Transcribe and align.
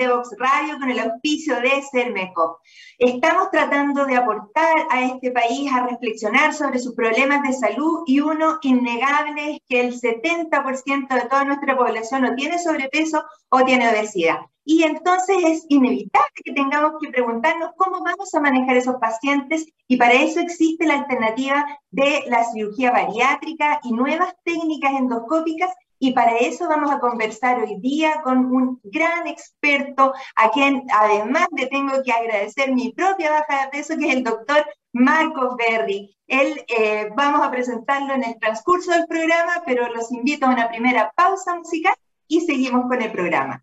en 0.00 0.08
Devox 0.08 0.30
Radio 0.38 0.78
con 0.78 0.90
el 0.90 0.98
auspicio 0.98 1.60
de 1.60 1.82
Cermeco. 1.90 2.60
Estamos 2.98 3.50
tratando 3.50 4.06
de 4.06 4.16
aportar 4.16 4.74
a 4.90 5.04
este 5.04 5.30
país 5.30 5.70
a 5.72 5.86
reflexionar 5.86 6.54
sobre 6.54 6.78
sus 6.78 6.94
problemas 6.94 7.42
de 7.42 7.52
salud 7.52 8.04
y 8.06 8.20
uno 8.20 8.58
innegable 8.62 9.52
es 9.52 9.58
que 9.68 9.80
el 9.80 10.00
70% 10.00 11.08
de 11.08 11.28
toda 11.28 11.44
nuestra 11.44 11.76
población 11.76 12.24
o 12.24 12.34
tiene 12.34 12.58
sobrepeso 12.58 13.22
o 13.50 13.64
tiene 13.64 13.88
obesidad. 13.90 14.38
Y 14.64 14.84
entonces 14.84 15.36
es 15.44 15.66
inevitable 15.68 16.28
que 16.44 16.52
tengamos 16.52 16.92
que 17.00 17.10
preguntarnos 17.10 17.70
cómo 17.76 18.02
vamos 18.02 18.34
a 18.34 18.40
manejar 18.40 18.76
esos 18.76 18.96
pacientes 18.96 19.66
y 19.88 19.96
para 19.96 20.14
eso 20.14 20.40
existe 20.40 20.86
la 20.86 20.94
alternativa 20.94 21.66
de 21.90 22.24
la 22.26 22.44
cirugía 22.44 22.92
bariátrica 22.92 23.80
y 23.82 23.92
nuevas 23.92 24.34
técnicas 24.44 24.92
endoscópicas 24.92 25.70
y 26.00 26.12
para 26.12 26.38
eso 26.38 26.66
vamos 26.66 26.90
a 26.90 26.98
conversar 26.98 27.62
hoy 27.62 27.78
día 27.78 28.22
con 28.24 28.46
un 28.46 28.80
gran 28.82 29.28
experto 29.28 30.14
a 30.34 30.50
quien 30.50 30.86
además 30.92 31.46
le 31.56 31.66
tengo 31.66 31.92
que 32.02 32.10
agradecer 32.10 32.72
mi 32.72 32.90
propia 32.92 33.30
baja 33.30 33.66
de 33.66 33.68
peso, 33.68 33.96
que 33.98 34.08
es 34.08 34.16
el 34.16 34.24
doctor 34.24 34.64
Marcos 34.92 35.54
Berry. 35.56 36.16
Él 36.26 36.64
eh, 36.68 37.10
vamos 37.14 37.46
a 37.46 37.50
presentarlo 37.50 38.14
en 38.14 38.24
el 38.24 38.38
transcurso 38.40 38.92
del 38.92 39.06
programa, 39.06 39.62
pero 39.66 39.92
los 39.94 40.10
invito 40.10 40.46
a 40.46 40.50
una 40.50 40.68
primera 40.68 41.12
pausa 41.14 41.54
musical 41.54 41.94
y 42.26 42.40
seguimos 42.40 42.86
con 42.88 43.02
el 43.02 43.12
programa. 43.12 43.62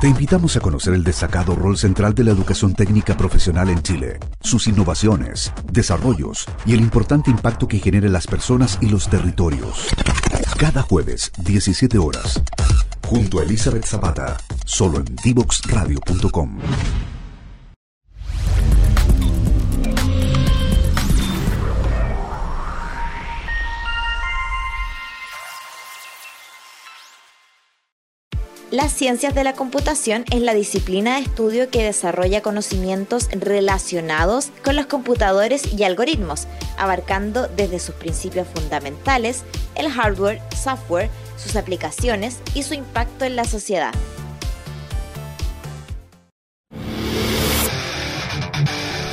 Te 0.00 0.08
invitamos 0.08 0.56
a 0.56 0.60
conocer 0.60 0.94
el 0.94 1.04
destacado 1.04 1.54
rol 1.54 1.76
central 1.76 2.14
de 2.14 2.24
la 2.24 2.30
educación 2.30 2.74
técnica 2.74 3.16
profesional 3.16 3.68
en 3.70 3.82
Chile, 3.82 4.18
sus 4.40 4.68
innovaciones, 4.68 5.52
desarrollos 5.72 6.46
y 6.64 6.74
el 6.74 6.80
importante 6.80 7.30
impacto 7.30 7.66
que 7.66 7.78
genera 7.78 8.06
en 8.06 8.12
las 8.12 8.26
personas 8.26 8.78
y 8.80 8.88
los 8.88 9.08
territorios. 9.08 9.88
Cada 10.58 10.82
jueves, 10.82 11.32
17 11.38 11.98
horas, 11.98 12.40
junto 13.06 13.40
a 13.40 13.42
Elizabeth 13.42 13.84
Zapata, 13.84 14.38
solo 14.64 14.98
en 14.98 15.04
divoxradio.com. 15.22 16.58
Las 28.76 28.92
ciencias 28.92 29.34
de 29.34 29.42
la 29.42 29.54
computación 29.54 30.26
es 30.30 30.42
la 30.42 30.52
disciplina 30.52 31.14
de 31.14 31.22
estudio 31.22 31.70
que 31.70 31.82
desarrolla 31.82 32.42
conocimientos 32.42 33.26
relacionados 33.32 34.50
con 34.62 34.76
los 34.76 34.84
computadores 34.84 35.72
y 35.72 35.82
algoritmos, 35.84 36.46
abarcando 36.76 37.48
desde 37.48 37.78
sus 37.78 37.94
principios 37.94 38.46
fundamentales, 38.54 39.44
el 39.76 39.90
hardware, 39.90 40.42
software, 40.54 41.08
sus 41.38 41.56
aplicaciones 41.56 42.40
y 42.54 42.64
su 42.64 42.74
impacto 42.74 43.24
en 43.24 43.36
la 43.36 43.44
sociedad. 43.44 43.94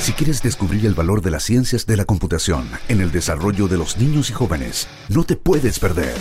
Si 0.02 0.12
quieres 0.12 0.44
descubrir 0.44 0.86
el 0.86 0.94
valor 0.94 1.22
de 1.22 1.32
las 1.32 1.44
ciencias 1.44 1.86
de 1.86 1.96
la 1.96 2.04
computación 2.04 2.70
en 2.90 3.00
el 3.00 3.14
desarrollo 3.14 3.70
de 3.70 3.78
los 3.78 3.96
niños 3.96 4.30
y 4.30 4.34
jóvenes, 4.34 4.90
no 5.08 5.24
te 5.24 5.38
puedes 5.38 5.80
perder. 5.80 6.18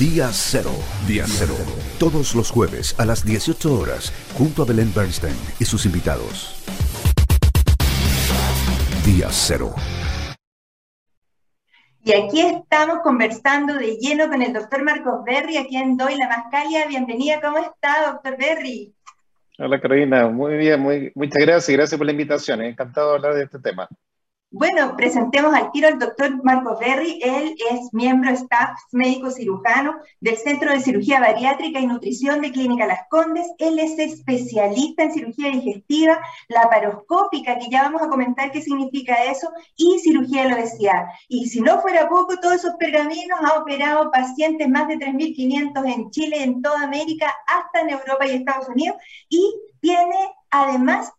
Día 0.00 0.30
Cero. 0.32 0.70
Día 1.06 1.24
Cero. 1.26 1.52
Todos 1.98 2.34
los 2.34 2.50
jueves 2.50 2.98
a 2.98 3.04
las 3.04 3.22
18 3.22 3.78
horas, 3.78 4.10
junto 4.32 4.62
a 4.62 4.64
Belén 4.64 4.90
Bernstein 4.96 5.34
y 5.58 5.66
sus 5.66 5.84
invitados. 5.84 6.56
Día 9.04 9.28
Cero. 9.28 9.74
Y 12.02 12.14
aquí 12.14 12.40
estamos 12.40 13.00
conversando 13.02 13.74
de 13.74 13.98
lleno 13.98 14.30
con 14.30 14.40
el 14.40 14.54
doctor 14.54 14.82
Marcos 14.84 15.22
Berry, 15.22 15.58
a 15.58 15.66
quien 15.66 15.98
doy 15.98 16.16
la 16.16 16.28
más 16.28 16.44
cálida 16.50 16.86
bienvenida. 16.86 17.38
¿Cómo 17.42 17.58
está, 17.58 18.10
doctor 18.10 18.38
Berry? 18.38 18.94
Hola 19.58 19.78
Carolina, 19.82 20.30
muy 20.30 20.56
bien, 20.56 20.80
muy, 20.80 21.12
muchas 21.14 21.44
gracias 21.44 21.68
y 21.68 21.72
gracias 21.74 21.98
por 21.98 22.06
la 22.06 22.12
invitación. 22.12 22.62
Encantado 22.62 23.10
de 23.10 23.16
hablar 23.16 23.34
de 23.34 23.44
este 23.44 23.58
tema. 23.58 23.86
Bueno, 24.52 24.96
presentemos 24.96 25.54
al 25.54 25.70
tiro 25.70 25.86
al 25.86 26.00
doctor 26.00 26.42
Marcos 26.42 26.80
Berry. 26.80 27.20
Él 27.22 27.54
es 27.70 27.94
miembro 27.94 28.30
staff 28.30 28.80
médico 28.90 29.30
cirujano 29.30 29.94
del 30.20 30.36
Centro 30.38 30.72
de 30.72 30.80
Cirugía 30.80 31.20
Bariátrica 31.20 31.78
y 31.78 31.86
Nutrición 31.86 32.40
de 32.40 32.50
Clínica 32.50 32.88
Las 32.88 33.02
Condes. 33.08 33.46
Él 33.58 33.78
es 33.78 33.96
especialista 33.96 35.04
en 35.04 35.12
cirugía 35.12 35.52
digestiva, 35.52 36.18
laparoscópica, 36.48 37.60
que 37.60 37.70
ya 37.70 37.82
vamos 37.82 38.02
a 38.02 38.08
comentar 38.08 38.50
qué 38.50 38.60
significa 38.60 39.22
eso, 39.22 39.52
y 39.76 40.00
cirugía 40.00 40.42
de 40.42 40.48
la 40.48 40.56
obesidad. 40.56 41.06
Y 41.28 41.48
si 41.48 41.60
no 41.60 41.80
fuera 41.80 42.08
poco, 42.08 42.36
todos 42.40 42.56
esos 42.56 42.74
pergaminos 42.74 43.38
ha 43.44 43.56
operado 43.56 44.10
pacientes 44.10 44.68
más 44.68 44.88
de 44.88 44.96
3.500 44.96 45.94
en 45.94 46.10
Chile, 46.10 46.42
en 46.42 46.60
toda 46.60 46.82
América, 46.82 47.32
hasta 47.46 47.82
en 47.82 47.90
Europa 47.90 48.26
y 48.26 48.30
Estados 48.32 48.68
Unidos, 48.68 48.96
y 49.28 49.54
tiene 49.80 50.34
además 50.50 51.12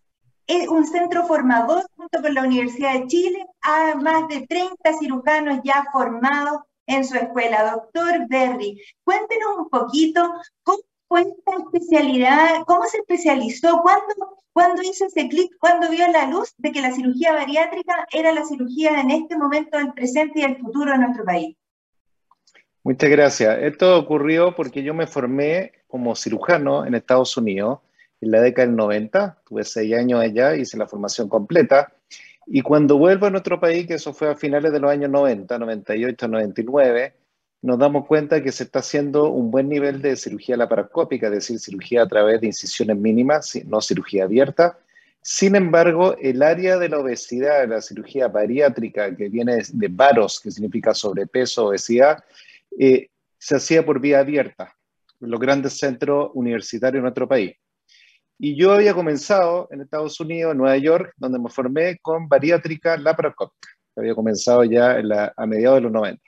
es 0.48 0.68
un 0.68 0.86
centro 0.86 1.26
formador 1.26 1.86
junto 1.96 2.22
con 2.22 2.34
la 2.34 2.44
Universidad 2.44 2.94
de 2.94 3.08
Chile, 3.08 3.46
a 3.62 3.96
más 3.96 4.28
de 4.28 4.46
30 4.48 4.76
cirujanos 5.00 5.60
ya 5.64 5.86
formados 5.92 6.62
en 6.88 7.06
su 7.06 7.16
escuela. 7.16 7.72
Doctor 7.72 8.28
Berry, 8.28 8.82
cuéntenos 9.04 9.58
un 9.58 9.70
poquito 9.70 10.34
cómo 10.64 10.80
fue 11.08 11.22
esta 11.22 11.64
especialidad, 11.64 12.64
cómo 12.66 12.84
se 12.86 12.98
especializó, 12.98 13.82
cuándo, 13.82 14.40
cuándo 14.54 14.82
hizo 14.82 15.06
ese 15.06 15.28
clic, 15.28 15.52
cuándo 15.60 15.90
vio 15.90 16.08
la 16.08 16.28
luz 16.28 16.54
de 16.58 16.72
que 16.72 16.82
la 16.82 16.94
cirugía 16.94 17.34
bariátrica 17.34 18.08
era 18.12 18.32
la 18.32 18.46
cirugía 18.46 19.00
en 19.00 19.12
este 19.12 19.38
momento 19.38 19.78
del 19.78 19.94
presente 19.94 20.40
y 20.40 20.44
del 20.44 20.58
futuro 20.58 20.92
de 20.92 20.98
nuestro 21.00 21.26
país. 21.26 21.56
Muchas 22.84 23.10
gracias. 23.10 23.60
Esto 23.62 23.98
ocurrió 24.00 24.56
porque 24.56 24.82
yo 24.82 24.94
me 24.94 25.06
formé 25.06 25.72
como 25.88 26.16
cirujano 26.16 26.86
en 26.86 26.96
Estados 26.96 27.38
Unidos 27.38 27.80
en 28.22 28.32
la 28.32 28.42
década 28.42 28.68
del 28.68 28.76
90, 28.76 29.38
tuve 29.46 29.64
seis 29.64 29.94
años 29.96 30.22
allá, 30.22 30.56
hice 30.56 30.78
la 30.78 30.88
formación 30.88 31.28
completa, 31.28 31.92
y 32.46 32.62
cuando 32.62 32.98
vuelvo 32.98 33.28
a 33.28 33.30
nuestro 33.30 33.60
país, 33.60 33.88
que 33.88 33.96
eso 33.96 34.14
fue 34.14 34.30
a 34.30 34.36
finales 34.36 34.72
de 34.72 34.80
los 34.80 34.92
años 34.92 35.10
90, 35.10 35.58
98, 35.58 36.28
99, 36.28 37.14
nos 37.62 37.78
damos 37.78 38.08
cuenta 38.08 38.42
que 38.42 38.52
se 38.52 38.64
está 38.64 38.80
haciendo 38.80 39.30
un 39.30 39.52
buen 39.52 39.70
nivel 39.70 40.02
de 40.02 40.16
cirugía 40.16 40.58
laparoscópica, 40.58 41.28
es 41.28 41.34
decir, 41.34 41.60
cirugía 41.60 42.04
a 42.04 42.08
través 42.08 42.42
de 42.42 42.48
incisiones 42.48 42.98
mínimas, 42.98 43.56
no 43.66 43.82
cirugía 43.82 44.24
abierta. 44.24 44.80
Sin 45.22 45.56
embargo, 45.56 46.16
el 46.20 46.42
área 46.42 46.78
de 46.80 46.90
la 46.90 46.98
obesidad, 46.98 47.68
la 47.68 47.82
cirugía 47.82 48.28
bariátrica, 48.28 49.16
que 49.16 49.30
viene 49.30 49.62
de 49.72 49.88
baros, 49.88 50.40
que 50.40 50.50
significa 50.50 50.96
sobrepeso, 50.96 51.68
obesidad, 51.68 52.24
eh, 52.80 53.10
se 53.38 53.56
hacía 53.56 53.86
por 53.86 54.00
vía 54.00 54.20
abierta 54.20 54.76
en 55.22 55.30
los 55.30 55.40
grandes 55.40 55.78
centros 55.78 56.32
universitarios 56.34 57.00
de 57.00 57.04
nuestro 57.04 57.28
país. 57.28 57.56
Y 58.44 58.56
yo 58.56 58.74
había 58.74 58.96
comenzado 58.96 59.68
en 59.70 59.82
Estados 59.82 60.20
Unidos, 60.20 60.54
en 60.54 60.58
Nueva 60.58 60.76
York, 60.76 61.14
donde 61.16 61.38
me 61.38 61.48
formé 61.48 62.00
con 62.00 62.28
bariátrica 62.28 62.98
laparoscópica. 62.98 63.70
Había 63.96 64.16
comenzado 64.16 64.64
ya 64.64 65.00
a 65.38 65.46
mediados 65.46 65.78
de 65.78 65.82
los 65.82 65.92
90. 65.92 66.20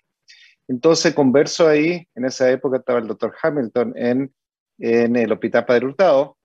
Entonces 0.67 1.15
converso 1.15 1.67
ahí, 1.67 2.07
en 2.13 2.25
esa 2.25 2.51
época 2.51 2.77
estaba 2.77 2.99
el 2.99 3.07
doctor 3.07 3.33
Hamilton 3.41 3.93
en, 3.95 4.31
en 4.77 5.15
el 5.15 5.31
Hospital 5.31 5.65
Padre 5.65 5.87
Hurtado. 5.87 6.37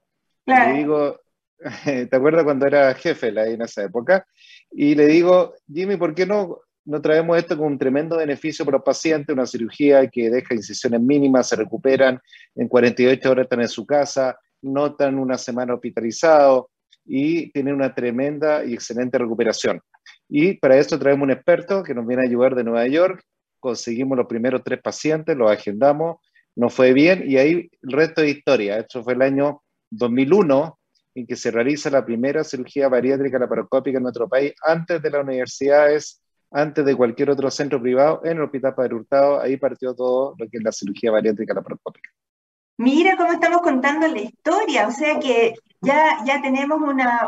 Le 0.46 0.72
digo, 0.72 1.20
¿te 1.84 2.16
acuerdas 2.16 2.44
cuando 2.44 2.66
era 2.66 2.94
jefe 2.94 3.38
ahí 3.38 3.52
en 3.52 3.60
esa 3.60 3.82
época? 3.82 4.26
Y 4.70 4.94
le 4.94 5.06
digo, 5.06 5.52
Jimmy, 5.70 5.98
¿por 5.98 6.14
qué 6.14 6.24
no, 6.24 6.60
no 6.86 7.02
traemos 7.02 7.36
esto 7.36 7.58
con 7.58 7.66
un 7.66 7.78
tremendo 7.78 8.16
beneficio 8.16 8.64
para 8.64 8.78
los 8.78 8.84
pacientes? 8.86 9.34
Una 9.34 9.44
cirugía 9.44 10.08
que 10.08 10.30
deja 10.30 10.54
incisiones 10.54 11.02
mínimas, 11.02 11.46
se 11.46 11.56
recuperan, 11.56 12.18
en 12.54 12.68
48 12.68 13.30
horas 13.30 13.42
están 13.42 13.60
en 13.60 13.68
su 13.68 13.84
casa, 13.84 14.38
notan 14.62 15.18
una 15.18 15.38
semana 15.38 15.74
hospitalizado 15.74 16.70
y 17.04 17.50
tienen 17.52 17.74
una 17.74 17.94
tremenda 17.94 18.64
y 18.64 18.74
excelente 18.74 19.18
recuperación. 19.18 19.80
Y 20.28 20.54
para 20.54 20.76
esto 20.76 20.98
traemos 20.98 21.24
un 21.24 21.30
experto 21.30 21.82
que 21.82 21.94
nos 21.94 22.06
viene 22.06 22.22
a 22.22 22.26
ayudar 22.26 22.54
de 22.54 22.64
Nueva 22.64 22.86
York. 22.86 23.22
Conseguimos 23.58 24.16
los 24.16 24.26
primeros 24.26 24.62
tres 24.62 24.80
pacientes, 24.82 25.36
los 25.36 25.50
agendamos, 25.50 26.18
nos 26.54 26.74
fue 26.74 26.92
bien 26.92 27.24
y 27.26 27.36
ahí 27.36 27.70
el 27.82 27.92
resto 27.92 28.20
de 28.20 28.30
historia. 28.30 28.78
Esto 28.78 29.02
fue 29.02 29.14
el 29.14 29.22
año 29.22 29.62
2001 29.90 30.78
en 31.14 31.26
que 31.26 31.36
se 31.36 31.50
realiza 31.50 31.90
la 31.90 32.04
primera 32.04 32.44
cirugía 32.44 32.88
bariátrica 32.88 33.38
laparoscópica 33.38 33.98
en 33.98 34.04
nuestro 34.04 34.28
país, 34.28 34.52
antes 34.62 35.02
de 35.02 35.10
las 35.10 35.24
universidades, 35.24 36.22
antes 36.50 36.84
de 36.84 36.94
cualquier 36.94 37.30
otro 37.30 37.50
centro 37.50 37.80
privado, 37.80 38.20
en 38.24 38.36
el 38.36 38.42
Hospital 38.42 38.74
Padre 38.74 38.94
Hurtado. 38.94 39.40
Ahí 39.40 39.56
partió 39.56 39.94
todo 39.94 40.34
lo 40.38 40.48
que 40.48 40.58
es 40.58 40.62
la 40.62 40.72
cirugía 40.72 41.10
bariátrica 41.10 41.54
laparoscópica. 41.54 42.10
Mira 42.78 43.16
cómo 43.16 43.32
estamos 43.32 43.62
contando 43.62 44.06
la 44.06 44.20
historia, 44.20 44.86
o 44.86 44.92
sea 44.92 45.18
que 45.18 45.54
ya, 45.80 46.24
ya 46.24 46.40
tenemos 46.42 46.80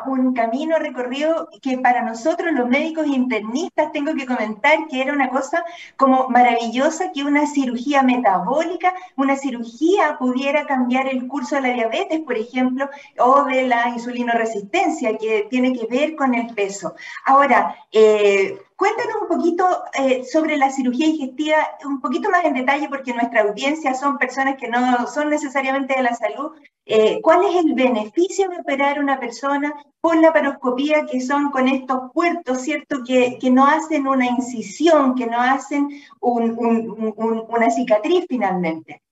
un 0.07 0.33
camino 0.33 0.79
recorrido 0.79 1.49
que 1.61 1.79
para 1.79 2.03
nosotros 2.03 2.53
los 2.53 2.69
médicos 2.69 3.09
internistas 3.09 3.91
tengo 3.91 4.15
que 4.15 4.27
comentar 4.27 4.87
que 4.89 5.03
era 5.03 5.13
una 5.13 5.29
cosa 5.29 5.65
como 5.97 6.29
maravillosa 6.29 7.11
que 7.13 7.25
una 7.25 7.49
cirugía 7.49 8.03
metabólica, 8.05 8.95
una 9.17 9.37
cirugía 9.37 10.19
pudiera 10.19 10.67
cambiar 10.67 11.09
el 11.09 11.27
curso 11.27 11.57
de 11.57 11.63
la 11.63 11.75
diabetes, 11.75 12.21
por 12.21 12.37
ejemplo, 12.37 12.89
o 13.19 13.43
de 13.45 13.67
la 13.67 13.89
insulinoresistencia 13.89 15.19
que 15.19 15.49
tiene 15.51 15.73
que 15.73 15.87
ver 15.87 16.15
con 16.15 16.35
el 16.35 16.55
peso. 16.55 16.95
Ahora, 17.25 17.75
eh, 17.91 18.57
Cuéntanos 18.81 19.17
un 19.21 19.29
poquito 19.29 19.85
eh, 19.93 20.25
sobre 20.25 20.57
la 20.57 20.71
cirugía 20.71 21.05
digestiva, 21.05 21.57
un 21.85 22.01
poquito 22.01 22.31
más 22.31 22.47
en 22.47 22.55
detalle, 22.55 22.89
porque 22.89 23.13
nuestra 23.13 23.43
audiencia 23.43 23.93
son 23.93 24.17
personas 24.17 24.57
que 24.57 24.69
no 24.69 25.07
son 25.07 25.29
necesariamente 25.29 25.95
de 25.95 26.03
la 26.03 26.15
salud. 26.15 26.53
Eh, 26.87 27.21
¿Cuál 27.21 27.45
es 27.45 27.63
el 27.63 27.75
beneficio 27.75 28.49
de 28.49 28.57
operar 28.57 28.99
una 28.99 29.21
persona 29.21 29.75
por 30.01 30.19
la 30.19 30.33
paroscopía, 30.33 31.05
que 31.05 31.21
son 31.21 31.51
con 31.51 31.69
estos 31.69 32.11
puertos, 32.15 32.63
¿cierto? 32.63 33.05
Que, 33.07 33.37
que 33.39 33.51
no 33.51 33.67
hacen 33.67 34.07
una 34.07 34.25
incisión, 34.25 35.15
que 35.15 35.27
no 35.27 35.39
hacen 35.39 35.91
una 36.23 37.71
cicatriz 37.71 38.25
finalmente. 38.31 39.03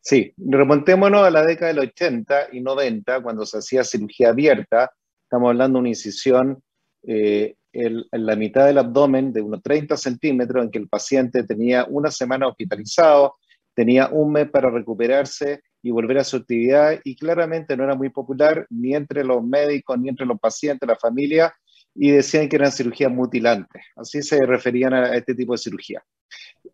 Sí, 0.00 0.32
remontémonos 0.36 1.26
a 1.26 1.32
la 1.32 1.44
década 1.44 1.72
del 1.72 1.80
80 1.80 2.50
y 2.52 2.60
90, 2.60 3.24
cuando 3.24 3.44
se 3.44 3.58
hacía 3.58 3.82
cirugía 3.82 4.28
abierta. 4.28 4.92
Estamos 5.24 5.48
hablando 5.48 5.78
de 5.78 5.80
una 5.80 5.88
incisión 5.88 6.62
eh, 7.02 7.56
en 7.74 8.04
la 8.12 8.36
mitad 8.36 8.66
del 8.66 8.78
abdomen 8.78 9.32
de 9.32 9.42
unos 9.42 9.62
30 9.62 9.96
centímetros, 9.96 10.64
en 10.64 10.70
que 10.70 10.78
el 10.78 10.88
paciente 10.88 11.42
tenía 11.42 11.84
una 11.88 12.10
semana 12.10 12.48
hospitalizado, 12.48 13.36
tenía 13.74 14.08
un 14.08 14.32
mes 14.32 14.48
para 14.50 14.70
recuperarse 14.70 15.62
y 15.82 15.90
volver 15.90 16.18
a 16.18 16.24
su 16.24 16.36
actividad, 16.36 17.00
y 17.04 17.16
claramente 17.16 17.76
no 17.76 17.84
era 17.84 17.94
muy 17.94 18.08
popular 18.08 18.66
ni 18.70 18.94
entre 18.94 19.24
los 19.24 19.42
médicos, 19.42 19.98
ni 19.98 20.08
entre 20.08 20.24
los 20.24 20.38
pacientes, 20.38 20.88
la 20.88 20.96
familia, 20.96 21.54
y 21.94 22.10
decían 22.10 22.48
que 22.48 22.56
eran 22.56 22.72
cirugías 22.72 23.10
mutilantes. 23.10 23.82
Así 23.96 24.22
se 24.22 24.44
referían 24.46 24.94
a 24.94 25.14
este 25.14 25.34
tipo 25.34 25.52
de 25.52 25.58
cirugía. 25.58 26.02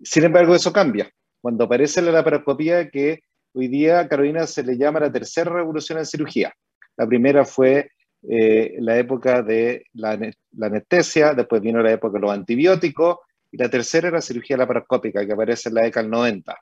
Sin 0.03 0.25
embargo, 0.25 0.55
eso 0.55 0.73
cambia 0.73 1.11
cuando 1.41 1.65
aparece 1.65 2.03
la 2.03 2.13
laparoscopía 2.13 2.91
que 2.91 3.21
hoy 3.53 3.69
día 3.69 4.07
Carolina 4.09 4.47
se 4.47 4.63
le 4.63 4.77
llama 4.77 5.01
la 5.01 5.13
tercera 5.13 5.51
revolución 5.51 5.99
en 5.99 6.07
cirugía. 6.07 6.53
La 6.97 7.07
primera 7.07 7.45
fue 7.45 7.91
eh, 8.29 8.77
la 8.81 8.99
época 8.99 9.43
de 9.43 9.87
la, 9.95 10.19
anestesia, 10.61 11.35
después 11.35 11.63
vino 11.63 11.83
la 11.83 11.93
época 11.93 12.19
de 12.19 12.21
los 12.21 12.33
antibióticos, 12.33 13.19
y 13.53 13.57
la 13.57 13.69
tercera 13.69 14.09
era 14.09 14.19
la 14.19 14.23
cirugía 14.23 14.57
laparoscópica, 14.57 15.27
que 15.27 15.33
aparece 15.33 15.69
en 15.69 15.75
la 15.77 15.83
década 15.83 16.03
del 16.03 16.11
90. 16.11 16.57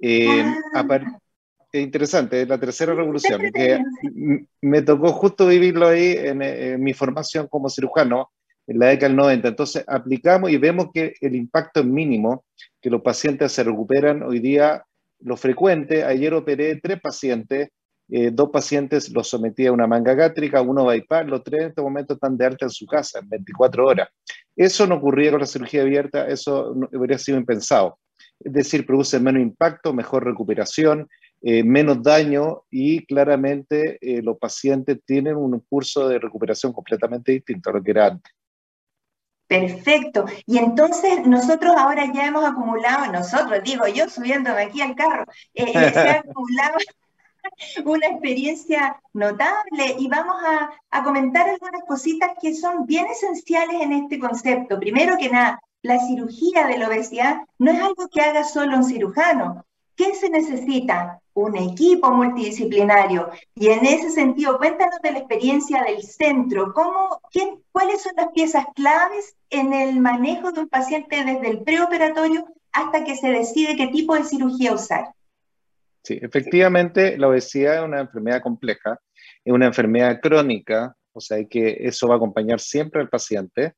Eh, 0.00 0.44
ah. 0.74 1.20
Es 1.74 1.82
interesante, 1.82 2.42
es 2.42 2.48
la 2.48 2.60
tercera 2.60 2.94
revolución, 2.94 3.50
que 3.52 3.80
me 4.60 4.82
tocó 4.82 5.12
justo 5.12 5.48
vivirlo 5.48 5.88
ahí 5.88 6.14
en, 6.16 6.80
mi 6.80 6.94
formación 6.94 7.48
como 7.48 7.68
cirujano, 7.68 8.30
en 8.68 8.78
la 8.78 8.86
década 8.86 9.08
del 9.08 9.16
90. 9.16 9.48
Entonces 9.48 9.84
aplicamos 9.88 10.52
y 10.52 10.56
vemos 10.56 10.90
que 10.94 11.14
el 11.20 11.34
impacto 11.34 11.80
es 11.80 11.86
mínimo, 11.86 12.44
que 12.80 12.90
los 12.90 13.02
pacientes 13.02 13.50
se 13.50 13.64
recuperan 13.64 14.22
hoy 14.22 14.38
día 14.38 14.84
lo 15.18 15.36
frecuente. 15.36 16.04
Ayer 16.04 16.32
operé 16.34 16.78
tres 16.80 17.00
pacientes, 17.00 17.70
eh, 18.10 18.30
dos 18.32 18.50
pacientes 18.50 19.10
los 19.10 19.28
sometí 19.28 19.66
a 19.66 19.72
una 19.72 19.86
manga 19.86 20.14
gástrica, 20.14 20.60
uno 20.60 20.84
bypass, 20.84 21.26
los 21.26 21.42
tres 21.42 21.62
en 21.62 21.68
este 21.68 21.82
momento 21.82 22.14
están 22.14 22.36
de 22.36 22.46
alta 22.46 22.66
en 22.66 22.70
su 22.70 22.86
casa 22.86 23.20
en 23.20 23.28
24 23.28 23.86
horas. 23.86 24.08
Eso 24.54 24.86
no 24.86 24.96
ocurría 24.96 25.30
con 25.30 25.40
la 25.40 25.46
cirugía 25.46 25.82
abierta, 25.82 26.28
eso 26.28 26.74
no, 26.74 26.88
habría 26.94 27.18
sido 27.18 27.38
impensado. 27.38 27.98
Es 28.40 28.52
decir, 28.52 28.84
produce 28.84 29.18
menos 29.20 29.42
impacto, 29.42 29.94
mejor 29.94 30.24
recuperación, 30.24 31.08
eh, 31.40 31.62
menos 31.62 32.02
daño 32.02 32.62
y 32.70 33.04
claramente 33.06 33.98
eh, 34.00 34.22
los 34.22 34.38
pacientes 34.38 34.98
tienen 35.04 35.36
un 35.36 35.60
curso 35.60 36.08
de 36.08 36.18
recuperación 36.18 36.72
completamente 36.72 37.32
distinto 37.32 37.70
a 37.70 37.74
lo 37.74 37.82
que 37.82 37.90
era 37.90 38.06
antes. 38.06 38.32
Perfecto. 39.46 40.24
Y 40.46 40.58
entonces 40.58 41.26
nosotros 41.26 41.74
ahora 41.76 42.10
ya 42.12 42.26
hemos 42.26 42.44
acumulado, 42.44 43.12
nosotros, 43.12 43.62
digo 43.62 43.86
yo 43.86 44.08
subiéndome 44.08 44.62
aquí 44.62 44.80
al 44.80 44.94
carro, 44.94 45.24
eh, 45.52 45.72
se 45.72 45.78
ha 45.78 46.20
acumulado 46.20 46.76
una 47.84 48.06
experiencia 48.06 49.00
notable 49.12 49.96
y 49.98 50.08
vamos 50.08 50.36
a, 50.44 51.02
comentar 51.02 51.48
algunas 51.48 51.82
cositas 51.86 52.30
que 52.40 52.54
son 52.54 52.86
bien 52.86 53.06
esenciales 53.06 53.80
en 53.80 53.92
este 53.92 54.18
concepto. 54.18 54.78
Primero 54.78 55.16
que 55.18 55.28
nada, 55.28 55.60
la 55.82 55.98
cirugía 56.06 56.66
de 56.66 56.78
la 56.78 56.88
obesidad 56.88 57.42
no 57.58 57.72
es 57.72 57.80
algo 57.80 58.08
que 58.08 58.20
haga 58.20 58.44
solo 58.44 58.76
un 58.76 58.84
cirujano. 58.84 59.64
¿Qué 59.96 60.14
se 60.14 60.30
necesita? 60.30 61.20
Un 61.34 61.56
equipo 61.56 62.10
multidisciplinario. 62.10 63.30
Y 63.54 63.68
en 63.68 63.84
ese 63.84 64.10
sentido, 64.10 64.56
cuéntanos 64.58 65.00
de 65.02 65.12
la 65.12 65.18
experiencia 65.18 65.82
del 65.82 66.02
centro. 66.02 66.72
¿Cómo, 66.72 67.20
¿Cuáles 67.72 68.02
son 68.02 68.12
las 68.16 68.28
piezas 68.28 68.66
claves 68.74 69.36
en 69.50 69.72
el 69.72 70.00
manejo 70.00 70.52
de 70.52 70.60
un 70.60 70.68
paciente 70.68 71.24
desde 71.24 71.48
el 71.48 71.62
preoperatorio 71.62 72.46
hasta 72.72 73.04
que 73.04 73.16
se 73.16 73.28
decide 73.28 73.76
qué 73.76 73.88
tipo 73.88 74.14
de 74.14 74.24
cirugía 74.24 74.72
usar? 74.72 75.12
Sí, 76.04 76.18
efectivamente, 76.20 77.16
la 77.16 77.28
obesidad 77.28 77.78
es 77.78 77.82
una 77.82 78.00
enfermedad 78.00 78.42
compleja, 78.42 79.00
es 79.42 79.52
una 79.52 79.66
enfermedad 79.66 80.20
crónica, 80.20 80.94
o 81.12 81.20
sea 81.20 81.42
que 81.46 81.78
eso 81.80 82.08
va 82.08 82.14
a 82.14 82.16
acompañar 82.18 82.60
siempre 82.60 83.00
al 83.00 83.08
paciente. 83.08 83.72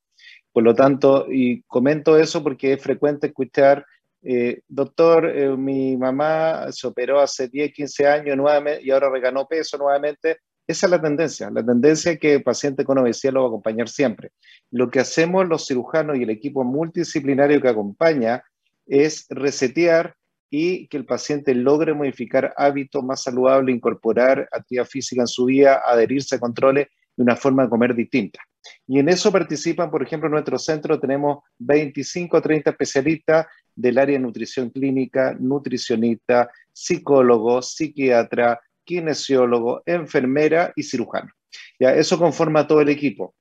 Por 0.52 0.64
lo 0.64 0.74
tanto, 0.74 1.26
y 1.30 1.62
comento 1.62 2.18
eso 2.18 2.42
porque 2.42 2.72
es 2.72 2.82
frecuente 2.82 3.28
escuchar 3.28 3.86
eh, 4.28 4.62
doctor, 4.66 5.26
eh, 5.26 5.56
mi 5.56 5.96
mamá 5.96 6.72
se 6.72 6.88
operó 6.88 7.20
hace 7.20 7.46
10, 7.46 7.72
15 7.72 8.08
años 8.08 8.36
nuevamente 8.36 8.82
y 8.82 8.90
ahora 8.90 9.08
reganó 9.08 9.46
peso 9.46 9.78
nuevamente. 9.78 10.38
Esa 10.66 10.86
es 10.86 10.90
la 10.90 11.00
tendencia. 11.00 11.48
La 11.48 11.64
tendencia 11.64 12.10
es 12.10 12.18
que 12.18 12.34
el 12.34 12.42
paciente 12.42 12.84
con 12.84 12.98
obesidad 12.98 13.34
lo 13.34 13.42
va 13.42 13.46
a 13.46 13.50
acompañar 13.50 13.88
siempre. 13.88 14.32
Lo 14.72 14.90
que 14.90 14.98
hacemos 14.98 15.46
los 15.46 15.64
cirujanos 15.64 16.16
y 16.16 16.24
el 16.24 16.30
equipo 16.30 16.64
multidisciplinario 16.64 17.62
que 17.62 17.68
acompaña 17.68 18.42
es 18.84 19.26
resetear 19.30 20.16
y 20.58 20.86
que 20.86 20.96
el 20.96 21.04
paciente 21.04 21.54
logre 21.54 21.92
modificar 21.92 22.54
hábitos 22.56 23.04
más 23.04 23.22
saludables, 23.22 23.76
incorporar 23.76 24.48
actividad 24.50 24.86
física 24.86 25.20
en 25.20 25.26
su 25.26 25.44
vida, 25.44 25.82
adherirse 25.84 26.36
a 26.36 26.40
controles 26.40 26.86
de 27.14 27.22
una 27.22 27.36
forma 27.36 27.64
de 27.64 27.68
comer 27.68 27.94
distinta. 27.94 28.40
Y 28.86 28.98
en 28.98 29.10
eso 29.10 29.30
participan, 29.30 29.90
por 29.90 30.02
ejemplo, 30.02 30.28
en 30.28 30.32
nuestro 30.32 30.58
centro 30.58 30.98
tenemos 30.98 31.40
25 31.58 32.38
o 32.38 32.40
30 32.40 32.70
especialistas 32.70 33.46
del 33.74 33.98
área 33.98 34.14
de 34.14 34.24
nutrición 34.24 34.70
clínica, 34.70 35.36
nutricionista, 35.38 36.50
psicólogo, 36.72 37.60
psiquiatra, 37.60 38.58
kinesiólogo, 38.82 39.82
enfermera 39.84 40.72
y 40.74 40.84
cirujano. 40.84 41.30
Ya, 41.78 41.94
eso 41.94 42.18
conforma 42.18 42.66
todo 42.66 42.80
el 42.80 42.88
equipo. 42.88 43.34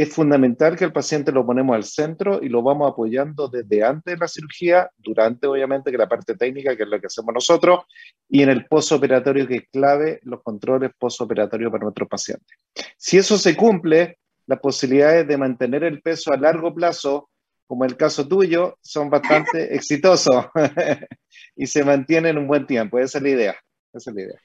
Es 0.00 0.14
fundamental 0.14 0.76
que 0.76 0.86
el 0.86 0.94
paciente 0.94 1.30
lo 1.30 1.44
ponemos 1.44 1.76
al 1.76 1.84
centro 1.84 2.42
y 2.42 2.48
lo 2.48 2.62
vamos 2.62 2.90
apoyando 2.90 3.48
desde 3.48 3.84
antes 3.84 4.14
de 4.14 4.18
la 4.18 4.28
cirugía, 4.28 4.90
durante 4.96 5.46
obviamente 5.46 5.90
que 5.90 5.98
la 5.98 6.08
parte 6.08 6.36
técnica, 6.36 6.74
que 6.74 6.84
es 6.84 6.88
lo 6.88 6.98
que 6.98 7.08
hacemos 7.08 7.34
nosotros, 7.34 7.80
y 8.26 8.42
en 8.42 8.48
el 8.48 8.64
posoperatorio, 8.64 9.46
que 9.46 9.56
es 9.56 9.68
clave 9.70 10.18
los 10.22 10.42
controles 10.42 10.92
posoperatorios 10.98 11.70
para 11.70 11.82
nuestros 11.84 12.08
pacientes. 12.08 12.56
Si 12.96 13.18
eso 13.18 13.36
se 13.36 13.54
cumple, 13.54 14.16
las 14.46 14.60
posibilidades 14.60 15.28
de 15.28 15.36
mantener 15.36 15.84
el 15.84 16.00
peso 16.00 16.32
a 16.32 16.38
largo 16.38 16.74
plazo 16.74 17.28
como 17.66 17.84
el 17.84 17.98
caso 17.98 18.26
tuyo, 18.26 18.78
son 18.80 19.10
bastante 19.10 19.74
exitosos 19.76 20.46
y 21.56 21.66
se 21.66 21.84
mantienen 21.84 22.38
un 22.38 22.46
buen 22.46 22.66
tiempo. 22.66 22.98
Esa 22.98 23.18
es 23.18 23.22
la 23.22 23.28
idea. 23.28 23.56
Esa 23.92 24.10
es 24.10 24.16
la 24.16 24.22
idea. 24.22 24.40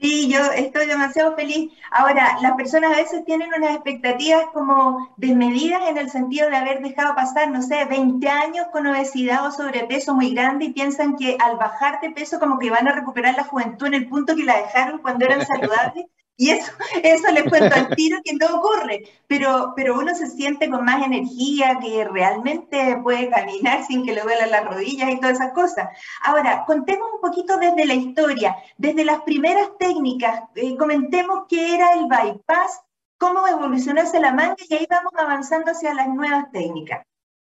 Sí, 0.00 0.28
yo 0.30 0.38
estoy 0.52 0.86
demasiado 0.86 1.34
feliz. 1.34 1.72
Ahora, 1.90 2.38
las 2.40 2.52
personas 2.52 2.92
a 2.92 2.96
veces 3.00 3.24
tienen 3.24 3.50
unas 3.52 3.74
expectativas 3.74 4.44
como 4.52 5.12
desmedidas 5.16 5.88
en 5.88 5.98
el 5.98 6.08
sentido 6.08 6.48
de 6.48 6.56
haber 6.56 6.80
dejado 6.82 7.16
pasar, 7.16 7.50
no 7.50 7.62
sé, 7.62 7.84
20 7.84 8.28
años 8.28 8.66
con 8.72 8.86
obesidad 8.86 9.44
o 9.44 9.50
sobrepeso 9.50 10.14
muy 10.14 10.34
grande 10.34 10.66
y 10.66 10.72
piensan 10.72 11.16
que 11.16 11.36
al 11.40 11.56
bajar 11.56 12.00
de 12.00 12.12
peso 12.12 12.38
como 12.38 12.60
que 12.60 12.70
van 12.70 12.86
a 12.86 12.92
recuperar 12.92 13.34
la 13.34 13.44
juventud 13.44 13.88
en 13.88 13.94
el 13.94 14.08
punto 14.08 14.36
que 14.36 14.44
la 14.44 14.58
dejaron 14.58 14.98
cuando 15.00 15.24
eran 15.24 15.44
saludables. 15.44 16.06
Y 16.40 16.50
eso, 16.50 16.70
eso 17.02 17.32
les 17.32 17.42
cuento 17.50 17.74
al 17.74 17.88
tiro 17.96 18.20
que 18.24 18.32
no 18.34 18.60
ocurre, 18.60 19.02
pero, 19.26 19.72
pero 19.74 19.98
uno 19.98 20.14
se 20.14 20.28
siente 20.28 20.70
con 20.70 20.84
más 20.84 21.04
energía, 21.04 21.78
que 21.82 22.04
realmente 22.04 22.96
puede 23.02 23.28
caminar 23.28 23.84
sin 23.84 24.06
que 24.06 24.12
le 24.12 24.20
duelan 24.20 24.52
las 24.52 24.64
rodillas 24.64 25.10
y 25.10 25.18
todas 25.18 25.40
esas 25.40 25.52
cosas. 25.52 25.88
Ahora, 26.22 26.62
contemos 26.64 27.08
un 27.12 27.20
poquito 27.20 27.58
desde 27.58 27.84
la 27.84 27.94
historia, 27.94 28.54
desde 28.76 29.04
las 29.04 29.22
primeras 29.22 29.76
técnicas, 29.80 30.44
eh, 30.54 30.76
comentemos 30.76 31.46
qué 31.48 31.74
era 31.74 31.94
el 31.94 32.06
bypass, 32.06 32.82
cómo 33.18 33.48
evolucionó 33.48 34.02
hacia 34.02 34.20
la 34.20 34.32
manga 34.32 34.54
y 34.68 34.74
ahí 34.74 34.86
vamos 34.88 35.12
avanzando 35.18 35.72
hacia 35.72 35.92
las 35.92 36.06
nuevas 36.06 36.52
técnicas. 36.52 37.04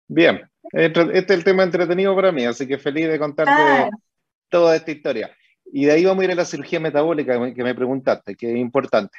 Bien, 0.09 0.50
este 0.73 1.18
es 1.18 1.30
el 1.30 1.44
tema 1.44 1.62
entretenido 1.62 2.16
para 2.16 2.32
mí, 2.32 2.44
así 2.44 2.66
que 2.66 2.76
feliz 2.76 3.06
de 3.09 3.20
contarte 3.20 3.88
toda 4.49 4.75
esta 4.75 4.90
historia. 4.90 5.30
Y 5.73 5.85
de 5.85 5.93
ahí 5.93 6.05
vamos 6.05 6.23
a 6.23 6.25
ir 6.25 6.33
a 6.33 6.37
la 6.37 6.45
cirugía 6.45 6.81
metabólica 6.81 7.55
que 7.55 7.65
me 7.65 7.75
preguntaste, 7.75 8.35
que 8.35 8.53
es 8.53 8.57
importante. 8.57 9.19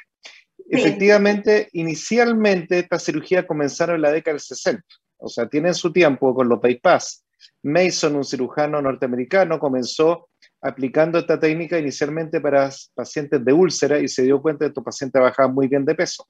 Efectivamente, 0.68 1.68
inicialmente 1.72 2.78
estas 2.78 3.04
cirugías 3.04 3.44
comenzaron 3.46 3.96
en 3.96 4.02
la 4.02 4.12
década 4.12 4.34
del 4.34 4.40
60, 4.40 4.82
o 5.18 5.28
sea, 5.28 5.48
tienen 5.48 5.74
su 5.74 5.92
tiempo 5.92 6.34
con 6.34 6.48
los 6.48 6.60
bypass. 6.60 7.24
Mason, 7.62 8.16
un 8.16 8.24
cirujano 8.24 8.80
norteamericano, 8.80 9.58
comenzó 9.58 10.28
aplicando 10.60 11.18
esta 11.18 11.38
técnica 11.38 11.78
inicialmente 11.78 12.40
para 12.40 12.70
pacientes 12.94 13.44
de 13.44 13.52
úlcera 13.52 13.98
y 13.98 14.08
se 14.08 14.22
dio 14.22 14.40
cuenta 14.40 14.64
de 14.64 14.68
que 14.68 14.70
estos 14.70 14.84
pacientes 14.84 15.20
bajaban 15.20 15.54
muy 15.54 15.68
bien 15.68 15.84
de 15.84 15.94
peso. 15.94 16.28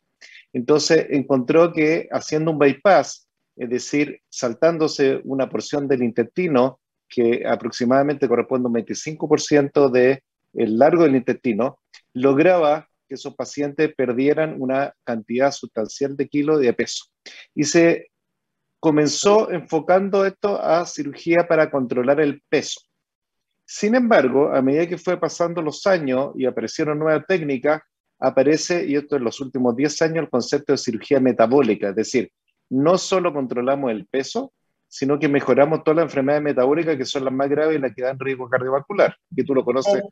Entonces 0.52 1.06
encontró 1.10 1.72
que 1.72 2.08
haciendo 2.10 2.50
un 2.50 2.58
bypass, 2.58 3.28
es 3.56 3.68
decir, 3.68 4.20
saltándose 4.28 5.20
una 5.24 5.48
porción 5.48 5.86
del 5.86 6.02
intestino, 6.02 6.80
que 7.12 7.44
aproximadamente 7.46 8.26
corresponde 8.26 8.66
a 8.66 8.70
un 8.70 8.74
25% 8.74 9.90
del 9.90 10.78
largo 10.78 11.02
del 11.02 11.16
intestino, 11.16 11.80
lograba 12.14 12.88
que 13.06 13.16
esos 13.16 13.34
pacientes 13.34 13.94
perdieran 13.94 14.56
una 14.58 14.94
cantidad 15.04 15.52
sustancial 15.52 16.16
de 16.16 16.28
kilos 16.28 16.60
de 16.60 16.72
peso. 16.72 17.04
Y 17.54 17.64
se 17.64 18.10
comenzó 18.80 19.50
enfocando 19.50 20.24
esto 20.24 20.60
a 20.60 20.86
cirugía 20.86 21.46
para 21.46 21.70
controlar 21.70 22.20
el 22.20 22.42
peso. 22.48 22.80
Sin 23.66 23.94
embargo, 23.94 24.52
a 24.52 24.62
medida 24.62 24.88
que 24.88 24.98
fue 24.98 25.20
pasando 25.20 25.60
los 25.60 25.86
años 25.86 26.32
y 26.36 26.46
aparecieron 26.46 26.98
nuevas 26.98 27.24
técnicas, 27.28 27.82
aparece, 28.18 28.86
y 28.86 28.96
esto 28.96 29.16
en 29.16 29.24
los 29.24 29.40
últimos 29.40 29.76
10 29.76 30.02
años, 30.02 30.24
el 30.24 30.30
concepto 30.30 30.72
de 30.72 30.78
cirugía 30.78 31.20
metabólica, 31.20 31.90
es 31.90 31.96
decir, 31.96 32.30
no 32.70 32.96
solo 32.96 33.32
controlamos 33.32 33.90
el 33.90 34.06
peso, 34.06 34.52
sino 34.92 35.18
que 35.18 35.26
mejoramos 35.26 35.82
todas 35.84 35.96
las 35.96 36.04
enfermedades 36.04 36.42
metabólicas 36.42 36.98
que 36.98 37.06
son 37.06 37.24
las 37.24 37.32
más 37.32 37.48
graves 37.48 37.78
y 37.78 37.80
las 37.80 37.94
que 37.94 38.02
dan 38.02 38.18
riesgo 38.18 38.46
cardiovascular, 38.50 39.16
que 39.34 39.42
tú 39.42 39.54
lo 39.54 39.64
conoces 39.64 40.02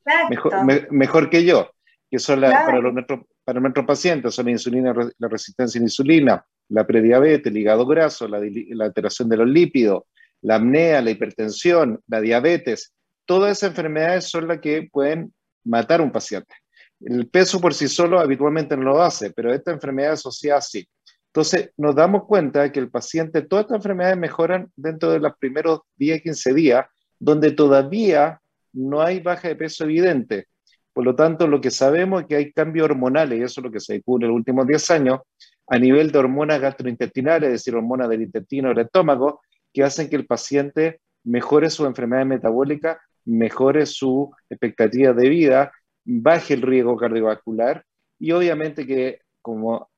mejor, 0.90 1.28
que 1.28 1.44
yo, 1.44 1.70
que 2.10 2.18
son 2.18 2.40
para, 2.40 2.80
nuestros, 2.80 3.20
para 3.44 3.60
nuestros 3.60 3.84
pacientes, 3.84 4.34
son 4.34 4.46
la 4.46 4.52
insulina, 4.52 4.94
la 5.18 5.28
resistencia 5.28 5.78
a 5.78 5.82
la 5.82 5.84
insulina, 5.84 6.46
la 6.70 6.86
prediabetes, 6.86 7.52
el 7.52 7.58
hígado 7.58 7.84
graso, 7.84 8.26
la, 8.26 8.40
la 8.40 8.86
alteración 8.86 9.28
de 9.28 9.36
los 9.36 9.48
lípidos, 9.48 10.04
la 10.40 10.54
apnea, 10.54 11.02
la 11.02 11.10
hipertensión, 11.10 12.00
la 12.08 12.22
diabetes, 12.22 12.94
todas 13.26 13.58
esas 13.58 13.70
enfermedades 13.70 14.30
son 14.30 14.48
las 14.48 14.60
que 14.60 14.88
pueden 14.90 15.34
matar 15.62 16.00
a 16.00 16.04
un 16.04 16.10
paciente. 16.10 16.54
El 17.02 17.28
peso 17.28 17.60
por 17.60 17.74
sí 17.74 17.86
solo 17.86 18.18
habitualmente 18.18 18.78
no 18.78 18.84
lo 18.84 19.02
hace, 19.02 19.30
pero 19.30 19.52
esta 19.52 19.72
enfermedad 19.72 20.12
asociada 20.12 20.62
sí. 20.62 20.88
Entonces, 21.32 21.70
nos 21.76 21.94
damos 21.94 22.24
cuenta 22.24 22.70
que 22.72 22.80
el 22.80 22.90
paciente, 22.90 23.42
todas 23.42 23.64
estas 23.64 23.76
enfermedades 23.76 24.18
mejoran 24.18 24.70
dentro 24.76 25.12
de 25.12 25.20
los 25.20 25.32
primeros 25.38 25.80
10, 25.96 26.22
15 26.22 26.54
días, 26.54 26.86
donde 27.18 27.52
todavía 27.52 28.40
no 28.72 29.00
hay 29.02 29.20
baja 29.20 29.48
de 29.48 29.56
peso 29.56 29.84
evidente. 29.84 30.46
Por 30.92 31.04
lo 31.04 31.14
tanto, 31.14 31.46
lo 31.46 31.60
que 31.60 31.70
sabemos 31.70 32.22
es 32.22 32.28
que 32.28 32.36
hay 32.36 32.52
cambios 32.52 32.86
hormonales, 32.86 33.38
y 33.38 33.42
eso 33.42 33.60
es 33.60 33.64
lo 33.64 33.70
que 33.70 33.80
se 33.80 33.94
descubre 33.94 34.26
en 34.26 34.30
los 34.30 34.36
últimos 34.36 34.66
10 34.66 34.90
años, 34.90 35.20
a 35.68 35.78
nivel 35.78 36.10
de 36.10 36.18
hormonas 36.18 36.60
gastrointestinales, 36.60 37.46
es 37.48 37.52
decir, 37.52 37.76
hormonas 37.76 38.08
del 38.08 38.22
intestino 38.22 38.70
o 38.70 38.74
del 38.74 38.86
estómago, 38.86 39.40
que 39.72 39.84
hacen 39.84 40.10
que 40.10 40.16
el 40.16 40.26
paciente 40.26 41.00
mejore 41.22 41.70
su 41.70 41.86
enfermedad 41.86 42.26
metabólica 42.26 43.00
mejore 43.24 43.86
su 43.86 44.32
expectativa 44.48 45.12
de 45.12 45.28
vida, 45.28 45.72
baje 46.04 46.54
el 46.54 46.62
riesgo 46.62 46.96
cardiovascular 46.96 47.84
y 48.18 48.32
obviamente 48.32 48.86
que 48.86 49.20
como 49.40 49.90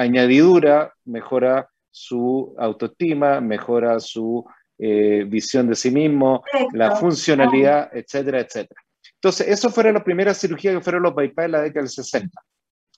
añadidura 0.00 0.94
mejora 1.04 1.68
su 1.90 2.54
autoestima, 2.58 3.40
mejora 3.40 4.00
su 4.00 4.44
eh, 4.78 5.24
visión 5.26 5.68
de 5.68 5.74
sí 5.74 5.90
mismo, 5.90 6.42
la 6.72 6.96
funcionalidad, 6.96 7.90
etcétera, 7.92 8.40
etcétera. 8.40 8.80
Entonces, 9.14 9.48
eso 9.48 9.70
fueron 9.70 9.94
las 9.94 10.02
primeras 10.02 10.40
cirugías 10.40 10.74
que 10.74 10.80
fueron 10.80 11.02
los 11.02 11.14
bypass 11.14 11.44
en 11.44 11.52
la 11.52 11.60
década 11.60 11.82
del 11.82 11.90
60. 11.90 12.42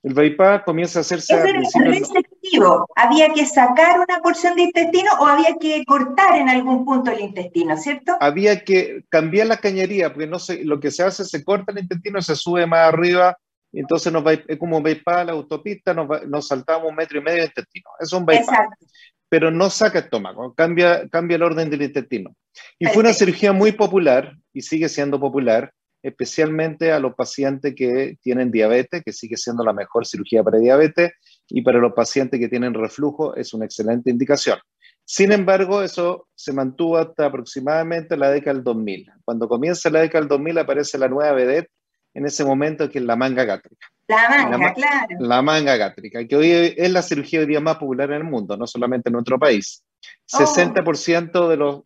El 0.05 0.15
bypass 0.15 0.63
comienza 0.65 0.99
a 0.99 1.03
hacerse... 1.03 1.35
¿Eso 1.35 1.45
era? 1.45 2.79
¿Había 2.97 3.33
que 3.33 3.47
sacar 3.47 4.01
una 4.01 4.21
porción 4.21 4.55
de 4.57 4.63
intestino 4.63 5.11
o 5.21 5.27
había 5.27 5.57
que 5.61 5.85
cortar 5.85 6.37
en 6.37 6.49
algún 6.49 6.85
punto 6.85 7.11
el 7.11 7.21
intestino, 7.21 7.77
cierto? 7.77 8.17
Había 8.21 8.65
que 8.65 9.05
cambiar 9.09 9.47
la 9.47 9.57
cañería, 9.57 10.13
porque 10.13 10.27
no 10.27 10.39
se, 10.39 10.65
lo 10.65 10.81
que 10.81 10.91
se 10.91 11.05
hace, 11.05 11.25
se 11.25 11.45
corta 11.45 11.73
el 11.73 11.79
intestino, 11.79 12.21
se 12.21 12.37
sube 12.37 12.67
más 12.67 12.93
arriba, 12.93 13.37
entonces 13.81 14.13
nos 14.13 14.25
es 14.49 14.59
como 14.59 14.77
un 14.77 14.83
bypass 14.83 15.27
la 15.27 15.33
autopista, 15.33 15.95
nos, 15.95 16.47
saltamos 16.47 16.91
un 16.91 16.97
metro 16.97 17.19
y 17.19 17.23
medio 17.23 17.39
de 17.39 17.47
intestino. 17.47 17.91
Es 17.99 18.13
un 18.13 18.27
bypass. 18.27 18.49
Exacto. 18.49 18.87
Pero 19.29 19.51
no 19.51 19.71
saca 19.71 20.01
estómago, 20.01 20.55
cambia, 20.55 21.09
cambia 21.09 21.37
el 21.37 21.43
orden 21.43 21.71
del 21.71 21.83
intestino. 21.83 22.37
Y 22.79 22.87
fue 22.87 23.03
una 23.03 23.15
cirugía 23.15 23.53
muy 23.53 23.73
popular, 23.73 24.37
y 24.53 24.61
sigue 24.61 24.91
siendo 24.91 25.19
popular, 25.19 25.73
especialmente 26.03 26.93
a 26.93 26.99
los 26.99 27.15
pacientes 27.15 27.75
que 27.75 28.19
tienen 28.21 28.51
diabetes, 28.51 29.03
que 29.03 29.13
sigue 29.13 29.39
siendo 29.39 29.65
la 29.65 29.73
mejor 29.73 30.07
cirugía 30.07 30.43
para 30.43 30.59
diabetes, 30.59 31.13
y 31.49 31.63
para 31.63 31.79
los 31.79 31.95
pacientes 31.95 32.39
que 32.41 32.49
tienen 32.49 32.75
reflujo 32.75 33.35
es 33.35 33.55
una 33.55 33.65
excelente 33.65 34.11
indicación. 34.11 34.59
Sin 35.05 35.33
embargo, 35.33 35.83
eso 35.83 36.29
se 36.35 36.53
mantuvo 36.53 36.97
hasta 36.97 37.27
aproximadamente 37.27 38.17
la 38.17 38.31
década 38.31 38.55
del 38.55 38.65
2000. 38.65 39.11
Cuando 39.25 39.49
comienza 39.49 39.91
la 39.91 40.01
década 40.01 40.21
del 40.21 40.29
2000 40.29 40.59
aparece 40.59 40.99
la 40.99 41.09
nueva 41.09 41.33
vedette, 41.33 41.71
en 42.15 42.27
ese 42.27 42.45
momento 42.45 42.91
que 42.91 42.99
es 42.99 43.05
la 43.05 43.17
manga 43.17 43.45
gástrica. 43.45 43.87
La 44.09 44.29
manga, 44.29 44.75
claro. 44.75 45.07
La 45.21 45.43
manga 45.43 45.77
gástrica, 45.77 46.27
que 46.27 46.37
hoy 46.37 46.75
es 46.77 46.91
la 46.91 47.03
cirugía 47.03 47.41
hoy 47.41 47.47
día 47.47 47.61
más 47.61 47.77
popular 47.77 48.11
en 48.11 48.19
el 48.19 48.25
mundo, 48.25 48.57
no 48.57 48.67
solamente 48.67 49.09
en 49.09 49.15
nuestro 49.15 49.39
país. 49.39 49.83
60% 50.27 51.49
de 51.49 51.57
los 51.57 51.83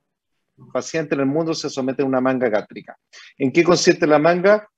paciente 0.73 1.14
en 1.14 1.21
el 1.21 1.26
mundo 1.26 1.54
se 1.54 1.68
somete 1.68 2.02
a 2.02 2.06
una 2.06 2.21
manga 2.21 2.49
gástrica. 2.49 2.97
¿En 3.38 3.52
qué 3.52 3.62
consiste 3.62 4.06
la 4.06 4.18
manga? 4.18 4.68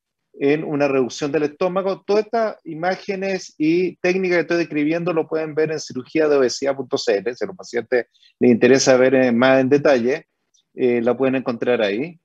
En 0.40 0.64
una 0.64 0.88
reducción 0.88 1.33
del 1.33 1.45
estómago. 1.45 2.02
Todas 2.02 2.26
estas 2.26 2.57
imágenes 2.64 3.55
y 3.59 3.97
técnicas 3.97 4.37
que 4.37 4.40
estoy 4.43 4.57
describiendo 4.59 5.12
lo 5.12 5.28
pueden 5.28 5.55
ver 5.55 5.73
en 5.73 5.81
cirugía 5.81 6.28
de 6.28 6.37
obesidad.cl. 6.37 6.97
Si 6.97 7.07
a 7.45 7.47
los 7.47 7.57
pacientes 7.57 8.07
les 8.38 8.50
interesa 8.50 8.97
ver 8.97 9.33
más 9.33 9.61
en 9.61 9.69
detalle, 9.69 10.26
eh, 10.75 11.00
la 11.02 11.17
pueden 11.17 11.37
encontrar 11.37 11.83
ahí. 11.83 12.19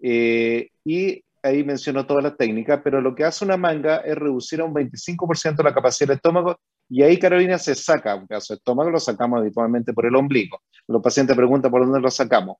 Eh, 0.00 0.70
y 0.84 1.24
ahí 1.42 1.64
menciono 1.64 2.06
todas 2.06 2.22
las 2.22 2.36
técnicas, 2.36 2.80
pero 2.84 3.00
lo 3.00 3.14
que 3.14 3.24
hace 3.24 3.44
una 3.44 3.56
manga 3.56 3.96
es 3.98 4.14
reducir 4.16 4.60
a 4.60 4.64
un 4.64 4.74
25% 4.74 5.62
la 5.62 5.74
capacidad 5.74 6.08
del 6.08 6.16
estómago 6.16 6.56
y 6.88 7.02
ahí 7.02 7.18
Carolina 7.18 7.58
se 7.58 7.74
saca 7.74 8.14
un 8.14 8.26
caso 8.26 8.54
de 8.54 8.58
estómago, 8.58 8.90
lo 8.90 9.00
sacamos 9.00 9.40
habitualmente 9.40 9.92
por 9.92 10.06
el 10.06 10.14
ombligo. 10.14 10.62
Los 10.86 11.02
pacientes 11.02 11.36
preguntan 11.36 11.70
por 11.70 11.82
dónde 11.84 12.00
lo 12.00 12.10
sacamos. 12.10 12.56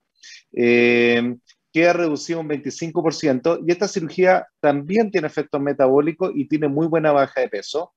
Eh, 0.53 1.37
queda 1.73 1.93
reducido 1.93 2.41
un 2.41 2.49
25% 2.49 3.65
y 3.67 3.73
esta 3.73 3.89
cirugía 3.89 4.47
también 4.61 5.11
tiene 5.11 5.27
efectos 5.27 5.61
metabólicos 5.61 6.33
y 6.35 6.47
tiene 6.47 6.69
muy 6.69 6.87
buena 6.87 7.13
baja 7.13 7.41
de 7.41 7.49
peso. 7.49 7.93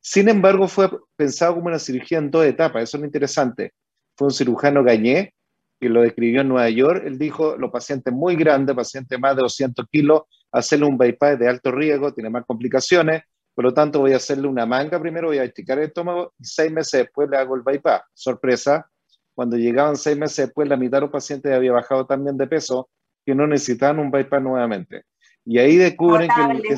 Sin 0.00 0.28
embargo, 0.28 0.68
fue 0.68 0.88
pensado 1.16 1.54
como 1.54 1.66
una 1.66 1.78
cirugía 1.78 2.18
en 2.18 2.30
dos 2.30 2.44
etapas, 2.44 2.84
eso 2.84 2.96
es 2.96 3.00
lo 3.00 3.06
interesante. 3.06 3.72
Fue 4.16 4.28
un 4.28 4.32
cirujano 4.32 4.84
Gañé 4.84 5.34
que 5.78 5.88
lo 5.88 6.02
describió 6.02 6.40
en 6.40 6.48
Nueva 6.48 6.70
York, 6.70 7.02
él 7.06 7.18
dijo, 7.18 7.56
los 7.56 7.70
pacientes 7.70 8.12
muy 8.12 8.34
grandes, 8.36 8.74
pacientes 8.74 9.18
más 9.18 9.36
de 9.36 9.42
200 9.42 9.86
kilos, 9.90 10.22
hacerle 10.50 10.86
un 10.86 10.96
bypass 10.96 11.38
de 11.38 11.48
alto 11.48 11.70
riesgo, 11.70 12.14
tiene 12.14 12.30
más 12.30 12.44
complicaciones, 12.46 13.22
por 13.54 13.64
lo 13.64 13.74
tanto 13.74 14.00
voy 14.00 14.12
a 14.12 14.16
hacerle 14.16 14.48
una 14.48 14.66
manga 14.66 15.00
primero, 15.00 15.28
voy 15.28 15.38
a 15.38 15.44
esticar 15.44 15.78
el 15.78 15.86
estómago 15.86 16.32
y 16.38 16.44
seis 16.44 16.70
meses 16.72 17.02
después 17.02 17.28
le 17.28 17.36
hago 17.36 17.56
el 17.56 17.62
bypass. 17.62 18.02
Sorpresa, 18.12 18.88
cuando 19.34 19.56
llegaban 19.56 19.96
seis 19.96 20.16
meses 20.16 20.46
después, 20.46 20.68
la 20.68 20.76
mitad 20.76 20.98
de 20.98 21.02
los 21.02 21.10
pacientes 21.10 21.52
había 21.52 21.72
bajado 21.72 22.06
también 22.06 22.36
de 22.36 22.46
peso, 22.46 22.88
que 23.24 23.34
no 23.34 23.46
necesitaban 23.46 23.98
un 23.98 24.10
bypass 24.10 24.42
nuevamente. 24.42 25.04
Y 25.44 25.58
ahí 25.58 25.76
descubren 25.76 26.28
que, 26.62 26.76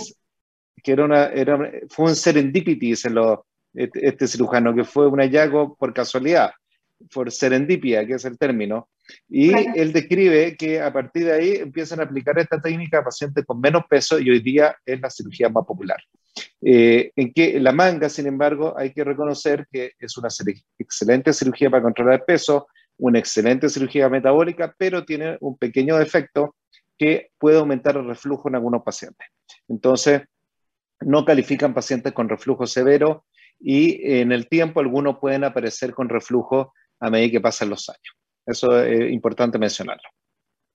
que, 0.83 0.93
era 0.93 1.05
una, 1.05 1.27
era, 1.27 1.59
fue 1.89 2.07
un 2.07 2.17
serendipity, 2.17 2.95
lo, 3.11 3.47
este, 3.75 4.07
este 4.07 4.27
cirujano, 4.27 4.75
que 4.75 4.85
fue 4.85 5.07
un 5.07 5.21
hallazgo 5.21 5.77
por 5.77 5.93
casualidad 5.93 6.51
por 7.13 7.31
serendipia, 7.31 8.07
que 8.07 8.15
es 8.15 8.25
el 8.25 8.39
término, 8.39 8.89
y 9.29 9.53
él 9.79 9.93
describe 9.93 10.57
que 10.57 10.81
a 10.81 10.93
partir 10.93 11.25
de 11.25 11.33
ahí 11.33 11.51
empiezan 11.57 12.01
a 12.01 12.05
aplicar 12.05 12.39
esta 12.39 12.61
técnica 12.61 12.99
a 12.99 13.05
pacientes 13.05 13.45
con 13.47 13.61
menos 13.61 13.85
peso 13.89 14.19
y 14.19 14.31
hoy 14.31 14.41
día 14.41 14.77
es 14.85 15.01
la 15.01 15.11
cirugía 15.11 15.49
más 15.49 15.65
popular. 15.65 15.99
Eh, 16.61 17.13
en 17.17 17.33
que 17.33 17.59
la 17.61 17.73
manga, 17.73 18.09
sin 18.09 18.27
embargo, 18.27 18.75
hay 18.77 18.93
que 18.93 19.05
reconocer 19.05 19.67
que 19.71 19.93
es 19.99 20.17
una 20.19 20.29
excelente 20.79 21.33
cirugía 21.33 21.71
para 21.71 21.83
controlar 21.83 22.15
el 22.15 22.25
peso, 22.25 22.69
una 22.99 23.19
excelente 23.19 23.69
cirugía 23.69 24.09
metabólica, 24.09 24.75
pero 24.77 25.05
tiene 25.05 25.37
un 25.41 25.57
pequeño 25.57 25.97
defecto 25.97 26.57
que 26.99 27.31
puede 27.39 27.59
aumentar 27.59 27.97
el 27.97 28.07
reflujo 28.07 28.49
en 28.49 28.57
algunos 28.57 28.83
pacientes. 28.83 29.29
Entonces, 29.69 30.23
no 31.01 31.25
califican 31.25 31.75
pacientes 31.75 32.13
con 32.13 32.29
reflujo 32.29 32.67
severo 32.67 33.25
y 33.61 34.19
en 34.19 34.33
el 34.33 34.49
tiempo 34.49 34.81
algunos 34.81 35.19
pueden 35.19 35.45
aparecer 35.45 35.93
con 35.95 36.09
reflujo 36.09 36.75
a 37.01 37.11
medida 37.11 37.33
que 37.33 37.41
pasan 37.41 37.71
los 37.71 37.89
años. 37.89 38.17
Eso 38.47 38.83
es 38.83 39.11
importante 39.11 39.59
mencionarlo. 39.59 40.09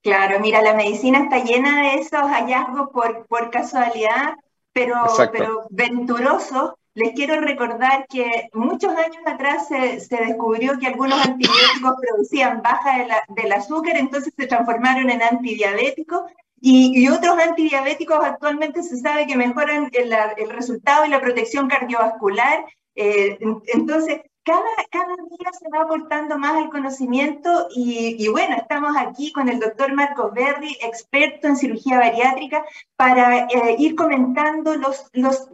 Claro, 0.01 0.39
mira, 0.39 0.62
la 0.62 0.74
medicina 0.74 1.24
está 1.24 1.44
llena 1.44 1.82
de 1.82 1.96
esos 1.96 2.22
hallazgos 2.22 2.89
por, 2.92 3.25
por 3.27 3.50
casualidad, 3.50 4.36
pero, 4.74 4.96
pero 5.32 5.65
venturosos. 5.70 6.74
Les 6.96 7.13
quiero 7.13 7.42
recordar 7.42 8.06
que 8.08 8.50
muchos 8.53 8.92
años 8.92 9.24
atrás 9.25 9.68
se, 9.68 10.00
se 10.00 10.18
descubrió 10.18 10.77
que 10.77 10.88
algunos 10.88 11.25
antibióticos 11.25 11.96
producían 12.00 12.62
baja 12.62 13.08
del 13.30 13.51
azúcar, 13.51 13.98
entonces 13.98 14.32
se 14.38 14.46
transformaron 14.46 15.10
en 15.10 15.24
antidiabéticos 15.24 16.22
y, 16.65 16.98
y, 16.98 17.10
otros 17.10 17.38
antidiabéticos 17.39 18.20
actualmente 18.24 18.84
se 18.84 18.98
sabe 18.98 19.25
que 19.27 19.36
mejoran 19.36 19.89
el, 19.92 20.13
el 20.38 20.50
resultado 20.50 21.06
y 21.06 21.10
la 21.10 21.20
protección 21.20 21.68
cardiovascular. 21.68 22.63
Eh, 22.96 23.38
entonces, 23.74 24.22
cada, 24.44 24.64
cada 24.92 25.16
día 25.16 25.52
se 25.58 25.70
va 25.70 25.84
aportando 25.84 26.38
más 26.38 26.62
el 26.62 26.70
conocimiento 26.70 27.68
y, 27.74 28.16
y, 28.24 28.28
bueno, 28.28 28.56
estamos 28.56 28.96
aquí 28.98 29.32
con 29.32 29.50
el 29.50 29.60
doctor 29.60 29.94
Marcos 29.94 30.34
Berry, 30.34 30.78
experto 30.82 31.48
en 31.48 31.56
cirugía 31.56 32.00
bariátrica, 32.00 32.66
para 32.96 33.46
eh, 33.46 33.76
ir 33.80 33.96
comentando 33.96 34.76
los, 34.76 35.10
los, 35.14 35.50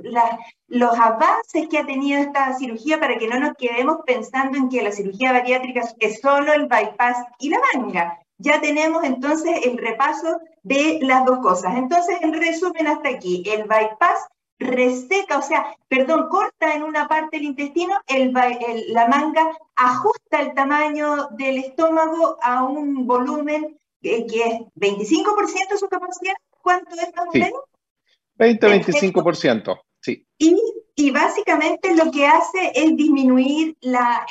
los 0.67 0.99
avances 0.99 1.67
que 1.69 1.77
ha 1.77 1.85
tenido 1.85 2.19
esta 2.19 2.53
cirugía 2.57 2.99
para 2.99 3.17
que 3.17 3.27
no 3.27 3.39
nos 3.39 3.53
quedemos 3.57 3.97
pensando 4.05 4.57
en 4.57 4.69
que 4.69 4.81
la 4.81 4.91
cirugía 4.91 5.31
bariátrica 5.33 5.81
es 5.99 6.21
solo 6.21 6.53
el 6.53 6.67
bypass 6.67 7.17
y 7.39 7.49
la 7.49 7.59
manga. 7.73 8.19
Ya 8.37 8.61
tenemos 8.61 9.03
entonces 9.03 9.65
el 9.65 9.77
repaso 9.77 10.39
de 10.63 10.99
las 11.01 11.25
dos 11.25 11.39
cosas. 11.39 11.75
Entonces, 11.77 12.17
en 12.21 12.33
resumen, 12.33 12.87
hasta 12.87 13.09
aquí, 13.09 13.43
el 13.45 13.63
bypass 13.63 14.27
reseca, 14.59 15.37
o 15.37 15.41
sea, 15.41 15.75
perdón, 15.87 16.27
corta 16.29 16.73
en 16.73 16.83
una 16.83 17.07
parte 17.07 17.37
del 17.37 17.47
intestino, 17.47 17.95
el, 18.07 18.33
la 18.33 19.07
manga 19.07 19.57
ajusta 19.75 20.41
el 20.41 20.53
tamaño 20.53 21.29
del 21.31 21.59
estómago 21.59 22.37
a 22.41 22.63
un 22.63 23.07
volumen 23.07 23.79
que, 24.01 24.17
es 24.17 24.59
25% 24.75 25.69
de 25.71 25.77
su 25.77 25.87
capacidad. 25.87 26.33
¿Cuánto 26.61 26.91
es 26.95 27.15
más 27.15 27.27
o 27.27 27.31
menos? 27.31 27.61
20-25%, 28.37 29.81
sí. 30.01 30.25
Y 30.37 30.61
y 30.99 31.11
básicamente 31.11 31.95
lo 31.95 32.11
que 32.11 32.27
hace 32.27 32.73
es 32.75 32.97
disminuir 32.97 33.77
la, 33.79 34.25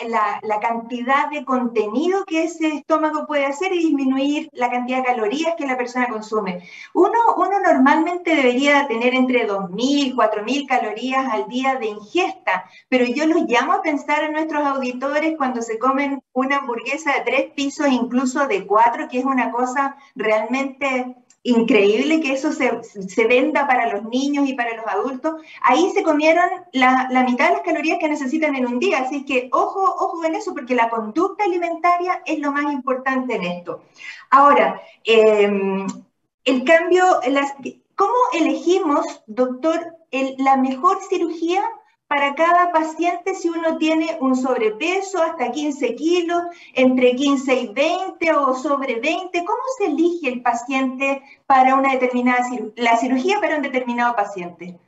cantidad 0.60 1.30
de 1.30 1.42
contenido 1.42 2.26
que 2.26 2.42
ese 2.42 2.68
estómago 2.68 3.26
puede 3.26 3.46
hacer 3.46 3.72
y 3.72 3.78
disminuir 3.78 4.50
la 4.52 4.70
cantidad 4.70 4.98
de 4.98 5.04
calorías 5.04 5.54
que 5.56 5.66
la 5.66 5.78
persona 5.78 6.08
consume. 6.08 6.68
Uno, 6.92 7.18
uno 7.38 7.60
normalmente 7.60 8.36
debería 8.36 8.86
tener 8.86 9.14
entre 9.14 9.48
2.000, 9.48 10.14
4.000 10.14 10.66
calorías 10.68 11.26
al 11.32 11.48
día 11.48 11.76
de 11.76 11.86
ingesta, 11.86 12.68
pero 12.90 13.06
yo 13.06 13.26
los 13.26 13.44
llamo 13.48 13.72
a 13.72 13.80
pensar 13.80 14.24
a 14.24 14.30
nuestros 14.30 14.62
auditores 14.66 15.38
cuando 15.38 15.62
se 15.62 15.78
comen 15.78 16.22
una 16.34 16.58
hamburguesa 16.58 17.14
de 17.14 17.20
tres 17.22 17.52
pisos, 17.54 17.88
incluso 17.88 18.46
de 18.46 18.66
cuatro, 18.66 19.08
que 19.08 19.20
es 19.20 19.24
una 19.24 19.50
cosa 19.52 19.96
realmente 20.14 21.16
increíble 21.48 22.20
que 22.20 22.32
eso 22.32 22.52
se, 22.52 23.26
venda 23.26 23.66
para 23.66 23.92
los 23.92 24.04
niños 24.04 24.48
y 24.48 24.54
para 24.54 24.76
los 24.76 24.86
adultos. 24.86 25.40
Ahí 25.62 25.90
se 25.94 26.02
comieron 26.02 26.44
la, 26.72 27.08
mitad 27.26 27.48
de 27.48 27.54
las 27.54 27.62
calorías 27.62 27.98
que 27.98 28.08
necesitan 28.08 28.54
en 28.54 28.66
un 28.66 28.78
día. 28.78 28.98
Así 28.98 29.24
que 29.24 29.48
ojo, 29.52 29.80
ojo 29.82 30.24
en 30.24 30.34
eso, 30.34 30.54
porque 30.54 30.74
la 30.74 30.90
conducta 30.90 31.44
alimentaria 31.44 32.22
es 32.26 32.38
lo 32.38 32.52
más 32.52 32.72
importante 32.72 33.36
en 33.36 33.44
esto. 33.44 33.82
Ahora, 34.30 34.80
em, 35.04 35.86
el 36.44 36.64
cambio, 36.64 37.04
¿cómo 37.94 38.14
elegimos, 38.32 39.22
doctor, 39.26 39.94
la 40.38 40.56
mejor 40.56 40.98
cirugía 41.08 41.62
para 42.08 42.34
cada 42.34 42.72
paciente 42.72 43.34
si 43.34 43.50
uno 43.50 43.76
tiene 43.76 44.16
un 44.20 44.34
sobrepeso 44.34 45.22
hasta 45.22 45.52
15 45.52 45.94
kilos, 45.94 46.42
entre 46.74 47.14
15 47.14 47.54
y 47.54 47.68
20 47.68 48.32
o 48.32 48.54
sobre 48.54 48.98
20? 48.98 49.44
¿Cómo 49.44 49.62
se 49.76 49.86
elige 49.86 50.28
el 50.28 50.42
paciente 50.42 51.22
para 51.46 51.74
una 51.74 51.92
determinada 51.92 52.48
cirugía, 52.48 52.72
la 52.82 52.96
cirugía 52.96 53.40
para 53.40 53.56
un 53.56 53.62
determinado 53.62 54.16
paciente? 54.16 54.78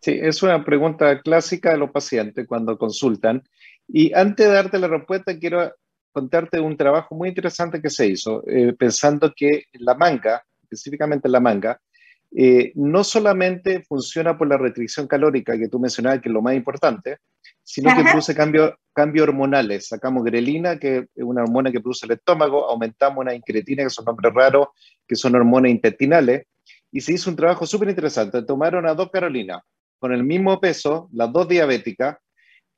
Sí, 0.00 0.18
es 0.20 0.42
una 0.42 0.64
pregunta 0.64 1.20
clásica 1.20 1.72
de 1.72 1.76
los 1.76 1.90
pacientes 1.90 2.46
cuando 2.48 2.78
consultan. 2.78 3.42
Y 3.86 4.14
antes 4.14 4.46
de 4.46 4.52
darte 4.52 4.78
la 4.78 4.88
respuesta, 4.88 5.38
quiero 5.38 5.70
contarte 6.12 6.60
un 6.60 6.78
trabajo 6.78 7.14
muy 7.14 7.28
interesante 7.28 7.82
que 7.82 7.90
se 7.90 8.06
hizo, 8.06 8.42
eh, 8.46 8.72
pensando 8.72 9.32
que 9.36 9.64
la 9.74 9.94
manga, 9.94 10.42
específicamente 10.62 11.28
la 11.28 11.40
manga, 11.40 11.78
eh, 12.36 12.72
no 12.76 13.02
solamente 13.02 13.82
funciona 13.88 14.38
por 14.38 14.48
la 14.48 14.56
restricción 14.56 15.06
calórica 15.06 15.58
que 15.58 15.68
tú 15.68 15.80
mencionabas, 15.80 16.20
que 16.20 16.28
es 16.28 16.32
lo 16.32 16.42
más 16.42 16.54
importante, 16.54 17.18
sino 17.62 17.94
que 17.94 18.02
produce 18.02 18.34
cambios 18.34 18.72
cambio 18.92 19.22
hormonales. 19.22 19.88
Sacamos 19.88 20.24
grelina, 20.24 20.78
que 20.78 21.06
es 21.14 21.24
una 21.24 21.42
hormona 21.42 21.70
que 21.72 21.80
produce 21.80 22.06
el 22.06 22.12
estómago, 22.12 22.68
aumentamos 22.68 23.18
una 23.18 23.34
incretina, 23.34 23.84
que 23.84 23.90
son 23.90 24.04
nombres 24.04 24.32
raros, 24.34 24.68
que 25.06 25.16
son 25.16 25.34
hormonas 25.34 25.70
intestinales, 25.70 26.46
y 26.92 27.00
se 27.00 27.14
hizo 27.14 27.30
un 27.30 27.36
trabajo 27.36 27.66
súper 27.66 27.88
interesante. 27.88 28.42
Tomaron 28.42 28.86
a 28.86 28.94
dos 28.94 29.10
Carolinas 29.10 29.62
con 29.98 30.12
el 30.12 30.24
mismo 30.24 30.58
peso, 30.60 31.08
las 31.12 31.32
dos 31.32 31.46
diabéticas, 31.46 32.16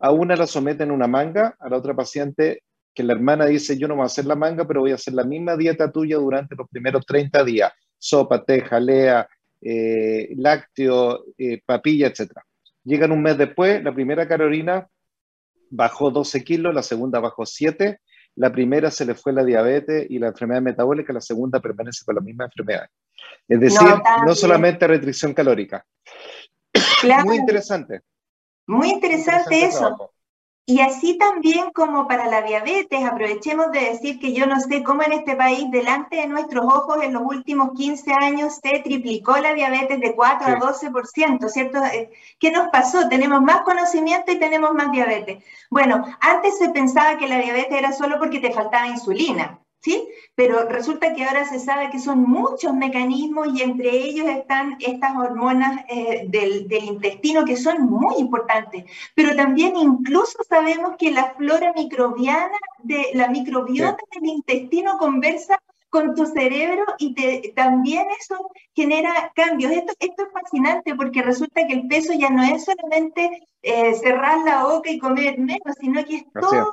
a 0.00 0.10
una 0.10 0.34
la 0.34 0.46
someten 0.46 0.88
en 0.88 0.94
una 0.94 1.06
manga, 1.06 1.56
a 1.60 1.68
la 1.68 1.76
otra 1.76 1.94
paciente 1.94 2.64
que 2.94 3.04
la 3.04 3.14
hermana 3.14 3.46
dice, 3.46 3.78
yo 3.78 3.88
no 3.88 3.94
voy 3.94 4.02
a 4.02 4.06
hacer 4.06 4.26
la 4.26 4.34
manga, 4.34 4.66
pero 4.66 4.80
voy 4.80 4.90
a 4.90 4.96
hacer 4.96 5.14
la 5.14 5.24
misma 5.24 5.56
dieta 5.56 5.90
tuya 5.90 6.16
durante 6.16 6.56
los 6.56 6.68
primeros 6.68 7.06
30 7.06 7.44
días. 7.44 7.72
Sopa, 7.96 8.44
té, 8.44 8.60
jalea, 8.60 9.26
eh, 9.62 10.32
lácteo, 10.36 11.24
eh, 11.38 11.60
papilla, 11.64 12.08
etc. 12.08 12.32
Llegan 12.84 13.12
un 13.12 13.22
mes 13.22 13.38
después, 13.38 13.82
la 13.82 13.94
primera 13.94 14.26
Carolina 14.26 14.88
bajó 15.70 16.10
12 16.10 16.44
kilos, 16.44 16.74
la 16.74 16.82
segunda 16.82 17.20
bajó 17.20 17.46
7, 17.46 18.00
la 18.36 18.52
primera 18.52 18.90
se 18.90 19.04
le 19.04 19.14
fue 19.14 19.32
la 19.32 19.44
diabetes 19.44 20.06
y 20.08 20.18
la 20.18 20.28
enfermedad 20.28 20.62
metabólica, 20.62 21.12
la 21.12 21.20
segunda 21.20 21.60
permanece 21.60 22.04
con 22.04 22.14
la 22.14 22.20
misma 22.20 22.44
enfermedad. 22.44 22.86
Es 23.48 23.60
decir, 23.60 23.88
no, 24.26 24.34
solamente 24.34 24.86
restricción 24.86 25.34
calórica. 25.34 25.84
Muy 27.24 27.36
interesante. 27.36 28.00
Muy 28.66 28.90
interesante, 28.90 29.64
eso. 29.64 30.11
Y 30.64 30.80
así 30.80 31.18
también 31.18 31.72
como 31.72 32.06
para 32.06 32.26
la 32.26 32.42
diabetes, 32.42 33.04
aprovechemos 33.04 33.72
de 33.72 33.80
decir 33.80 34.20
que 34.20 34.32
yo 34.32 34.46
no 34.46 34.60
sé 34.60 34.84
cómo 34.84 35.02
en 35.02 35.12
este 35.12 35.34
país, 35.34 35.68
delante 35.72 36.16
de 36.16 36.28
nuestros 36.28 36.64
ojos, 36.64 37.02
en 37.02 37.14
los 37.14 37.22
últimos 37.24 37.72
15 37.76 38.12
años 38.12 38.60
se 38.62 38.78
triplicó 38.78 39.36
la 39.38 39.54
diabetes 39.54 39.98
de 39.98 40.14
4 40.14 40.46
a 40.46 40.60
12%, 40.60 41.48
¿cierto? 41.48 41.84
Eh, 41.86 42.10
¿Qué 42.38 42.52
nos 42.52 42.68
pasó? 42.68 43.08
Tenemos 43.08 43.42
más 43.42 43.62
conocimiento 43.62 44.30
y 44.30 44.38
tenemos 44.38 44.72
más 44.72 44.92
diabetes. 44.92 45.42
Bueno, 45.68 46.04
antes 46.20 46.56
se 46.58 46.68
pensaba 46.70 47.18
que 47.18 47.26
la 47.26 47.38
diabetes 47.38 47.76
era 47.76 47.92
solo 47.92 48.20
porque 48.20 48.38
te 48.38 48.52
faltaba 48.52 48.86
insulina. 48.86 49.58
¿Sí? 49.82 50.08
Pero 50.34 50.68
resulta 50.68 51.14
que 51.14 51.24
ahora 51.24 51.44
se 51.44 51.58
sabe 51.58 51.90
que 51.90 51.98
son 51.98 52.22
muchos 52.22 52.72
mecanismos 52.74 53.48
y 53.54 53.62
entre 53.62 53.90
ellos 53.90 54.26
están 54.28 54.76
estas 54.80 55.14
hormonas 55.16 55.84
eh, 55.88 56.24
del, 56.28 56.66
intestino 56.72 57.44
que 57.44 57.56
son 57.56 57.82
muy 57.82 58.16
importantes. 58.18 58.84
Pero 59.14 59.34
también 59.36 59.76
incluso 59.76 60.38
sabemos 60.48 60.94
que 60.98 61.10
la 61.10 61.34
flora 61.34 61.72
microbiana, 61.74 62.56
de, 62.82 63.06
la 63.14 63.28
microbiota 63.28 64.02
del 64.14 64.26
intestino 64.30 64.96
conversa 64.98 65.58
con 65.90 66.14
tu 66.14 66.24
cerebro 66.24 66.84
y 66.98 67.52
también 67.54 68.06
eso 68.18 68.50
genera 68.74 69.30
cambios. 69.34 69.72
Esto, 69.72 69.92
esto 69.98 70.22
es 70.22 70.32
fascinante 70.32 70.94
porque 70.94 71.20
resulta 71.20 71.66
que 71.66 71.74
el 71.74 71.86
peso 71.86 72.14
ya 72.14 72.30
no 72.30 72.42
es 72.42 72.64
solamente 72.64 73.46
eh, 73.62 73.94
cerrar 73.96 74.38
la 74.44 74.64
boca 74.64 74.90
y 74.90 74.98
comer 74.98 75.38
menos, 75.38 75.76
sino 75.78 76.02
que 76.04 76.16
es 76.16 76.24
todo 76.32 76.72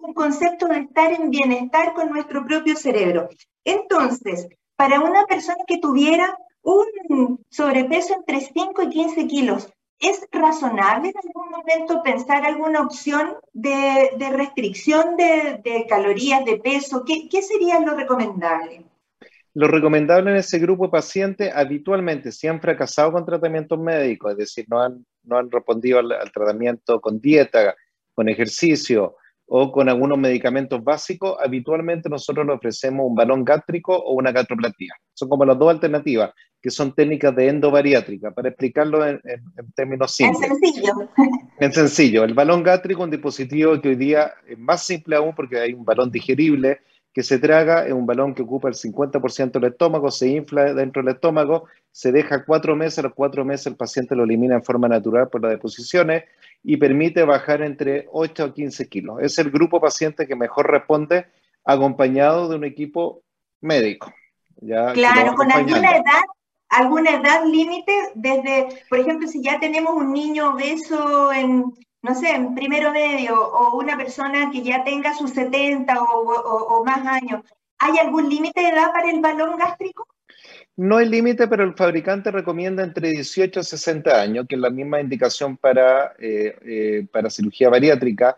un 0.00 0.14
concepto 0.14 0.66
de 0.66 0.80
estar 0.80 1.12
en 1.12 1.30
bienestar 1.30 1.94
con 1.94 2.10
nuestro 2.10 2.44
propio 2.44 2.76
cerebro. 2.76 3.28
Entonces, 3.64 4.48
para 4.76 5.00
una 5.00 5.24
persona 5.26 5.64
que 5.66 5.78
tuviera 5.78 6.36
un 6.62 7.44
sobrepeso 7.50 8.14
entre 8.14 8.40
5 8.40 8.82
y 8.82 8.88
15 8.90 9.26
kilos, 9.26 9.68
¿es 9.98 10.26
razonable 10.30 11.08
en 11.08 11.14
algún 11.16 11.50
momento 11.50 12.02
pensar 12.02 12.44
alguna 12.44 12.82
opción 12.82 13.34
de, 13.52 14.10
restricción 14.32 15.16
de, 15.16 15.86
calorías, 15.88 16.44
de 16.44 16.58
peso? 16.58 17.04
¿Qué, 17.04 17.28
¿Qué 17.28 17.42
sería 17.42 17.80
lo 17.80 17.96
recomendable? 17.96 18.84
Lo 19.54 19.66
recomendable 19.66 20.30
en 20.30 20.36
ese 20.36 20.58
grupo 20.58 20.84
de 20.84 20.90
pacientes 20.90 21.52
habitualmente 21.52 22.30
si 22.30 22.46
han 22.46 22.60
fracasado 22.60 23.12
con 23.12 23.24
tratamientos 23.24 23.78
médicos, 23.78 24.32
es 24.32 24.38
decir, 24.38 24.66
no 24.68 24.80
han, 24.80 25.04
no 25.24 25.38
han 25.38 25.50
respondido 25.50 25.98
al 25.98 26.32
tratamiento 26.32 27.00
con 27.00 27.20
dieta, 27.20 27.74
con 28.14 28.28
ejercicio, 28.28 29.16
o 29.48 29.72
con 29.72 29.88
algunos 29.88 30.18
medicamentos 30.18 30.84
básicos, 30.84 31.36
habitualmente 31.42 32.10
nosotros 32.10 32.46
le 32.46 32.52
ofrecemos 32.52 33.06
un 33.06 33.14
balón 33.14 33.44
gástrico 33.44 33.96
o 33.96 34.12
una 34.12 34.30
gastroplatía. 34.30 34.92
Son 35.14 35.28
como 35.28 35.46
las 35.46 35.58
dos 35.58 35.70
alternativas, 35.70 36.32
que 36.60 36.70
son 36.70 36.94
técnicas 36.94 37.34
de 37.34 37.48
endobariátrica, 37.48 38.30
para 38.32 38.50
explicarlo 38.50 39.06
en, 39.06 39.20
términos 39.74 40.14
simples. 40.14 40.50
En 40.50 40.58
sencillo. 40.58 40.92
En 41.60 41.72
sencillo. 41.72 42.24
El 42.24 42.34
balón 42.34 42.62
gástrico 42.62 43.00
es 43.00 43.04
un 43.06 43.10
dispositivo 43.10 43.80
que 43.80 43.88
hoy 43.88 43.96
día 43.96 44.32
es 44.46 44.58
más 44.58 44.84
simple 44.84 45.16
aún 45.16 45.34
porque 45.34 45.58
hay 45.58 45.72
un 45.72 45.84
balón 45.84 46.10
digerible 46.10 46.80
que 47.18 47.24
se 47.24 47.40
traga, 47.40 47.84
es 47.84 47.92
un 47.92 48.06
balón 48.06 48.32
que 48.32 48.42
ocupa 48.42 48.68
el 48.68 48.74
50% 48.74 49.50
del 49.50 49.72
estómago, 49.72 50.08
se 50.08 50.28
infla 50.28 50.72
dentro 50.72 51.02
del 51.02 51.16
estómago, 51.16 51.64
se 51.90 52.12
deja 52.12 52.44
cuatro 52.44 52.76
meses, 52.76 53.00
a 53.00 53.02
los 53.02 53.12
cuatro 53.12 53.44
meses 53.44 53.66
el 53.66 53.74
paciente 53.74 54.14
lo 54.14 54.22
elimina 54.22 54.54
en 54.54 54.62
forma 54.62 54.86
natural 54.86 55.28
por 55.28 55.42
las 55.42 55.50
deposiciones 55.50 56.26
y 56.62 56.76
permite 56.76 57.24
bajar 57.24 57.62
entre 57.62 58.06
8 58.12 58.44
a 58.44 58.54
15 58.54 58.88
kilos. 58.88 59.16
Es 59.20 59.36
el 59.40 59.50
grupo 59.50 59.80
paciente 59.80 60.28
que 60.28 60.36
mejor 60.36 60.70
responde 60.70 61.26
acompañado 61.64 62.48
de 62.48 62.54
un 62.54 62.62
equipo 62.62 63.24
médico. 63.62 64.14
claro, 64.94 65.34
con 65.34 65.50
alguna 65.50 65.96
edad, 65.96 66.22
alguna 66.68 67.16
edad 67.16 67.44
límite, 67.46 67.92
desde, 68.14 68.68
por 68.88 69.00
ejemplo, 69.00 69.26
si 69.26 69.42
ya 69.42 69.58
tenemos 69.58 69.92
un 69.92 70.12
niño 70.12 70.52
obeso 70.52 71.32
en, 71.32 71.64
no 72.02 72.14
sé, 72.14 72.30
en 72.30 72.54
primero 72.54 72.92
medio, 72.92 73.40
o 73.40 73.76
una 73.78 73.96
persona 73.96 74.50
que 74.50 74.62
ya 74.62 74.84
tenga 74.84 75.14
sus 75.14 75.30
70 75.32 75.94
o 76.00 76.84
más 76.84 77.06
años, 77.06 77.42
¿hay 77.78 77.98
algún 77.98 78.28
límite 78.28 78.60
de 78.60 78.68
edad 78.68 78.92
para 78.92 79.10
el 79.10 79.20
balón 79.20 79.58
gástrico? 79.58 80.06
No 80.78 80.98
hay 80.98 81.08
límite, 81.08 81.48
pero 81.48 81.64
el 81.64 81.74
fabricante 81.74 82.30
recomienda 82.30 82.84
entre 82.84 83.10
18 83.10 83.58
y 83.58 83.64
60 83.64 84.20
años, 84.20 84.46
que 84.48 84.54
es 84.54 84.60
la 84.60 84.70
misma 84.70 85.00
indicación 85.00 85.56
para, 85.56 86.14
eh, 86.20 86.56
eh, 86.64 87.06
para 87.10 87.30
cirugía 87.30 87.68
bariátrica, 87.68 88.36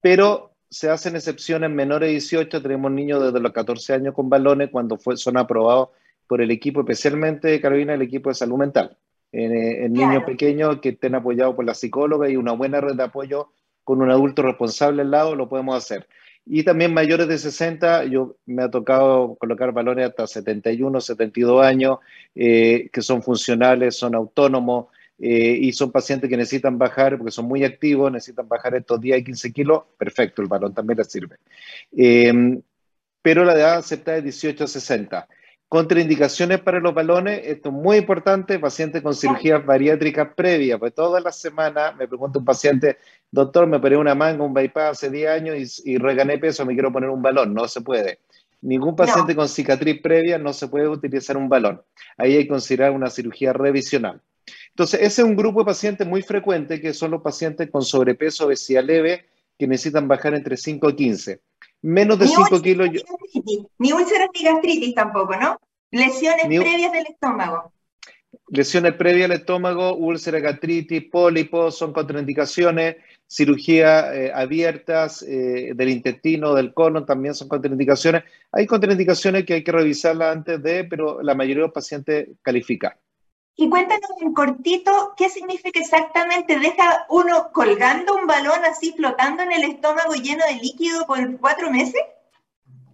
pero 0.00 0.52
se 0.70 0.88
hacen 0.88 1.16
excepciones 1.16 1.70
menores 1.70 2.08
de 2.08 2.12
18. 2.12 2.62
Tenemos 2.62 2.90
niños 2.92 3.22
desde 3.22 3.40
los 3.40 3.52
14 3.52 3.92
años 3.92 4.14
con 4.14 4.30
balones 4.30 4.70
cuando 4.70 4.98
son 5.16 5.36
aprobados 5.36 5.90
por 6.26 6.40
el 6.40 6.50
equipo, 6.50 6.80
especialmente 6.80 7.48
de 7.48 7.60
Carolina, 7.60 7.92
el 7.92 8.00
equipo 8.00 8.30
de 8.30 8.36
salud 8.36 8.56
mental. 8.56 8.96
En, 9.32 9.92
niños 9.92 10.24
pequeños 10.24 10.80
que 10.80 10.90
estén 10.90 11.14
apoyados 11.14 11.54
por 11.54 11.64
la 11.64 11.74
psicóloga 11.74 12.28
y 12.28 12.36
una 12.36 12.52
buena 12.52 12.80
red 12.80 12.94
de 12.94 13.04
apoyo 13.04 13.48
con 13.82 14.02
un 14.02 14.10
adulto 14.10 14.42
responsable 14.42 15.02
al 15.02 15.10
lado, 15.10 15.34
lo 15.34 15.48
podemos 15.48 15.76
hacer. 15.76 16.06
Y 16.44 16.64
también 16.64 16.92
mayores 16.92 17.28
de 17.28 17.38
60, 17.38 18.04
yo 18.04 18.36
me 18.46 18.62
ha 18.64 18.70
tocado 18.70 19.36
colocar 19.36 19.72
valores 19.72 20.08
hasta 20.08 20.26
71, 20.26 21.00
72 21.00 21.64
años, 21.64 21.98
eh, 22.34 22.90
que 22.92 23.00
son 23.00 23.22
funcionales, 23.22 23.96
son 23.96 24.14
autónomos, 24.14 24.86
eh, 25.24 25.56
y 25.60 25.72
son 25.72 25.92
pacientes 25.92 26.28
que 26.28 26.36
necesitan 26.36 26.78
bajar, 26.78 27.16
porque 27.16 27.30
son 27.30 27.44
muy 27.44 27.62
activos, 27.62 28.10
necesitan 28.10 28.48
bajar 28.48 28.74
estos 28.74 29.00
10 29.00 29.20
y 29.20 29.24
15 29.24 29.52
kilos, 29.52 29.82
perfecto, 29.96 30.42
el 30.42 30.48
balón 30.48 30.74
también 30.74 30.98
les 30.98 31.06
sirve. 31.06 31.36
Em, 31.92 32.60
pero 33.22 33.44
la 33.44 33.54
edad 33.54 33.76
aceptada 33.76 34.18
es 34.18 34.24
18 34.24 34.64
a 34.64 34.66
60. 34.66 35.28
Contraindicaciones 35.72 36.60
para 36.60 36.80
los 36.80 36.92
balones, 36.92 37.40
esto 37.46 37.70
es 37.70 37.74
muy 37.74 37.96
importante, 37.96 38.58
pacientes 38.58 39.00
con 39.00 39.14
cirugía 39.14 39.56
bariátrica 39.56 40.34
previa, 40.34 40.78
pues 40.78 40.92
todas 40.92 41.24
las 41.24 41.38
semanas 41.40 41.96
me 41.96 42.06
pregunta 42.06 42.38
un 42.40 42.44
paciente, 42.44 42.98
doctor, 43.30 43.66
me 43.66 43.78
operé 43.78 43.96
una 43.96 44.14
manga, 44.14 44.44
un 44.44 44.52
bypass 44.52 44.98
hace 44.98 45.08
10 45.08 45.30
años 45.30 45.82
y, 45.82 45.92
y 45.92 45.96
regané 45.96 46.36
peso, 46.36 46.66
me 46.66 46.74
quiero 46.74 46.92
poner 46.92 47.08
un 47.08 47.22
balón, 47.22 47.54
no 47.54 47.66
se 47.68 47.80
puede. 47.80 48.18
Ningún 48.60 48.94
paciente 48.94 49.34
con 49.34 49.48
cicatriz 49.48 50.02
previa 50.02 50.36
no 50.36 50.52
se 50.52 50.68
puede 50.68 50.88
utilizar 50.88 51.38
un 51.38 51.48
balón. 51.48 51.80
Ahí 52.18 52.36
hay 52.36 52.42
que 52.42 52.48
considerar 52.48 52.90
una 52.90 53.08
cirugía 53.08 53.54
revisional. 53.54 54.20
Entonces, 54.68 55.00
ese 55.00 55.22
es 55.22 55.26
un 55.26 55.36
grupo 55.36 55.60
de 55.60 55.64
pacientes 55.64 56.06
muy 56.06 56.20
frecuente 56.20 56.82
que 56.82 56.92
son 56.92 57.12
los 57.12 57.22
pacientes 57.22 57.70
con 57.70 57.80
sobrepeso, 57.80 58.44
obesidad 58.44 58.84
leve, 58.84 59.24
que 59.58 59.66
necesitan 59.66 60.06
bajar 60.06 60.34
entre 60.34 60.58
5 60.58 60.90
y 60.90 60.96
15. 60.96 61.40
Menos 61.82 62.18
de 62.18 62.28
5 62.28 62.62
kilos. 62.62 62.88
Ni 63.78 63.92
úlceras 63.92 64.28
ni 64.34 64.44
gastritis 64.44 64.94
tampoco, 64.94 65.36
¿no? 65.36 65.58
Lesiones 65.90 66.46
previas 66.46 66.92
del 66.92 67.06
estómago. 67.06 67.72
Lesiones 68.48 68.94
previas 68.94 69.28
del 69.28 69.40
estómago, 69.40 69.94
úlcera, 69.96 70.38
gastritis, 70.38 71.04
pólipos, 71.10 71.76
son 71.76 71.92
contraindicaciones. 71.92 72.96
Cirugía 73.26 74.14
eh, 74.14 74.32
abiertas 74.32 75.22
eh, 75.22 75.72
del 75.74 75.88
intestino, 75.88 76.54
del 76.54 76.72
colon, 76.72 77.04
también 77.04 77.34
son 77.34 77.48
contraindicaciones. 77.48 78.24
Hay 78.52 78.66
contraindicaciones 78.66 79.44
que 79.44 79.54
hay 79.54 79.64
que 79.64 79.72
revisarlas 79.72 80.36
antes 80.36 80.62
de, 80.62 80.84
pero 80.84 81.22
la 81.22 81.34
mayoría 81.34 81.62
de 81.62 81.68
los 81.68 81.74
pacientes 81.74 82.28
califican. 82.42 82.92
Y 83.56 83.68
cuéntanos 83.68 84.10
en 84.20 84.32
cortito, 84.32 85.12
¿qué 85.16 85.28
significa 85.28 85.78
exactamente? 85.78 86.58
¿Deja 86.58 87.06
uno 87.10 87.50
colgando 87.52 88.14
un 88.14 88.26
balón 88.26 88.64
así 88.64 88.92
flotando 88.96 89.42
en 89.42 89.52
el 89.52 89.64
estómago 89.64 90.14
lleno 90.14 90.44
de 90.46 90.54
líquido 90.54 91.06
por 91.06 91.38
cuatro 91.38 91.70
meses? 91.70 92.02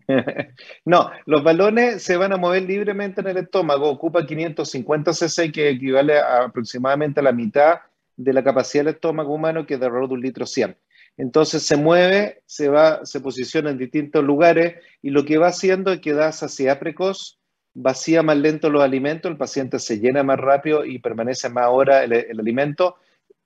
no, 0.85 1.11
los 1.27 1.45
balones 1.45 2.03
se 2.03 2.17
van 2.17 2.33
a 2.33 2.37
mover 2.37 2.63
libremente 2.63 3.21
en 3.21 3.29
el 3.29 3.37
estómago, 3.37 3.89
ocupa 3.89 4.27
550 4.27 5.13
cc, 5.13 5.53
que 5.53 5.71
equivale 5.71 6.19
a 6.19 6.45
aproximadamente 6.45 7.21
a 7.21 7.23
la 7.23 7.33
mitad 7.33 7.81
de 8.17 8.33
la 8.33 8.43
capacidad 8.43 8.85
del 8.85 8.95
estómago 8.95 9.35
humano, 9.35 9.65
que 9.65 9.75
es 9.75 9.81
de 9.81 9.87
alrededor 9.87 10.09
de 10.09 10.15
un 10.15 10.21
litro 10.23 10.47
100. 10.47 10.77
Entonces 11.19 11.63
se 11.65 11.77
mueve, 11.77 12.43
se 12.47 12.69
va, 12.69 13.05
se 13.05 13.21
posiciona 13.21 13.71
en 13.71 13.79
distintos 13.79 14.25
lugares 14.25 14.77
y 15.03 15.11
lo 15.11 15.25
que 15.25 15.39
va 15.39 15.49
haciendo 15.49 15.93
es 15.93 16.01
que 16.01 16.15
da 16.15 16.33
saciedad 16.33 16.79
precoz, 16.79 17.38
vacía 17.81 18.23
más 18.23 18.37
lento 18.37 18.71
los 18.71 18.83
alimentos, 18.83 19.31
el 19.31 19.37
paciente 19.37 19.79
se 19.79 20.01
llena 20.01 20.23
más 20.23 20.39
rápido 20.39 20.85
y 20.85 20.99
permanece 20.99 21.49
más 21.49 21.67
hora 21.71 22.03
el, 22.03 22.13
alimento, 22.39 22.97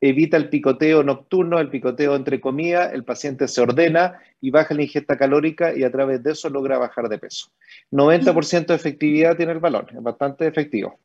evita 0.00 0.36
el 0.38 0.48
picoteo 0.48 1.02
nocturno, 1.02 1.58
el 1.58 1.68
picoteo 1.68 2.16
entre 2.16 2.40
comidas, 2.40 2.94
el 2.94 3.04
paciente 3.04 3.46
se 3.46 3.60
ordena 3.60 4.18
y 4.40 4.50
baja 4.50 4.74
la 4.74 4.82
ingesta 4.82 5.18
calórica 5.18 5.76
y 5.76 5.84
a 5.84 5.92
través 5.92 6.22
de 6.22 6.32
eso 6.32 6.48
logra 6.48 6.78
bajar 6.78 7.08
de 7.08 7.18
peso. 7.18 7.50
90% 7.90 8.66
de 8.66 8.74
efectividad 8.74 9.36
tiene 9.36 9.52
el 9.52 9.60
balón, 9.60 9.86
es 9.94 10.02
bastante 10.02 10.46
efectivo. 10.46 10.98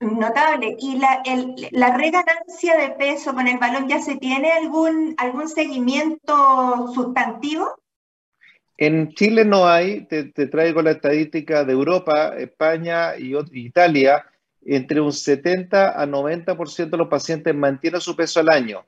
Notable. 0.00 0.76
¿Y 0.78 0.96
la, 0.96 1.22
la, 1.72 1.96
reganancia 1.96 2.76
de 2.78 2.90
peso 2.90 3.34
con 3.34 3.46
el 3.46 3.58
balón 3.58 3.86
ya 3.86 4.00
se 4.00 4.16
tiene 4.16 4.50
algún, 4.50 5.14
algún 5.18 5.48
seguimiento 5.48 6.88
sustantivo? 6.94 7.79
En 8.80 9.12
Chile 9.12 9.44
no 9.44 9.68
hay, 9.68 10.06
te, 10.06 10.24
traigo 10.24 10.80
la 10.80 10.92
estadística 10.92 11.64
de 11.64 11.72
Europa, 11.74 12.34
España 12.38 13.14
y 13.14 13.36
Italia, 13.52 14.24
entre 14.64 15.02
un 15.02 15.12
70 15.12 16.00
a 16.00 16.06
90% 16.06 16.88
de 16.88 16.96
los 16.96 17.08
pacientes 17.08 17.54
mantienen 17.54 18.00
su 18.00 18.16
peso 18.16 18.40
al 18.40 18.48
año. 18.48 18.86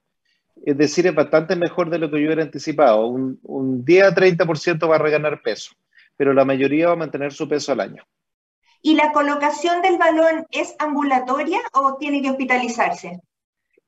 Es 0.64 0.78
decir, 0.78 1.07
es 1.07 1.14
bastante 1.14 1.57
mejor 1.57 1.90
de 1.90 1.98
lo 1.98 2.11
que 2.11 2.18
yo 2.18 2.24
hubiera 2.24 2.42
anticipado. 2.42 3.07
Un, 3.07 3.38
un 3.42 3.85
10 3.85 4.05
a 4.05 4.14
30% 4.14 4.90
va 4.90 4.96
a 4.96 4.98
reganar 4.98 5.42
peso, 5.42 5.74
pero 6.16 6.33
la 6.33 6.46
mayoría 6.46 6.87
va 6.87 6.94
a 6.94 6.96
mantener 6.96 7.31
su 7.35 7.46
peso 7.46 7.72
al 7.72 7.81
año. 7.81 8.02
¿Y 8.81 8.94
la 8.94 9.12
colocación 9.12 9.83
del 9.83 9.98
balón 9.98 10.46
es 10.52 10.74
ambulatoria 10.78 11.61
o 11.74 11.98
tiene 11.98 12.22
que 12.22 12.31
hospitalizarse? 12.31 13.20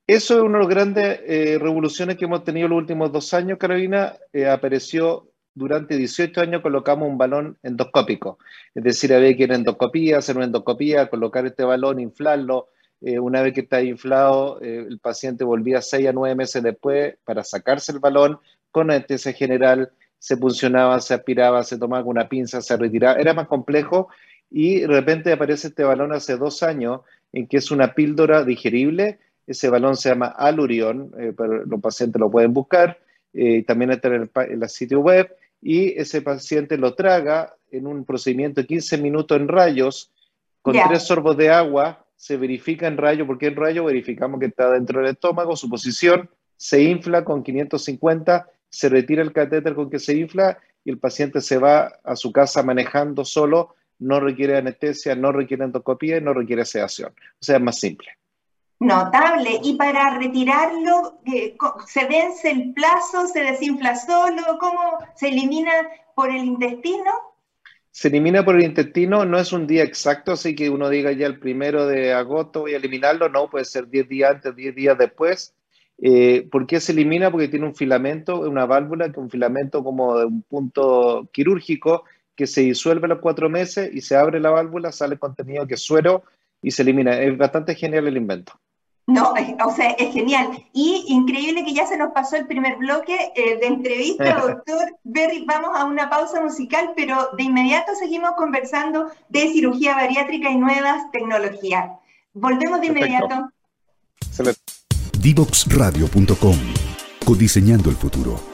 Eso 0.07 0.37
es 0.37 0.43
una 0.43 0.59
de 0.59 0.65
las 0.65 0.75
grandes 0.75 1.21
eh, 1.25 1.59
revoluciones 1.59 2.19
que 2.19 2.27
hemos 2.27 2.45
tenido 2.45 2.69
los 2.69 2.77
últimos 2.77 3.11
dos 3.11 3.33
años, 3.33 3.57
Carolina. 3.57 4.19
Eh, 4.35 4.47
apareció 4.47 5.31
durante 5.55 5.97
18 5.97 6.41
años 6.41 6.63
colocamos 6.63 7.09
un 7.09 7.17
balón 7.17 7.57
endoscópico. 7.63 8.39
Es 8.75 8.83
decir, 8.83 9.15
había 9.15 9.37
que 9.37 9.45
ir 9.45 9.53
a 9.53 9.57
endoscopía, 9.57 10.19
hacer 10.19 10.37
una 10.37 10.47
endoscopía, 10.47 11.09
colocar 11.09 11.47
este 11.47 11.65
balón, 11.65 12.01
inflarlo. 12.01 12.69
Eh, 13.01 13.19
una 13.19 13.43
vez 13.43 13.55
que 13.55 13.61
está 13.61 13.83
inflado, 13.83 14.61
eh, 14.61 14.85
el 14.89 14.99
paciente 14.99 15.45
volvía 15.45 15.81
6 15.81 16.09
a 16.09 16.13
9 16.13 16.35
meses 16.35 16.63
después 16.63 17.17
para 17.25 17.45
sacarse 17.45 17.93
el 17.93 18.01
balón 18.01 18.39
con 18.73 18.91
anestesia 18.91 19.33
general. 19.33 19.93
Se 20.19 20.37
puncionaba, 20.37 21.01
se 21.01 21.15
aspiraba, 21.15 21.63
se 21.63 21.79
tomaba 21.79 22.03
con 22.03 22.13
una 22.13 22.29
pinza, 22.29 22.61
se 22.61 22.77
retiraba. 22.77 23.21
Era 23.21 23.35
más 23.35 23.47
complejo 23.47 24.09
y 24.51 24.81
de 24.81 24.87
repente 24.89 25.33
aparece 25.33 25.69
este 25.69 25.85
balón 25.85 26.13
hace 26.13 26.37
dos 26.37 26.63
años 26.63 27.03
en 27.33 27.47
que 27.47 27.59
es 27.59 27.71
una 27.71 27.95
píldora 27.95 28.43
digerible. 28.45 29.19
Ese 29.47 29.69
balón 29.69 29.97
se 29.97 30.09
llama 30.09 30.27
Alurion, 30.27 31.13
eh, 31.19 31.33
pero 31.37 31.65
los 31.65 31.81
pacientes 31.81 32.19
lo 32.19 32.31
pueden 32.31 32.53
buscar. 32.53 32.99
también 33.67 33.91
está 33.91 34.09
en 34.09 34.15
el, 34.15 34.31
en 34.49 34.63
el 34.63 34.69
sitio 34.69 35.01
web 35.01 35.29
y 35.65 35.99
ese 35.99 36.21
paciente 36.21 36.77
lo 36.77 36.95
traga 36.95 37.57
en 37.71 37.87
un 37.87 38.05
procedimiento 38.05 38.61
de 38.61 38.67
15 38.67 38.99
minutos 38.99 39.41
en 39.41 39.49
rayos, 39.49 40.13
con 40.61 40.75
tres 40.75 41.05
sorbos 41.05 41.39
de 41.39 41.49
agua, 41.49 42.07
se 42.17 42.37
verifica 42.37 42.87
en 42.87 42.99
rayo, 42.99 43.27
porque 43.27 43.47
en 43.47 43.57
rayo 43.57 43.85
verificamos 43.85 44.39
que 44.39 44.47
está 44.47 44.71
dentro 44.71 45.01
del 45.01 45.13
estómago, 45.13 45.57
su 45.57 45.71
posición, 45.71 46.29
se 46.59 46.83
infla 46.83 47.25
con 47.25 47.43
550, 47.43 48.47
se 48.69 48.89
retira 48.91 49.23
el 49.23 49.33
catéter 49.33 49.75
con 49.75 49.89
que 49.89 49.99
se 49.99 50.15
infla 50.15 50.59
y 50.85 50.91
el 50.91 50.99
paciente 50.99 51.41
se 51.41 51.57
va 51.57 51.93
a 52.05 52.15
su 52.15 52.31
casa 52.31 52.63
manejando 52.63 53.25
solo, 53.25 53.75
no 53.99 54.21
requiere 54.21 54.59
anestesia, 54.59 55.17
no 55.17 55.33
requiere 55.33 55.65
endoscopía 55.65 56.19
y 56.19 56.21
no 56.21 56.35
requiere 56.35 56.67
sedación. 56.67 57.11
O 57.41 57.43
sea, 57.43 57.57
es 57.57 57.63
más 57.63 57.81
simple. 57.81 58.09
Notable. 58.81 59.61
Y 59.63 59.75
para 59.75 60.19
retirarlo, 60.19 61.21
eh, 61.25 61.57
¿se 61.87 62.07
vence 62.07 62.51
el 62.51 62.73
plazo? 62.73 63.27
¿Se 63.27 63.43
desinfla 63.43 63.97
solo? 63.97 64.59
¿Cómo 64.59 64.99
se 65.15 65.29
elimina 65.29 65.73
por 66.15 66.31
el 66.31 66.45
intestino? 66.45 67.13
Se 67.91 68.09
elimina 68.09 68.45
por 68.45 68.57
el 68.57 68.65
intestino, 68.65 69.25
no 69.25 69.39
es 69.39 69.53
un 69.53 69.69
día 69.69 69.85
exacto, 69.85 70.33
así 70.33 70.57
que 70.57 70.69
uno 70.69 70.89
diga 70.89 71.13
ya 71.13 71.29
el 71.29 71.39
primero 71.39 71.87
de 71.87 72.13
agosto 72.13 72.63
voy 72.63 72.75
a 72.75 72.79
eliminarlo, 72.79 73.29
no, 73.29 73.49
puede 73.49 73.65
ser 73.65 73.89
10 73.89 74.09
días 74.09 74.31
antes, 74.33 74.57
10 74.57 74.75
días 74.75 74.99
después. 74.99 75.55
Eh, 75.99 76.49
¿Por 76.51 76.67
qué 76.67 76.81
se 76.81 76.91
elimina? 76.91 77.31
Porque 77.31 77.47
tiene 77.47 77.67
un 77.67 77.75
filamento, 77.77 78.41
una 78.41 78.67
válvula, 78.67 79.13
un 79.15 79.31
filamento 79.31 79.85
como 79.85 80.19
de 80.19 80.27
un 80.27 80.43
punto 80.43 81.29
quirúrgico 81.33 82.05
que 82.35 82.49
se 82.49 82.63
disuelve 82.63 83.07
a 83.07 83.11
los 83.11 83.21
cuatro 83.21 83.49
meses 83.49 83.91
y 83.95 84.01
se 84.01 84.17
abre 84.17 84.41
la 84.41 84.51
válvula, 84.51 84.91
sale 84.91 85.17
contenido 85.17 85.67
que 85.67 85.75
es 85.75 85.83
suero 85.83 86.25
y 86.61 86.73
se 86.73 86.83
elimina. 86.83 87.21
Es 87.21 87.37
bastante 87.39 87.77
genial 87.77 88.09
el 88.09 88.17
invento. 88.17 88.61
No, 89.07 89.35
o 89.65 89.75
sea, 89.75 89.91
es 89.91 90.15
genial. 90.15 90.65
Y 90.73 91.05
increíble 91.09 91.65
que 91.65 91.75
ya 91.75 91.87
se 91.87 91.99
nos 91.99 92.13
pasó 92.13 92.37
el 92.37 92.47
primer 92.47 92.77
bloque 92.77 93.33
eh, 93.37 93.59
de 93.59 93.67
entrevista, 93.67 94.41
doctor 94.41 94.97
Berry. 95.05 95.45
Vamos 95.45 95.71
a 95.75 95.85
una 95.85 96.09
pausa 96.09 96.41
musical, 96.41 96.93
pero 96.97 97.31
de 97.37 97.43
inmediato 97.43 97.95
seguimos 97.95 98.33
conversando 98.37 99.11
de 99.29 99.53
cirugía 99.53 99.95
bariátrica 99.95 100.51
y 100.51 100.57
nuevas 100.57 101.11
tecnologías. 101.13 101.91
Volvemos 102.33 102.81
de 102.81 102.87
inmediato. 102.87 103.51
Divoxradio.com 105.21 106.57
Codiseñando 107.25 107.91
el 107.91 107.97
futuro. 107.97 108.54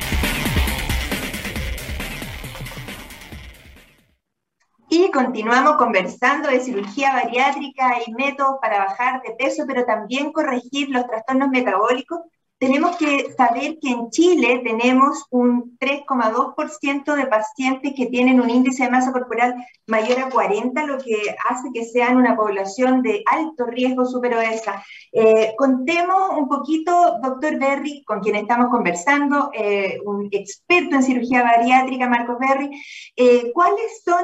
continuamos 5.25 5.75
conversando 5.75 6.49
de 6.49 6.59
cirugía 6.59 7.13
bariátrica 7.13 7.97
y 8.05 8.11
métodos 8.13 8.55
para 8.59 8.79
bajar 8.79 9.21
de 9.21 9.31
peso, 9.35 9.65
pero 9.67 9.85
también 9.85 10.31
corregir 10.31 10.89
los 10.89 11.05
trastornos 11.05 11.49
metabólicos. 11.49 12.21
Tenemos 12.61 12.95
que 12.95 13.33
saber 13.35 13.79
que 13.81 13.89
en 13.89 14.11
Chile 14.11 14.61
tenemos 14.63 15.25
un 15.31 15.79
3,2% 15.79 17.15
de 17.15 17.25
pacientes 17.25 17.93
que 17.97 18.05
tienen 18.05 18.39
un 18.39 18.51
índice 18.51 18.83
de 18.83 18.91
masa 18.91 19.11
corporal 19.11 19.55
mayor 19.87 20.19
a 20.19 20.29
40, 20.29 20.85
lo 20.85 20.99
que 20.99 21.35
hace 21.49 21.69
que 21.73 21.83
sean 21.83 22.17
una 22.17 22.35
población 22.35 23.01
de 23.01 23.23
alto 23.25 23.65
riesgo 23.65 24.05
superobesa. 24.05 24.83
Eh, 25.11 25.55
contemos 25.57 26.37
un 26.37 26.47
poquito, 26.47 27.17
doctor 27.23 27.57
Berry, 27.57 28.03
con 28.05 28.19
quien 28.19 28.35
estamos 28.35 28.67
conversando, 28.69 29.49
eh, 29.55 29.97
un 30.05 30.29
experto 30.31 30.97
en 30.97 31.03
cirugía 31.03 31.41
bariátrica, 31.41 32.07
Marcos 32.07 32.37
Berry, 32.39 32.69
eh, 33.15 33.51
¿cuáles 33.55 34.03
son 34.05 34.23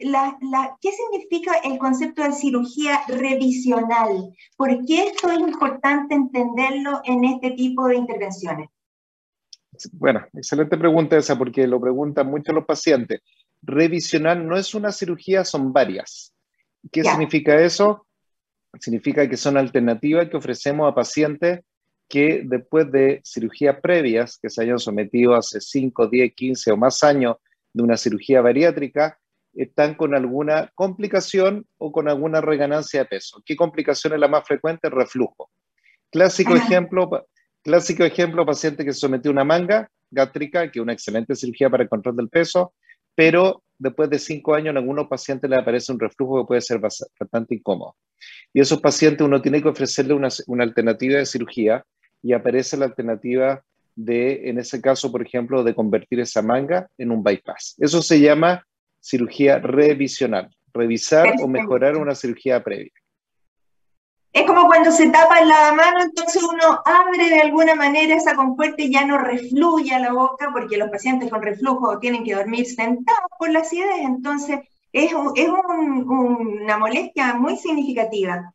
las, 0.00 0.32
qué 0.80 0.92
significa 0.92 1.56
el 1.62 1.76
concepto 1.76 2.22
de 2.22 2.32
cirugía 2.32 3.02
revisional? 3.06 4.34
¿Por 4.56 4.82
qué 4.86 5.08
esto 5.08 5.30
es 5.30 5.40
importante 5.40 6.14
entenderlo 6.14 7.02
en 7.04 7.24
este 7.24 7.50
tipo 7.50 7.65
de 7.74 7.96
intervenciones? 7.96 8.68
Bueno, 9.92 10.26
excelente 10.32 10.76
pregunta 10.76 11.16
esa 11.16 11.36
porque 11.36 11.66
lo 11.66 11.80
preguntan 11.80 12.28
mucho 12.28 12.52
los 12.52 12.64
pacientes. 12.64 13.20
Revisional 13.62 14.46
no 14.46 14.56
es 14.56 14.74
una 14.74 14.92
cirugía, 14.92 15.44
son 15.44 15.72
varias. 15.72 16.32
¿Qué 16.90 17.02
significa 17.02 17.60
eso? 17.60 18.06
Significa 18.78 19.28
que 19.28 19.36
son 19.36 19.56
alternativas 19.56 20.28
que 20.28 20.36
ofrecemos 20.36 20.90
a 20.90 20.94
pacientes 20.94 21.60
que 22.08 22.42
después 22.44 22.90
de 22.92 23.20
cirugías 23.24 23.80
previas, 23.80 24.38
que 24.38 24.48
se 24.48 24.62
hayan 24.62 24.78
sometido 24.78 25.34
hace 25.34 25.60
5, 25.60 26.06
10, 26.06 26.34
15 26.34 26.72
o 26.72 26.76
más 26.76 27.02
años 27.02 27.36
de 27.72 27.82
una 27.82 27.96
cirugía 27.96 28.40
bariátrica, 28.40 29.18
están 29.54 29.94
con 29.94 30.14
alguna 30.14 30.70
complicación 30.74 31.66
o 31.78 31.90
con 31.90 32.08
alguna 32.08 32.40
reganancia 32.40 33.00
de 33.00 33.06
peso. 33.06 33.42
¿Qué 33.44 33.56
complicación 33.56 34.12
es 34.12 34.20
la 34.20 34.28
más 34.28 34.46
frecuente? 34.46 34.88
Reflujo. 34.90 35.50
Clásico 36.10 36.54
ejemplo, 36.54 37.08
Clásico 37.66 38.04
ejemplo, 38.04 38.46
paciente 38.46 38.84
que 38.84 38.92
se 38.92 39.00
sometió 39.00 39.28
a 39.28 39.32
una 39.32 39.42
manga 39.42 39.90
gástrica, 40.08 40.70
que 40.70 40.78
es 40.78 40.82
una 40.84 40.92
excelente 40.92 41.34
cirugía 41.34 41.68
para 41.68 41.82
el 41.82 41.88
control 41.88 42.14
del 42.14 42.28
peso, 42.28 42.74
pero 43.12 43.64
después 43.76 44.08
de 44.08 44.20
cinco 44.20 44.54
años 44.54 44.70
en 44.70 44.76
algunos 44.76 45.08
pacientes 45.08 45.50
le 45.50 45.56
aparece 45.56 45.90
un 45.90 45.98
reflujo 45.98 46.38
que 46.38 46.46
puede 46.46 46.60
ser 46.60 46.78
bastante 46.78 47.56
incómodo. 47.56 47.96
Y 48.54 48.60
esos 48.60 48.80
pacientes 48.80 49.26
uno 49.26 49.42
tiene 49.42 49.60
que 49.60 49.68
ofrecerle 49.68 50.14
una, 50.14 50.28
una 50.46 50.62
alternativa 50.62 51.18
de 51.18 51.26
cirugía 51.26 51.84
y 52.22 52.34
aparece 52.34 52.76
la 52.76 52.84
alternativa 52.84 53.64
de, 53.96 54.48
en 54.48 54.60
ese 54.60 54.80
caso, 54.80 55.10
por 55.10 55.22
ejemplo, 55.22 55.64
de 55.64 55.74
convertir 55.74 56.20
esa 56.20 56.42
manga 56.42 56.88
en 56.96 57.10
un 57.10 57.24
bypass. 57.24 57.74
Eso 57.78 58.00
se 58.00 58.20
llama 58.20 58.64
cirugía 59.00 59.58
revisional, 59.58 60.54
revisar 60.72 61.34
o 61.42 61.48
mejorar 61.48 61.96
una 61.96 62.14
cirugía 62.14 62.62
previa. 62.62 62.92
Es 64.36 64.44
como 64.44 64.66
cuando 64.66 64.92
se 64.92 65.08
tapa 65.08 65.40
el 65.40 65.48
lavamano, 65.48 66.02
entonces 66.02 66.42
uno 66.42 66.82
abre 66.84 67.30
de 67.30 67.40
alguna 67.40 67.74
manera 67.74 68.14
esa 68.14 68.34
compuerta 68.34 68.82
y 68.82 68.92
ya 68.92 69.06
no 69.06 69.16
refluye 69.16 69.94
a 69.94 69.98
la 69.98 70.12
boca, 70.12 70.50
porque 70.52 70.76
los 70.76 70.90
pacientes 70.90 71.30
con 71.30 71.40
reflujo 71.40 71.98
tienen 72.00 72.22
que 72.22 72.34
dormir 72.34 72.66
sentados 72.66 73.30
por 73.38 73.50
la 73.50 73.60
acidez, 73.60 74.02
entonces 74.02 74.60
es, 74.92 75.10
es 75.36 75.48
una 75.48 76.76
molestia 76.76 77.32
muy 77.36 77.56
significativa. 77.56 78.52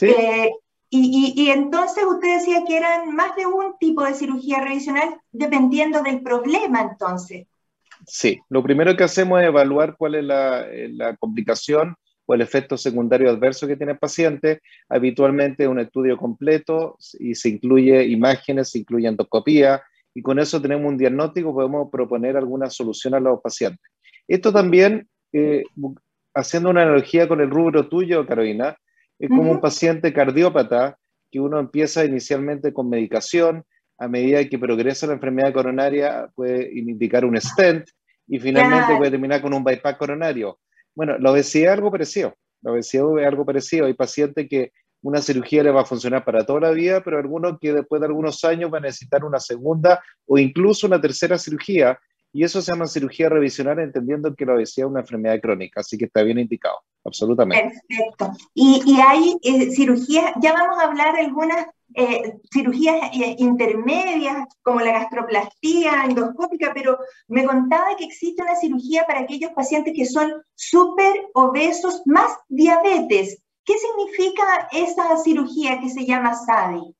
Eh, 0.00 0.52
y, 0.90 1.34
y, 1.36 1.50
entonces 1.50 2.04
usted 2.04 2.38
decía 2.38 2.62
que 2.64 2.76
eran 2.76 3.12
más 3.12 3.34
de 3.34 3.46
un 3.46 3.76
tipo 3.80 4.04
de 4.04 4.14
cirugía 4.14 4.60
revisional 4.60 5.20
dependiendo 5.32 6.02
del 6.02 6.22
problema 6.22 6.82
entonces. 6.82 7.48
Sí, 8.06 8.40
lo 8.48 8.62
primero 8.62 8.96
que 8.96 9.02
hacemos 9.02 9.40
es 9.40 9.48
evaluar 9.48 9.96
cuál 9.96 10.14
es 10.14 10.22
la, 10.22 10.68
la 10.70 11.16
complicación 11.16 11.96
o 12.30 12.34
el 12.34 12.42
efecto 12.42 12.76
secundario 12.76 13.28
adverso 13.28 13.66
que 13.66 13.76
tiene 13.76 13.92
el 13.92 13.98
paciente. 13.98 14.60
Habitualmente 14.88 15.66
un 15.66 15.80
estudio 15.80 16.16
completo 16.16 16.96
y 17.18 17.34
se 17.34 17.48
incluye 17.48 18.04
imágenes, 18.04 18.70
se 18.70 18.78
incluye 18.78 19.08
endoscopía 19.08 19.82
y 20.14 20.22
con 20.22 20.38
eso 20.38 20.62
tenemos 20.62 20.86
un 20.86 20.96
diagnóstico, 20.96 21.52
podemos 21.52 21.88
proponer 21.90 22.36
alguna 22.36 22.70
solución 22.70 23.14
a 23.14 23.20
los 23.20 23.40
pacientes. 23.40 23.80
Esto 24.28 24.52
también, 24.52 25.08
eh, 25.32 25.64
haciendo 26.32 26.70
una 26.70 26.82
analogía 26.82 27.26
con 27.26 27.40
el 27.40 27.50
rubro 27.50 27.88
tuyo, 27.88 28.24
Carolina, 28.24 28.76
es 29.18 29.28
como 29.28 29.50
un 29.50 29.60
paciente 29.60 30.12
cardiópata 30.12 30.98
que 31.32 31.40
uno 31.40 31.58
empieza 31.58 32.04
inicialmente 32.04 32.72
con 32.72 32.88
medicación, 32.88 33.64
a 33.98 34.06
medida 34.06 34.44
que 34.48 34.58
progresa 34.58 35.08
la 35.08 35.14
enfermedad 35.14 35.52
coronaria 35.52 36.30
puede 36.36 36.78
indicar 36.78 37.24
un 37.24 37.40
stent 37.40 37.88
y 38.28 38.38
finalmente 38.38 38.96
puede 38.96 39.10
terminar 39.10 39.42
con 39.42 39.52
un 39.52 39.64
bypass 39.64 39.96
coronario. 39.96 40.60
Bueno, 41.00 41.16
la 41.18 41.30
obesidad 41.30 41.72
es 41.72 41.78
algo 41.78 41.90
parecido. 41.90 42.34
La 42.60 42.72
obesidad 42.72 43.18
es 43.18 43.26
algo 43.26 43.46
parecido. 43.46 43.86
Hay 43.86 43.94
pacientes 43.94 44.46
que 44.50 44.70
una 45.00 45.22
cirugía 45.22 45.62
le 45.62 45.70
va 45.70 45.80
a 45.80 45.86
funcionar 45.86 46.26
para 46.26 46.44
toda 46.44 46.60
la 46.60 46.72
vida, 46.72 47.02
pero 47.02 47.16
algunos 47.16 47.58
que 47.58 47.72
después 47.72 48.02
de 48.02 48.06
algunos 48.08 48.44
años 48.44 48.70
van 48.70 48.84
a 48.84 48.88
necesitar 48.88 49.24
una 49.24 49.40
segunda 49.40 50.04
o 50.26 50.36
incluso 50.36 50.86
una 50.86 51.00
tercera 51.00 51.38
cirugía. 51.38 51.98
Y 52.32 52.44
eso 52.44 52.62
se 52.62 52.72
llama 52.72 52.86
cirugía 52.86 53.28
revisional, 53.28 53.78
entendiendo 53.80 54.34
que 54.34 54.46
la 54.46 54.54
obesidad 54.54 54.86
es 54.86 54.90
una 54.90 55.00
enfermedad 55.00 55.40
crónica, 55.40 55.80
así 55.80 55.98
que 55.98 56.04
está 56.04 56.22
bien 56.22 56.38
indicado, 56.38 56.76
absolutamente. 57.04 57.80
Perfecto. 57.88 58.32
Y, 58.54 58.82
y 58.86 59.00
hay 59.00 59.36
eh, 59.42 59.70
cirugías, 59.72 60.32
ya 60.40 60.52
vamos 60.52 60.78
a 60.78 60.86
hablar 60.86 61.14
de 61.14 61.22
algunas 61.22 61.66
eh, 61.94 62.38
cirugías 62.52 63.10
eh, 63.14 63.34
intermedias 63.38 64.46
como 64.62 64.80
la 64.80 64.92
gastroplastía 64.92 66.04
endoscópica, 66.04 66.72
pero 66.72 66.98
me 67.26 67.44
contaba 67.44 67.96
que 67.96 68.04
existe 68.04 68.42
una 68.42 68.54
cirugía 68.54 69.04
para 69.06 69.20
aquellos 69.20 69.50
pacientes 69.52 69.94
que 69.96 70.06
son 70.06 70.32
súper 70.54 71.12
obesos 71.34 72.02
más 72.06 72.32
diabetes. 72.48 73.42
¿Qué 73.64 73.74
significa 73.76 74.68
esa 74.70 75.16
cirugía 75.18 75.80
que 75.80 75.88
se 75.88 76.06
llama 76.06 76.34
SADI? 76.34 76.94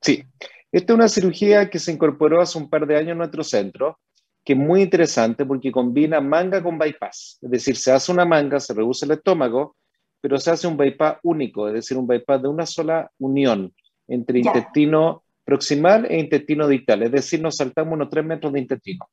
Sí, 0.00 0.24
esta 0.72 0.92
es 0.92 0.96
una 0.96 1.08
cirugía 1.08 1.70
que 1.70 1.78
se 1.78 1.92
incorporó 1.92 2.40
hace 2.40 2.58
un 2.58 2.68
par 2.68 2.86
de 2.86 2.96
años 2.96 3.12
en 3.12 3.18
nuestro 3.18 3.44
centro, 3.44 4.00
que 4.44 4.52
es 4.52 4.58
muy 4.58 4.82
interesante 4.82 5.46
porque 5.46 5.72
combina 5.72 6.20
manga 6.20 6.62
con 6.62 6.78
bypass. 6.78 7.38
Es 7.40 7.50
decir, 7.50 7.76
se 7.76 7.92
hace 7.92 8.12
una 8.12 8.24
manga, 8.24 8.60
se 8.60 8.74
reduce 8.74 9.06
el 9.06 9.12
estómago, 9.12 9.76
pero 10.20 10.38
se 10.38 10.50
hace 10.50 10.66
un 10.66 10.76
bypass 10.76 11.18
único, 11.22 11.68
es 11.68 11.74
decir, 11.74 11.96
un 11.96 12.06
bypass 12.06 12.42
de 12.42 12.48
una 12.48 12.66
sola 12.66 13.10
unión 13.18 13.72
entre 14.06 14.38
intestino 14.40 15.24
proximal 15.44 16.06
e 16.06 16.18
intestino 16.18 16.66
distal, 16.66 17.02
es 17.02 17.12
decir, 17.12 17.40
nos 17.40 17.56
saltamos 17.56 17.94
unos 17.94 18.08
3 18.08 18.24
metros 18.24 18.52
de 18.52 18.60
intestino. 18.60 19.06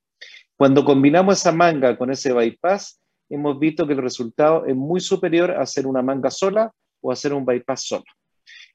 Cuando 0.56 0.86
combinamos 0.86 1.40
esa 1.40 1.52
manga 1.52 1.98
con 1.98 2.12
ese 2.12 2.32
bypass, 2.32 3.02
hemos 3.30 3.60
visto 3.60 3.86
que 3.86 3.94
el 3.94 4.02
resultado 4.02 4.66
es 4.66 4.76
muy 4.76 5.00
superior 5.00 5.52
a 5.52 5.62
hacer 5.62 5.88
una 5.88 6.02
manga 6.02 6.30
sola 6.30 6.72
o 7.02 7.12
hacer 7.12 7.34
un 7.34 7.46
bypass 7.46 7.88
solo. 7.88 8.04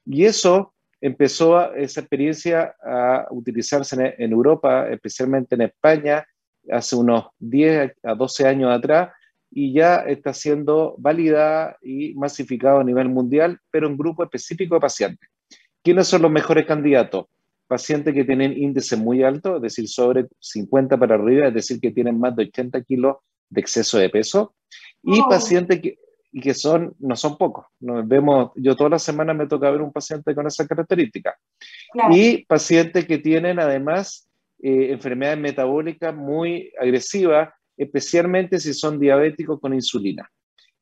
Y 0.05 0.25
eso 0.25 0.73
empezó 1.01 1.73
esa 1.73 2.01
experiencia 2.01 2.75
a 2.83 3.27
utilizarse 3.31 4.15
en, 4.17 4.31
Europa, 4.31 4.89
especialmente 4.89 5.55
en 5.55 5.61
España, 5.61 6.25
hace 6.71 6.95
unos 6.95 7.27
10 7.39 7.93
a 8.03 8.15
12 8.15 8.47
años 8.47 8.71
atrás, 8.71 9.09
y 9.51 9.73
ya 9.73 9.97
está 9.97 10.33
siendo 10.33 10.95
validada 10.97 11.77
y 11.81 12.13
masificada 12.15 12.81
a 12.81 12.83
nivel 12.83 13.09
mundial, 13.09 13.59
pero 13.71 13.87
en 13.87 13.97
grupo 13.97 14.23
específico 14.23 14.75
de 14.75 14.81
pacientes. 14.81 15.29
¿Quiénes 15.83 16.07
son 16.07 16.21
los 16.21 16.31
mejores 16.31 16.65
candidatos? 16.65 17.25
Pacientes 17.67 18.13
que 18.13 18.25
tienen 18.25 18.57
índice 18.57 18.97
muy 18.97 19.23
alto, 19.23 19.57
es 19.57 19.61
decir, 19.61 19.87
sobre 19.87 20.27
50 20.39 20.97
para 20.97 21.15
arriba, 21.15 21.47
es 21.47 21.53
decir, 21.53 21.79
que 21.79 21.91
tienen 21.91 22.19
más 22.19 22.35
de 22.35 22.43
80 22.43 22.81
kilos 22.83 23.17
de 23.49 23.61
exceso 23.61 23.97
de 23.97 24.09
peso, 24.09 24.53
y 25.01 25.19
oh. 25.19 25.29
pacientes 25.29 25.79
que, 25.81 25.97
que 26.41 26.53
son, 26.53 26.93
no 26.99 27.15
son 27.15 27.37
pocos. 27.37 27.65
Nos 27.79 28.07
vemos, 28.07 28.51
yo 28.55 28.75
toda 28.75 28.91
la 28.91 28.99
semana 28.99 29.33
me 29.33 29.47
toca 29.47 29.71
ver 29.71 29.81
un 29.81 29.91
paciente 29.91 30.35
con 30.35 30.45
esa 30.47 30.67
característica. 30.67 31.37
Y 32.11 32.45
pacientes 32.45 33.05
que 33.05 33.17
tienen 33.17 33.59
además 33.59 34.26
eh, 34.59 34.91
enfermedades 34.91 35.39
metabólicas 35.39 36.15
muy 36.15 36.71
agresivas, 36.79 37.49
especialmente 37.75 38.59
si 38.59 38.73
son 38.73 38.99
diabéticos 38.99 39.59
con 39.59 39.73
insulina. 39.73 40.29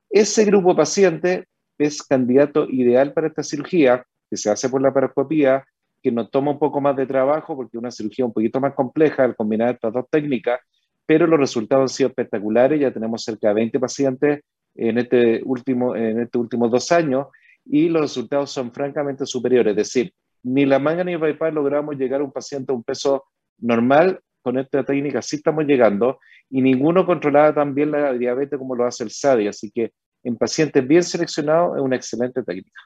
Ese 0.10 0.46
grupo 0.46 0.70
de 0.70 0.76
pacientes 0.76 1.46
es 1.78 2.02
candidato 2.04 2.70
ideal 2.70 3.14
para 3.14 3.28
esta 3.28 3.44
cirugía 3.44 4.06
que 4.30 4.38
se 4.38 4.50
hace 4.50 4.70
por 4.70 4.82
la 4.82 4.94
paroscopía, 4.94 5.66
que 6.02 6.12
nos 6.12 6.32
toma 6.32 6.52
un 6.52 6.60
poco 6.60 6.80
más 6.80 6.96
de 6.96 7.06
trabajo 7.06 7.56
porque 7.56 7.78
es 7.78 7.80
una 7.80 7.92
cirugía 7.92 8.26
un 8.26 8.34
poquito 8.34 8.60
más 8.60 8.74
compleja 8.74 9.24
al 9.24 9.36
combinar 9.36 9.74
estas 9.74 9.92
dos 9.92 10.06
técnicas, 10.10 10.60
pero 11.06 11.28
los 11.28 11.40
resultados 11.40 11.92
han 11.92 11.96
sido 11.96 12.10
espectaculares. 12.10 12.80
Ya 12.80 12.92
tenemos 12.92 13.24
cerca 13.24 13.50
de 13.50 13.56
20 13.56 13.80
pacientes 13.80 14.42
en 14.76 14.98
este 14.98 15.42
último, 15.44 15.96
en 15.96 16.22
estos 16.22 16.42
últimos 16.42 16.72
dos 16.72 16.92
años 16.92 17.28
y 17.66 17.90
los 17.90 18.04
resultados 18.04 18.52
son 18.52 18.72
francamente 18.72 19.26
superiores. 19.26 19.72
Es 19.72 19.78
decir, 19.78 20.14
ni 20.44 20.66
la 20.66 20.80
manga 20.80 21.04
ni 21.04 21.14
el 21.14 21.20
bypass 21.20 21.54
logramos 21.54 21.96
llegar 21.96 22.22
a 22.22 22.24
un 22.24 22.32
paciente 22.32 22.72
a 22.72 22.76
un 22.76 22.84
peso 22.84 23.26
normal. 23.60 24.20
Con 24.42 24.60
esta 24.60 24.84
técnica 24.84 25.22
sí 25.24 25.38
estamos 25.38 25.66
llegando 25.66 26.20
y 26.50 26.62
ninguno 26.62 27.06
controlaba 27.06 27.54
tan 27.54 27.74
bien 27.74 27.92
la 27.92 28.14
diabetes 28.14 28.60
como 28.60 28.76
lo 28.76 28.86
hace 28.86 29.04
el 29.04 29.10
SADI. 29.10 29.48
Así 29.48 29.72
que 29.72 29.94
en 30.24 30.38
pacientes 30.38 30.88
bien 30.88 31.04
seleccionados 31.04 31.78
es 31.78 31.82
una 31.82 31.96
excelente 31.96 32.44
técnica. 32.44 32.82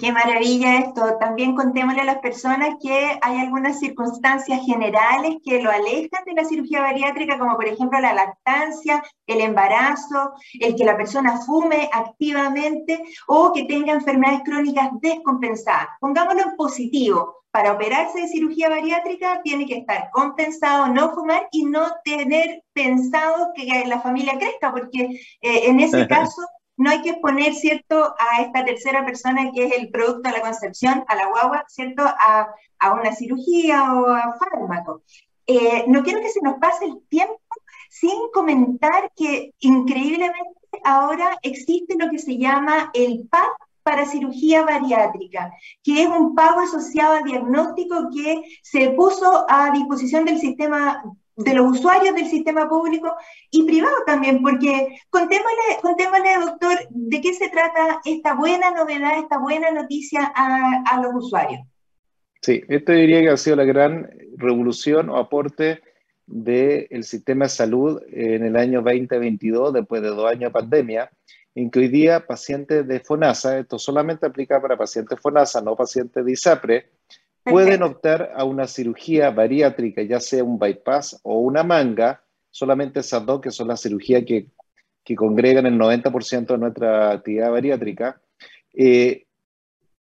Qué, 0.00 0.12
maravilla 0.12 0.78
esto. 0.78 1.18
También 1.20 1.54
contémosle 1.54 2.00
a 2.00 2.04
las 2.04 2.18
personas 2.18 2.76
que 2.82 3.18
hay 3.20 3.38
algunas 3.38 3.78
circunstancias 3.78 4.64
generales 4.64 5.36
que 5.44 5.60
lo 5.60 5.70
alejan 5.70 6.24
de 6.24 6.32
la 6.34 6.44
cirugía 6.44 6.80
bariátrica, 6.80 7.38
como 7.38 7.56
por 7.56 7.66
ejemplo 7.66 8.00
la 8.00 8.14
lactancia, 8.14 9.02
el 9.26 9.42
embarazo, 9.42 10.32
el 10.60 10.76
que 10.76 10.84
la 10.84 10.96
persona 10.96 11.38
fume 11.42 11.90
activamente 11.92 13.02
o 13.26 13.52
que 13.52 13.64
tenga 13.64 13.92
enfermedades 13.92 14.42
crónicas 14.44 14.88
descompensadas. 15.00 15.88
Pongámoslo 16.00 16.42
en 16.42 16.56
positivo. 16.56 17.42
Para 17.50 17.72
operarse 17.72 18.20
de 18.20 18.28
cirugía 18.28 18.68
bariátrica 18.68 19.40
tiene 19.42 19.66
que 19.66 19.78
estar 19.78 20.10
compensado, 20.10 20.88
no 20.88 21.14
fumar 21.14 21.48
y 21.52 21.64
no 21.64 21.86
tener 22.04 22.62
pensado 22.74 23.52
que 23.54 23.84
la 23.86 24.00
familia 24.00 24.38
crezca, 24.38 24.70
porque 24.70 25.20
eh, 25.40 25.60
en 25.64 25.80
ese 25.80 26.06
caso 26.06 26.42
no 26.76 26.90
hay 26.90 27.02
que 27.02 27.14
poner, 27.14 27.54
¿cierto?, 27.54 28.14
a 28.18 28.42
esta 28.42 28.64
tercera 28.64 29.04
persona 29.04 29.50
que 29.52 29.66
es 29.66 29.72
el 29.78 29.90
producto 29.90 30.28
de 30.28 30.36
la 30.36 30.42
concepción, 30.42 31.04
a 31.08 31.14
la 31.14 31.26
guagua, 31.26 31.64
¿cierto?, 31.68 32.02
a, 32.04 32.48
una 32.92 33.12
cirugía 33.14 33.94
o 33.94 34.06
a 34.10 34.36
fármaco. 34.38 35.02
Eh, 35.46 35.84
no 35.88 36.02
quiero 36.02 36.20
que 36.20 36.28
se 36.28 36.40
nos 36.42 36.58
pase 36.58 36.84
el 36.84 37.00
tiempo 37.08 37.40
sin 37.88 38.30
comentar 38.32 39.10
que 39.16 39.54
increíblemente 39.60 40.56
ahora 40.84 41.38
existe 41.42 41.96
lo 41.98 42.10
que 42.10 42.18
se 42.18 42.36
llama 42.36 42.90
el 42.94 43.26
PAD 43.28 43.48
para 43.82 44.04
cirugía 44.04 44.62
bariátrica, 44.62 45.52
que 45.82 46.02
es 46.02 46.08
un 46.08 46.34
pago 46.34 46.60
asociado 46.60 47.14
al 47.14 47.24
diagnóstico 47.24 48.08
que 48.12 48.42
se 48.62 48.90
puso 48.90 49.46
a 49.48 49.70
disposición 49.70 50.24
del 50.24 50.38
sistema 50.38 51.02
de 51.36 51.54
los 51.54 51.78
usuarios 51.78 52.14
del 52.14 52.26
sistema 52.26 52.68
público 52.68 53.14
y 53.50 53.64
privado 53.64 53.96
también, 54.06 54.42
porque 54.42 54.98
contémosle, 55.10 55.80
contémosle, 55.82 56.30
doctor, 56.40 56.78
de 56.90 57.20
qué 57.20 57.34
se 57.34 57.50
trata 57.50 58.00
esta 58.04 58.34
buena 58.34 58.70
novedad, 58.70 59.18
esta 59.18 59.38
buena 59.38 59.70
noticia 59.70 60.32
a, 60.34 61.00
los 61.02 61.24
usuarios. 61.24 61.60
Sí, 62.40 62.62
esto 62.68 62.92
diría 62.92 63.20
que 63.20 63.30
ha 63.30 63.36
sido 63.36 63.56
la 63.56 63.64
gran 63.64 64.10
revolución 64.36 65.10
o 65.10 65.18
aporte 65.18 65.82
del 66.26 67.04
sistema 67.04 67.44
de 67.44 67.50
salud 67.50 68.02
en 68.10 68.44
el 68.44 68.56
año 68.56 68.82
2022, 68.82 69.74
después 69.74 70.02
de 70.02 70.08
dos 70.08 70.30
años 70.30 70.50
de 70.50 70.50
pandemia, 70.50 71.10
en 71.54 71.70
pacientes 72.26 72.86
de 72.86 73.00
FONASA, 73.00 73.58
esto 73.58 73.78
solamente 73.78 74.26
aplica 74.26 74.60
para 74.60 74.76
pacientes 74.76 75.18
FONASA, 75.18 75.62
no 75.62 75.74
pacientes 75.74 76.22
de 76.22 76.32
ISAPRE, 76.32 76.90
pueden 77.50 77.82
optar 77.82 78.32
a 78.34 78.44
una 78.44 78.66
cirugía 78.66 79.30
bariátrica, 79.30 80.02
ya 80.02 80.18
sea 80.18 80.42
un 80.42 80.58
bypass 80.58 81.20
o 81.22 81.38
una 81.38 81.62
manga, 81.62 82.24
solamente 82.50 83.00
esas 83.00 83.24
dos 83.24 83.40
que 83.40 83.50
son 83.50 83.68
las 83.68 83.80
cirugías 83.80 84.24
que, 84.26 84.48
que 85.04 85.14
congregan 85.14 85.66
el 85.66 85.78
90% 85.78 86.46
de 86.46 86.58
nuestra 86.58 87.12
actividad 87.12 87.50
bariátrica, 87.52 88.20
eh, 88.74 89.26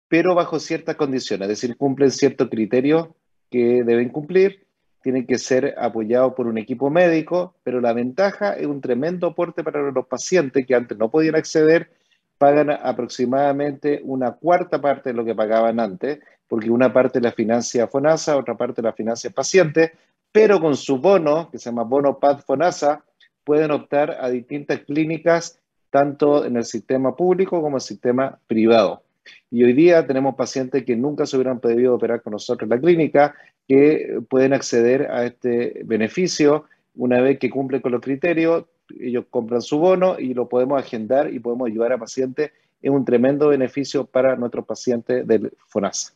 pero 0.06 0.34
bajo 0.34 0.60
ciertas 0.60 0.96
condiciones, 0.96 1.48
es 1.48 1.60
decir, 1.60 1.76
cumplen 1.76 2.10
ciertos 2.10 2.48
criterios 2.48 3.08
que 3.50 3.82
deben 3.82 4.10
cumplir, 4.10 4.66
tienen 5.02 5.26
que 5.26 5.38
ser 5.38 5.74
apoyados 5.78 6.34
por 6.34 6.46
un 6.46 6.58
equipo 6.58 6.90
médico, 6.90 7.56
pero 7.64 7.80
la 7.80 7.92
ventaja 7.92 8.52
es 8.52 8.66
un 8.66 8.80
tremendo 8.80 9.26
aporte 9.26 9.64
para 9.64 9.90
los 9.90 10.06
pacientes 10.06 10.64
que 10.64 10.74
antes 10.74 10.96
no 10.96 11.10
podían 11.10 11.34
acceder, 11.34 11.90
pagan 12.42 12.70
aproximadamente 12.70 14.00
una 14.02 14.32
cuarta 14.32 14.80
parte 14.80 15.10
de 15.10 15.14
lo 15.14 15.24
que 15.24 15.32
pagaban 15.32 15.78
antes, 15.78 16.18
porque 16.48 16.72
una 16.72 16.92
parte 16.92 17.20
la 17.20 17.30
financia 17.30 17.86
FONASA, 17.86 18.36
otra 18.36 18.56
parte 18.56 18.82
la 18.82 18.92
financia 18.92 19.30
paciente, 19.30 19.92
pero 20.32 20.60
con 20.60 20.76
su 20.76 20.98
bono, 20.98 21.48
que 21.52 21.58
se 21.60 21.70
llama 21.70 21.84
bono 21.84 22.18
PAD 22.18 22.40
FONASA, 22.40 23.04
pueden 23.44 23.70
optar 23.70 24.16
a 24.20 24.28
distintas 24.28 24.80
clínicas, 24.80 25.60
tanto 25.90 26.44
en 26.44 26.56
el 26.56 26.64
sistema 26.64 27.14
público 27.14 27.62
como 27.62 27.68
en 27.68 27.74
el 27.74 27.80
sistema 27.80 28.36
privado. 28.48 29.04
Y 29.48 29.62
hoy 29.62 29.72
día 29.72 30.04
tenemos 30.04 30.34
pacientes 30.34 30.84
que 30.84 30.96
nunca 30.96 31.26
se 31.26 31.36
hubieran 31.36 31.60
podido 31.60 31.94
operar 31.94 32.22
con 32.22 32.32
nosotros 32.32 32.68
en 32.68 32.70
la 32.70 32.80
clínica, 32.80 33.36
que 33.68 34.18
pueden 34.28 34.52
acceder 34.52 35.12
a 35.12 35.26
este 35.26 35.82
beneficio 35.84 36.64
una 36.96 37.20
vez 37.20 37.38
que 37.38 37.50
cumplen 37.50 37.80
con 37.80 37.92
los 37.92 38.00
criterios, 38.00 38.64
ellos 39.00 39.26
compran 39.30 39.62
su 39.62 39.78
bono 39.78 40.18
y 40.18 40.34
lo 40.34 40.48
podemos 40.48 40.80
agendar 40.80 41.32
y 41.32 41.38
podemos 41.38 41.68
ayudar 41.68 41.92
a 41.92 41.98
pacientes. 41.98 42.52
Es 42.80 42.90
un 42.90 43.04
tremendo 43.04 43.48
beneficio 43.48 44.04
para 44.04 44.36
nuestros 44.36 44.66
pacientes 44.66 45.26
del 45.26 45.52
FONASA. 45.68 46.14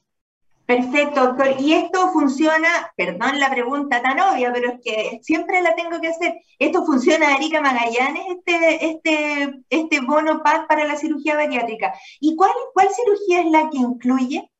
Perfecto, 0.67 1.27
doctor. 1.27 1.55
Y 1.61 1.75
esto 1.75 2.11
funciona, 2.13 2.93
perdón 2.97 3.39
la 3.39 3.51
pregunta 3.51 4.03
tan 4.03 4.19
obvia, 4.19 4.53
pero 4.53 4.73
es 4.73 4.81
que 4.83 5.21
siempre 5.23 5.63
la 5.63 5.77
tengo 5.77 6.01
que 6.01 6.09
hacer. 6.09 6.41
¿Esto 6.59 6.85
funciona, 6.85 7.37
Erika 7.37 7.61
Magallanes, 7.61 8.25
este, 8.37 8.87
este, 8.87 9.61
este 9.71 10.01
bono 10.01 10.43
PAD 10.43 10.67
para 10.67 10.85
la 10.85 10.97
cirugía 10.97 11.37
bariátrica? 11.37 11.95
¿Y 12.19 12.35
cuál, 12.35 12.51
cuál 12.75 12.89
cirugía 12.89 13.43
es 13.43 13.51
la 13.53 13.71
que 13.71 13.79
incluye? 13.79 14.51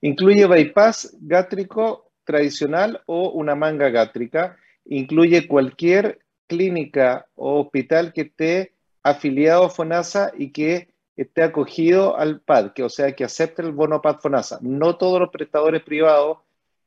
Incluye 0.00 0.46
bypass 0.46 1.16
gástrico 1.20 2.12
tradicional 2.22 3.02
o 3.06 3.30
una 3.30 3.56
manga 3.56 3.88
gástrica. 3.88 4.56
Incluye 4.84 5.48
cualquier 5.48 6.20
clínica 6.48 7.26
o 7.36 7.60
hospital 7.60 8.12
que 8.12 8.22
esté 8.22 8.72
afiliado 9.04 9.64
a 9.64 9.70
FONASA 9.70 10.32
y 10.36 10.50
que 10.50 10.88
esté 11.16 11.42
acogido 11.42 12.16
al 12.16 12.40
PAD, 12.40 12.72
que 12.72 12.82
o 12.82 12.88
sea, 12.88 13.12
que 13.12 13.24
acepte 13.24 13.62
el 13.62 13.72
bono 13.72 14.02
PAD 14.02 14.18
FONASA. 14.20 14.58
No 14.62 14.96
todos 14.96 15.20
los 15.20 15.30
prestadores 15.30 15.82
privados 15.82 16.38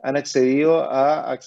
han 0.02 0.18
accedido 0.18 0.84
a, 0.90 1.38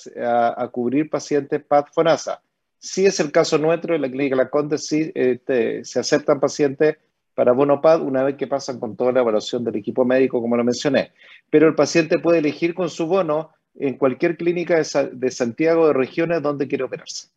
cubrir 0.70 1.10
pacientes 1.10 1.62
PAD 1.62 1.86
FONASA. 1.92 2.42
Sí 2.78 3.06
es 3.06 3.18
el 3.20 3.32
caso 3.32 3.58
nuestro, 3.58 3.94
en 3.94 4.02
la 4.02 4.10
clínica 4.10 4.36
La 4.36 4.50
Conde 4.50 4.78
sí 4.78 5.10
este, 5.14 5.84
se 5.84 6.00
aceptan 6.00 6.40
pacientes 6.40 6.98
para 7.34 7.52
bono 7.52 7.80
PAD 7.80 8.02
una 8.02 8.22
vez 8.22 8.36
que 8.36 8.46
pasan 8.46 8.78
con 8.78 8.96
toda 8.96 9.12
la 9.12 9.20
evaluación 9.20 9.64
del 9.64 9.76
equipo 9.76 10.04
médico, 10.04 10.40
como 10.40 10.56
lo 10.56 10.62
mencioné. 10.62 11.12
Pero 11.50 11.66
el 11.66 11.74
paciente 11.74 12.18
puede 12.18 12.38
elegir 12.38 12.74
con 12.74 12.90
su 12.90 13.06
bono 13.06 13.50
en 13.76 13.96
cualquier 13.96 14.36
clínica 14.36 14.76
de, 14.76 15.10
de 15.12 15.30
Santiago 15.30 15.86
de 15.88 15.94
regiones 15.94 16.42
donde 16.42 16.68
quiere 16.68 16.84
operarse. 16.84 17.28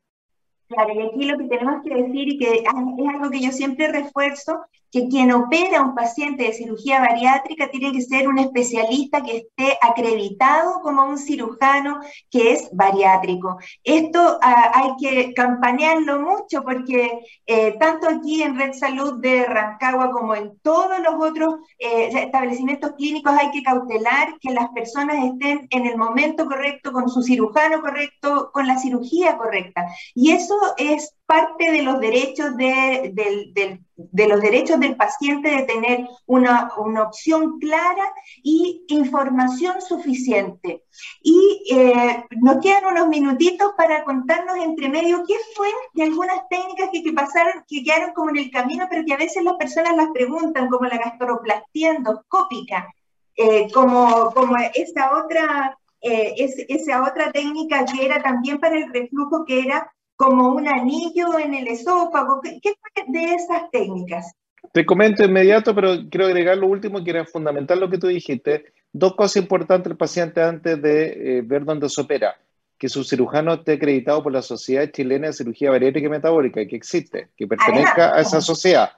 Claro, 0.69 0.93
y 0.93 1.01
aquí 1.01 1.23
lo 1.25 1.37
que 1.37 1.45
tenemos 1.45 1.81
que 1.83 1.95
decir 1.95 2.27
y 2.27 2.37
que 2.37 2.53
es 2.55 2.63
algo 2.67 3.29
que 3.31 3.39
yo 3.41 3.51
siempre 3.51 3.87
refuerzo 3.91 4.65
que 4.91 5.07
quien 5.07 5.31
opera 5.31 5.79
a 5.79 5.83
un 5.83 5.95
paciente 5.95 6.43
de 6.43 6.53
cirugía 6.53 6.99
bariátrica 6.99 7.69
tiene 7.69 7.91
que 7.91 8.01
ser 8.01 8.27
un 8.27 8.39
especialista 8.39 9.21
que 9.21 9.37
esté 9.37 9.77
acreditado 9.81 10.81
como 10.81 11.03
un 11.05 11.17
cirujano 11.17 11.99
que 12.29 12.53
es 12.53 12.69
bariátrico. 12.71 13.57
Esto 13.83 14.39
ah, 14.41 14.71
hay 14.73 14.91
que 14.99 15.33
campanearlo 15.33 16.19
mucho 16.19 16.63
porque 16.63 17.19
eh, 17.45 17.75
tanto 17.79 18.07
aquí 18.07 18.43
en 18.43 18.57
Red 18.57 18.73
Salud 18.73 19.19
de 19.19 19.45
Rancagua 19.45 20.11
como 20.11 20.35
en 20.35 20.57
todos 20.59 20.99
los 20.99 21.15
otros 21.19 21.55
eh, 21.79 22.09
establecimientos 22.13 22.91
clínicos 22.97 23.33
hay 23.33 23.51
que 23.51 23.63
cautelar 23.63 24.37
que 24.39 24.51
las 24.51 24.69
personas 24.69 25.17
estén 25.25 25.67
en 25.69 25.85
el 25.85 25.97
momento 25.97 26.45
correcto, 26.45 26.91
con 26.91 27.09
su 27.09 27.21
cirujano 27.21 27.81
correcto, 27.81 28.51
con 28.53 28.67
la 28.67 28.77
cirugía 28.77 29.37
correcta. 29.37 29.85
Y 30.13 30.31
eso 30.31 30.55
es 30.77 31.16
parte 31.27 31.71
de 31.71 31.81
los 31.83 31.99
derechos, 31.99 32.55
de, 32.55 33.81
los 34.13 34.41
derechos 34.41 34.79
del 34.79 34.95
paciente 34.95 35.49
de 35.49 35.63
tener 35.63 36.07
una, 36.25 36.71
opción 36.77 37.59
clara 37.59 38.13
y 38.41 38.85
información 38.87 39.81
suficiente. 39.81 40.83
Y 41.21 41.65
eh, 41.69 42.25
nos 42.41 42.61
quedan 42.61 42.85
unos 42.85 43.09
minutitos 43.09 43.73
para 43.77 44.05
contarnos 44.05 44.55
entre 44.55 44.87
medio 44.87 45.23
qué 45.27 45.35
fue 45.53 45.67
de 45.93 46.03
algunas 46.03 46.47
técnicas 46.49 46.89
que, 46.93 47.11
pasaron, 47.11 47.65
que 47.67 47.83
quedaron 47.83 48.13
como 48.13 48.29
en 48.29 48.37
el 48.37 48.49
camino, 48.49 48.87
pero 48.89 49.03
que 49.05 49.13
a 49.13 49.17
veces 49.17 49.43
las 49.43 49.55
personas 49.55 49.97
las 49.97 50.07
preguntan, 50.13 50.69
como 50.69 50.85
la 50.85 50.97
gastroplastía 50.97 51.91
endoscópica, 51.91 52.87
eh, 53.35 53.69
como, 53.71 54.31
como 54.33 54.55
esa 54.73 55.15
otra... 55.15 55.77
Eh, 55.99 56.35
esa 56.69 57.01
otra 57.01 57.31
técnica 57.31 57.83
que 57.83 58.05
era 58.05 58.21
también 58.21 58.59
para 58.59 58.77
el 58.77 58.93
reflujo, 58.93 59.43
que 59.45 59.61
era 59.61 59.91
como 60.17 60.49
un 60.49 60.67
anillo 60.67 61.39
en 61.39 61.53
el 61.53 61.67
esófago. 61.67 62.41
¿Qué, 62.41 62.59
fue 62.61 63.03
de 63.07 63.35
esas 63.35 63.71
técnicas? 63.71 64.33
Te 64.73 64.85
comento 64.85 65.23
inmediato, 65.23 65.73
pero 65.73 66.09
quiero 66.09 66.25
agregar 66.25 66.57
lo 66.57 66.67
último 66.67 67.03
que 67.03 67.11
era 67.11 67.25
fundamental 67.25 67.79
lo 67.79 67.89
que 67.89 67.99
tú 67.99 68.07
dijiste. 68.07 68.65
Dos 68.91 69.15
cosas 69.15 69.37
importantes 69.43 69.91
al 69.91 69.97
paciente 69.97 70.41
antes 70.41 70.81
de 70.81 71.37
eh, 71.37 71.41
ver 71.43 71.63
dónde 71.63 71.87
se 71.87 72.01
opera. 72.01 72.35
Que 72.77 72.89
su 72.89 73.03
cirujano 73.03 73.53
esté 73.53 73.73
acreditado 73.73 74.21
por 74.21 74.33
la 74.33 74.41
Sociedad 74.41 74.89
Chilena 74.91 75.27
de 75.27 75.33
Cirugía 75.33 75.71
Bariátrica 75.71 76.07
y 76.07 76.11
Metabólica, 76.11 76.65
que 76.67 76.75
existe, 76.75 77.29
que 77.37 77.47
pertenezca 77.47 78.15
a 78.15 78.21
esa 78.21 78.41
sociedad. 78.41 78.91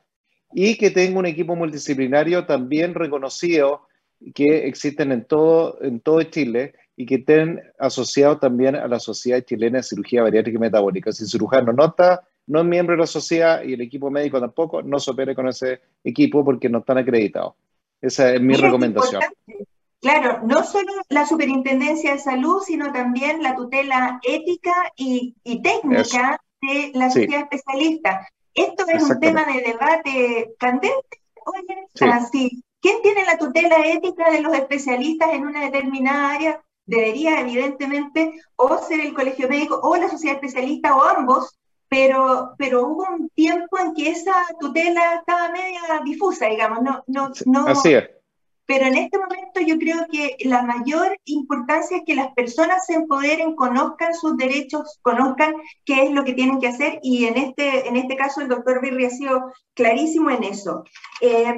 Y 0.53 0.77
que 0.77 0.89
tenga 0.89 1.19
un 1.19 1.25
equipo 1.25 1.55
multidisciplinario 1.55 2.45
también 2.45 2.93
reconocido 2.93 3.87
que 4.33 4.67
existen 4.67 5.11
en 5.11 5.25
todo, 5.25 5.77
en 5.81 5.99
todo 5.99 6.23
Chile 6.23 6.73
y 6.99 7.05
que 7.05 7.15
estén 7.15 7.63
asociados 7.79 8.41
también 8.41 8.75
a 8.75 8.85
la 8.85 8.99
Sociedad 8.99 9.39
Chilena 9.39 9.77
de 9.77 9.83
Cirugía 9.83 10.21
Bariátrica 10.21 10.57
y 10.57 10.59
Metabólica. 10.59 11.13
Si 11.13 11.23
el 11.23 11.29
cirujano 11.29 11.71
no 11.71 11.85
está, 11.85 12.27
no 12.45 12.59
es 12.59 12.65
miembro 12.65 12.93
de 12.93 12.99
la 12.99 13.07
sociedad 13.07 13.63
y 13.63 13.71
el 13.71 13.79
equipo 13.79 14.11
médico 14.11 14.37
tampoco, 14.37 14.81
no 14.81 14.99
se 14.99 15.11
opere 15.11 15.33
con 15.33 15.47
ese 15.47 15.79
equipo 16.03 16.43
porque 16.43 16.67
no 16.67 16.79
están 16.79 16.97
acreditados. 16.97 17.53
Esa 18.01 18.33
es 18.33 18.41
mi 18.41 18.53
recomendación. 18.53 19.21
Claro, 20.01 20.41
no 20.45 20.61
solo 20.65 20.91
la 21.07 21.25
Superintendencia 21.25 22.11
de 22.11 22.19
Salud, 22.19 22.61
sino 22.65 22.91
también 22.91 23.43
la 23.43 23.55
tutela 23.55 24.19
ética 24.27 24.91
y, 24.97 25.37
técnica 25.63 26.41
de 26.61 26.91
la 26.95 27.09
sociedad 27.09 27.43
especialista. 27.43 28.27
Esto 28.53 28.83
es 28.89 29.09
un 29.09 29.21
tema 29.21 29.45
de 29.45 29.61
debate 29.61 30.53
candente. 30.59 31.21
Oye, 31.45 32.11
así 32.11 32.61
¿quién 32.81 33.01
tiene 33.01 33.23
la 33.23 33.37
tutela 33.37 33.77
ética 33.85 34.29
de 34.31 34.41
los 34.41 34.53
especialistas 34.53 35.33
en 35.33 35.45
una 35.45 35.63
determinada 35.63 36.33
área? 36.33 36.61
Debería, 36.89 37.41
evidentemente, 37.41 38.41
o 38.55 38.77
ser 38.79 38.99
el 39.01 39.13
colegio 39.13 39.47
médico 39.47 39.79
o 39.83 39.95
la 39.95 40.09
sociedad 40.09 40.37
especialista 40.37 40.95
o 40.95 41.03
ambos, 41.03 41.59
pero, 41.87 42.55
pero 42.57 42.87
hubo 42.87 43.05
un 43.07 43.29
tiempo 43.29 43.77
en 43.77 43.93
que 43.93 44.09
esa 44.09 44.33
tutela 44.59 45.15
estaba 45.15 45.51
media 45.51 45.81
difusa, 46.03 46.47
digamos, 46.47 46.81
no, 46.81 47.03
no, 47.05 47.31
no, 47.45 47.67
Así 47.67 47.93
es. 47.93 48.09
Pero 48.65 48.85
en 48.85 48.95
este 48.95 49.19
momento 49.19 49.61
yo 49.61 49.77
creo 49.77 50.07
que 50.11 50.35
la 50.47 50.63
mayor 50.63 51.15
importancia 51.25 51.97
es 51.97 52.03
que 52.05 52.15
las 52.15 52.33
personas 52.33 52.85
se 52.87 52.95
empoderen, 52.95 53.55
conozcan 53.55 54.15
sus 54.15 54.35
derechos, 54.37 54.99
conozcan 55.03 55.53
qué 55.85 56.03
es 56.03 56.11
lo 56.11 56.23
que 56.23 56.33
tienen 56.33 56.59
que 56.59 56.67
hacer 56.67 56.99
y 57.03 57.25
en 57.25 57.37
este, 57.37 57.87
en 57.87 57.97
este 57.97 58.15
caso 58.15 58.41
el 58.41 58.47
doctor 58.47 58.81
Birri 58.81 59.05
ha 59.05 59.09
sido 59.11 59.53
clarísimo 59.75 60.31
en 60.31 60.43
eso. 60.43 60.83
Eh, 61.21 61.53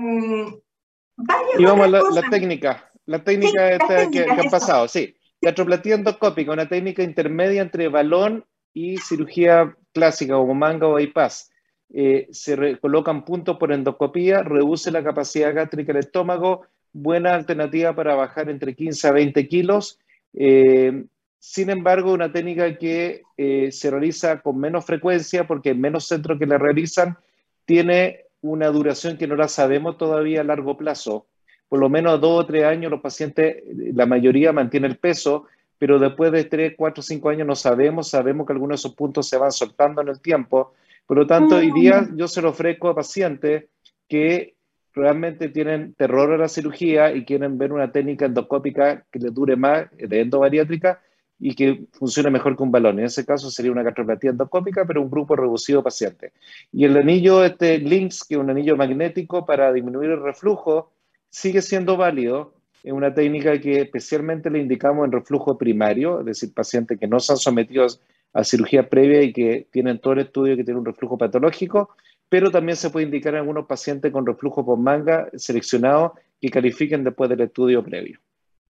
y 1.58 1.66
vamos 1.66 1.86
a 1.86 1.90
la, 1.90 2.30
técnica, 2.30 2.92
la 3.06 3.24
técnica 3.24 3.78
que, 4.10 4.22
ha 4.22 4.50
pasado, 4.50 4.88
sí. 4.88 5.16
Gastroplatía 5.42 5.96
endoscópica, 5.96 6.52
una 6.52 6.70
técnica 6.70 7.02
intermedia 7.02 7.62
entre 7.62 7.88
balón 7.88 8.46
y 8.74 8.98
cirugía 8.98 9.76
clásica 9.92 10.36
como 10.36 10.54
manga 10.54 10.88
o 10.88 10.94
bypass. 10.94 11.52
Eh, 11.94 12.28
se 12.32 12.78
colocan 12.80 13.26
puntos 13.26 13.58
por 13.58 13.72
endoscopía, 13.72 14.44
reduce 14.44 14.92
la 14.92 15.04
capacidad 15.04 15.54
gástrica 15.54 15.94
del 15.94 16.04
estómago, 16.04 16.62
buena 16.94 17.34
alternativa 17.34 17.96
para 17.96 18.16
bajar 18.16 18.50
entre 18.50 18.76
15 18.76 19.08
a 19.08 19.12
20 19.12 19.48
kilos. 19.48 20.00
Eh, 20.34 21.06
sin 21.40 21.72
embargo, 21.72 22.14
una 22.14 22.32
técnica 22.32 22.78
que 22.78 23.24
eh, 23.36 23.72
se 23.72 23.90
realiza 23.90 24.42
con 24.42 24.60
menos 24.60 24.86
frecuencia 24.86 25.48
porque 25.48 25.70
hay 25.70 25.76
menos 25.76 26.08
centros 26.08 26.38
que 26.38 26.46
la 26.46 26.60
realizan, 26.60 27.18
tiene 27.66 28.26
una 28.42 28.68
duración 28.68 29.18
que 29.18 29.28
no 29.28 29.36
la 29.36 29.48
sabemos 29.48 29.98
todavía 29.98 30.42
a 30.42 30.44
largo 30.44 30.78
plazo. 30.78 31.26
Por 31.72 31.80
lo 31.80 31.88
menos 31.88 32.20
dos 32.20 32.44
o 32.44 32.46
tres 32.46 32.66
años 32.66 32.92
los 32.92 33.00
pacientes, 33.00 33.64
la 33.94 34.06
mayoría 34.06 34.52
mantiene 34.52 34.88
el 34.88 34.98
peso, 34.98 35.46
pero 35.78 36.00
después 36.00 36.30
de 36.34 36.44
tres, 36.44 36.74
cuatro, 36.78 37.02
cinco 37.02 37.30
años 37.30 37.48
no 37.48 37.56
sabemos, 37.56 38.10
sabemos 38.10 38.46
que 38.46 38.52
algunos 38.52 38.72
de 38.72 38.82
esos 38.82 38.94
puntos 38.94 39.30
se 39.30 39.38
van 39.38 39.54
soltando 39.54 40.02
en 40.02 40.10
el 40.10 40.20
tiempo. 40.20 40.74
Por 41.08 41.16
lo 41.16 41.26
tanto, 41.26 41.56
hoy 41.56 41.72
día 41.72 42.02
mm. 42.02 42.18
yo 42.18 42.28
se 42.28 42.42
lo 42.42 42.50
ofrezco 42.50 42.90
a 42.90 42.96
pacientes 42.96 43.70
que 44.10 44.56
realmente 44.94 45.48
tienen 45.48 45.94
terror 45.94 46.34
a 46.34 46.38
la 46.38 46.50
cirugía 46.50 47.14
y 47.16 47.24
quieren 47.24 47.58
ver 47.58 47.72
una 47.72 47.90
técnica 47.90 48.26
endoscópica 48.26 49.06
que 49.10 49.20
les 49.20 49.34
dure 49.34 49.56
más, 49.56 49.86
de 49.98 50.20
endobariátrica, 50.20 51.00
y 51.40 51.56
que 51.56 51.86
funcione 51.94 52.32
mejor 52.32 52.58
que 52.58 52.64
un 52.64 52.72
balón. 52.74 53.00
En 53.00 53.06
ese 53.06 53.26
caso 53.26 53.50
sería 53.50 53.72
una 53.72 53.82
gastroplatía 53.82 54.32
endoscópica, 54.32 54.84
pero 54.86 55.02
un 55.02 55.10
grupo 55.10 55.38
reducido 55.38 55.80
de 55.80 55.84
pacientes. 55.86 56.34
Y 56.74 56.84
el 56.84 56.98
anillo 56.98 57.46
este 57.46 57.78
LINX, 57.78 58.26
que 58.26 58.34
es 58.36 58.42
un 58.42 58.50
anillo 58.50 58.76
magnético 58.76 59.46
para 59.46 59.72
disminuir 59.72 60.10
el 60.10 60.22
reflujo, 60.22 60.92
sigue 61.32 61.64
siendo 61.64 61.98
válido. 61.98 62.54
Es 62.84 62.94
una 62.94 63.14
técnica 63.14 63.60
que 63.60 63.82
especialmente 63.82 64.50
le 64.50 64.60
indicamos 64.60 65.06
en 65.06 65.12
reflujo 65.12 65.58
primario, 65.58 66.20
es 66.20 66.26
decir, 66.26 66.54
pacientes 66.54 67.00
que 67.00 67.08
no 67.08 67.20
se 67.20 67.34
han 67.34 67.38
sometido 67.38 67.88
a 68.34 68.44
cirugía 68.44 68.88
previa 68.90 69.22
y 69.24 69.34
que 69.34 69.68
tienen 69.72 70.00
todo 70.00 70.14
el 70.14 70.20
estudio 70.20 70.56
que 70.56 70.64
tiene 70.64 70.80
un 70.80 70.86
reflujo 70.86 71.18
patológico, 71.18 71.90
pero 72.30 72.50
también 72.50 72.78
se 72.78 72.90
puede 72.90 73.06
indicar 73.06 73.34
en 73.34 73.42
algunos 73.42 73.66
pacientes 73.66 74.12
con 74.12 74.26
reflujo 74.26 74.66
por 74.66 74.78
manga 74.78 75.30
seleccionados 75.36 76.14
que 76.40 76.50
califiquen 76.50 77.04
después 77.04 77.30
del 77.30 77.42
estudio 77.42 77.84
previo. 77.84 78.20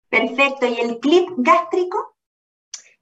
Perfecto. 0.08 0.66
¿Y 0.66 0.80
el 0.80 0.98
clip 1.00 1.28
gástrico? 1.38 2.16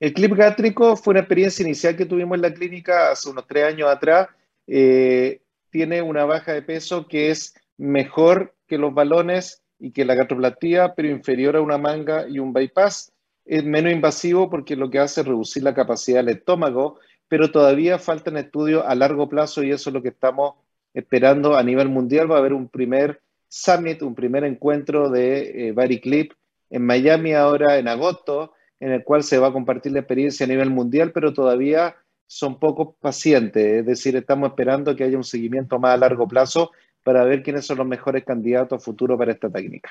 El 0.00 0.12
clip 0.12 0.32
gástrico 0.34 0.96
fue 0.96 1.12
una 1.12 1.20
experiencia 1.20 1.62
inicial 1.62 1.96
que 1.96 2.06
tuvimos 2.06 2.36
en 2.36 2.42
la 2.42 2.52
clínica 2.52 3.12
hace 3.12 3.30
unos 3.30 3.46
tres 3.46 3.64
años 3.64 3.88
atrás. 3.88 4.28
Eh, 4.66 5.40
tiene 5.70 6.02
una 6.02 6.24
baja 6.24 6.52
de 6.52 6.62
peso 6.62 7.06
que 7.06 7.30
es 7.30 7.54
mejor 7.76 8.55
que 8.66 8.78
los 8.78 8.94
balones 8.94 9.62
y 9.78 9.90
que 9.92 10.04
la 10.04 10.14
gastroplatía, 10.14 10.94
pero 10.94 11.08
inferior 11.08 11.56
a 11.56 11.60
una 11.60 11.78
manga 11.78 12.28
y 12.28 12.38
un 12.38 12.52
bypass. 12.52 13.12
Es 13.44 13.64
menos 13.64 13.92
invasivo 13.92 14.50
porque 14.50 14.76
lo 14.76 14.90
que 14.90 14.98
hace 14.98 15.20
es 15.20 15.26
reducir 15.26 15.62
la 15.62 15.74
capacidad 15.74 16.18
del 16.18 16.36
estómago, 16.36 16.98
pero 17.28 17.50
todavía 17.50 17.98
faltan 17.98 18.36
estudios 18.36 18.84
a 18.86 18.94
largo 18.94 19.28
plazo 19.28 19.62
y 19.62 19.70
eso 19.70 19.90
es 19.90 19.94
lo 19.94 20.02
que 20.02 20.08
estamos 20.08 20.54
esperando 20.94 21.56
a 21.56 21.62
nivel 21.62 21.88
mundial. 21.88 22.30
Va 22.30 22.36
a 22.36 22.38
haber 22.38 22.52
un 22.52 22.68
primer 22.68 23.20
summit, 23.48 24.02
un 24.02 24.14
primer 24.14 24.44
encuentro 24.44 25.10
de 25.10 25.70
eh, 25.70 26.00
Clip 26.00 26.32
en 26.70 26.84
Miami 26.84 27.32
ahora 27.32 27.78
en 27.78 27.88
agosto 27.88 28.52
en 28.80 28.92
el 28.92 29.04
cual 29.04 29.22
se 29.22 29.38
va 29.38 29.48
a 29.48 29.52
compartir 29.52 29.92
la 29.92 30.00
experiencia 30.00 30.44
a 30.44 30.48
nivel 30.48 30.70
mundial, 30.70 31.12
pero 31.12 31.32
todavía 31.32 31.96
son 32.26 32.58
pocos 32.58 32.96
pacientes, 33.00 33.64
es 33.64 33.86
decir, 33.86 34.16
estamos 34.16 34.48
esperando 34.48 34.96
que 34.96 35.04
haya 35.04 35.16
un 35.16 35.24
seguimiento 35.24 35.78
más 35.78 35.94
a 35.94 35.96
largo 35.96 36.26
plazo 36.26 36.72
para 37.06 37.22
ver 37.22 37.44
quiénes 37.44 37.64
son 37.64 37.78
los 37.78 37.86
mejores 37.86 38.24
candidatos 38.24 38.82
a 38.82 38.84
futuro 38.84 39.16
para 39.16 39.30
esta 39.30 39.48
técnica. 39.48 39.88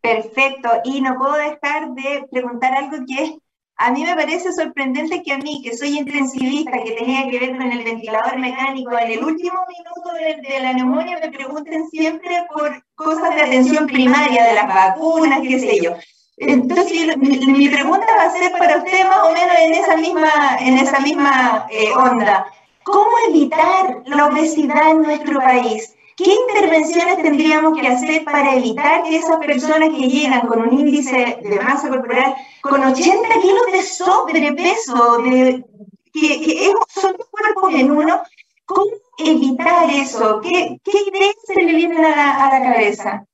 Perfecto, 0.00 0.68
y 0.84 1.00
no 1.00 1.16
puedo 1.18 1.32
dejar 1.32 1.92
de 1.92 2.24
preguntar 2.30 2.72
algo 2.72 3.04
que 3.04 3.36
a 3.74 3.90
mí 3.90 4.04
me 4.04 4.14
parece 4.14 4.52
sorprendente 4.52 5.24
que 5.24 5.32
a 5.32 5.38
mí, 5.38 5.60
que 5.60 5.76
soy 5.76 5.98
intensivista, 5.98 6.80
que 6.84 6.92
tenía 6.92 7.28
que 7.28 7.40
ver 7.40 7.56
con 7.56 7.72
el 7.72 7.82
ventilador 7.82 8.38
mecánico, 8.38 8.96
en 8.96 9.10
el 9.10 9.24
último 9.24 9.58
minuto 9.74 10.12
de, 10.14 10.48
de 10.48 10.60
la 10.60 10.72
neumonía 10.72 11.18
me 11.20 11.32
pregunten 11.32 11.88
siempre 11.88 12.46
por 12.54 12.80
cosas 12.94 13.34
de 13.34 13.42
atención 13.42 13.88
primaria, 13.88 14.44
de 14.44 14.54
las 14.54 14.68
vacunas, 14.68 15.40
qué 15.40 15.58
sé 15.58 15.80
yo. 15.82 15.96
Entonces, 16.36 17.16
mi, 17.16 17.68
pregunta 17.68 18.06
va 18.16 18.26
a 18.26 18.30
ser 18.30 18.52
para 18.52 18.76
usted 18.76 19.04
más 19.04 19.24
o 19.24 19.32
menos 19.32 19.56
en 19.58 19.74
esa 19.74 19.96
misma, 19.96 20.58
en 20.60 20.78
esa 20.78 21.00
misma 21.00 21.66
eh, 21.70 21.90
onda. 21.96 22.46
¿Cómo 22.84 23.10
evitar 23.30 24.02
la 24.06 24.26
obesidad 24.26 24.92
en 24.92 25.02
nuestro 25.02 25.40
país? 25.40 25.96
¿Qué 26.22 26.34
intervenciones 26.34 27.22
tendríamos 27.22 27.80
que 27.80 27.86
hacer 27.86 28.24
para 28.24 28.54
evitar 28.54 29.04
que 29.04 29.16
esas 29.16 29.38
personas 29.38 29.88
que 29.88 30.06
llegan 30.06 30.46
con 30.46 30.60
un 30.60 30.78
índice 30.78 31.38
de 31.42 31.60
masa 31.60 31.88
corporal 31.88 32.34
con 32.60 32.82
80 32.82 33.26
kilos 33.40 33.72
de 33.72 33.82
sobrepeso, 33.82 35.22
de, 35.22 35.64
que, 36.12 36.72
son 36.88 37.16
dos 37.16 37.26
cuerpos 37.30 37.74
en 37.74 37.90
uno, 37.90 38.20
¿cómo 38.66 38.90
evitar 39.18 39.88
eso? 39.88 40.42
¿Qué, 40.42 40.78
ideas 40.84 41.36
se 41.46 41.54
le 41.54 41.74
vienen 41.74 42.04
a 42.04 42.50
la 42.50 42.70
cabeza? 42.70 43.24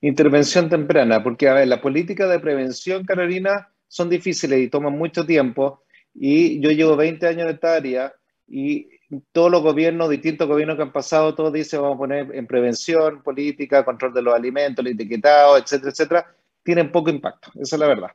Intervención 0.00 0.68
temprana, 0.68 1.20
porque 1.24 1.48
a 1.48 1.54
ver, 1.54 1.66
la 1.66 1.80
política 1.80 2.28
de 2.28 2.38
prevención, 2.38 3.04
Carolina, 3.04 3.72
son 3.88 4.08
difíciles 4.08 4.60
y 4.60 4.68
toman 4.68 4.96
mucho 4.96 5.26
tiempo. 5.26 5.82
Y 6.14 6.60
yo 6.60 6.70
llevo 6.70 6.94
20 6.94 7.26
años 7.26 7.42
en 7.42 7.54
esta 7.54 7.74
área 7.74 8.14
y 8.46 8.88
todos 9.32 9.50
los 9.50 9.62
gobiernos, 9.62 10.10
distintos 10.10 10.46
gobiernos 10.46 10.76
que 10.76 10.82
han 10.82 10.92
pasado, 10.92 11.34
todos 11.34 11.52
dicen 11.52 11.80
vamos 11.80 11.96
a 11.96 11.98
poner 11.98 12.34
en 12.34 12.46
prevención, 12.46 13.22
política, 13.22 13.84
control 13.84 14.12
de 14.12 14.22
los 14.22 14.34
alimentos, 14.34 14.84
el 14.84 14.92
etiquetado, 14.92 15.56
etcétera, 15.56 15.90
etcétera, 15.90 16.34
tienen 16.62 16.92
poco 16.92 17.10
impacto, 17.10 17.50
esa 17.54 17.76
es 17.76 17.80
la 17.80 17.86
verdad. 17.88 18.10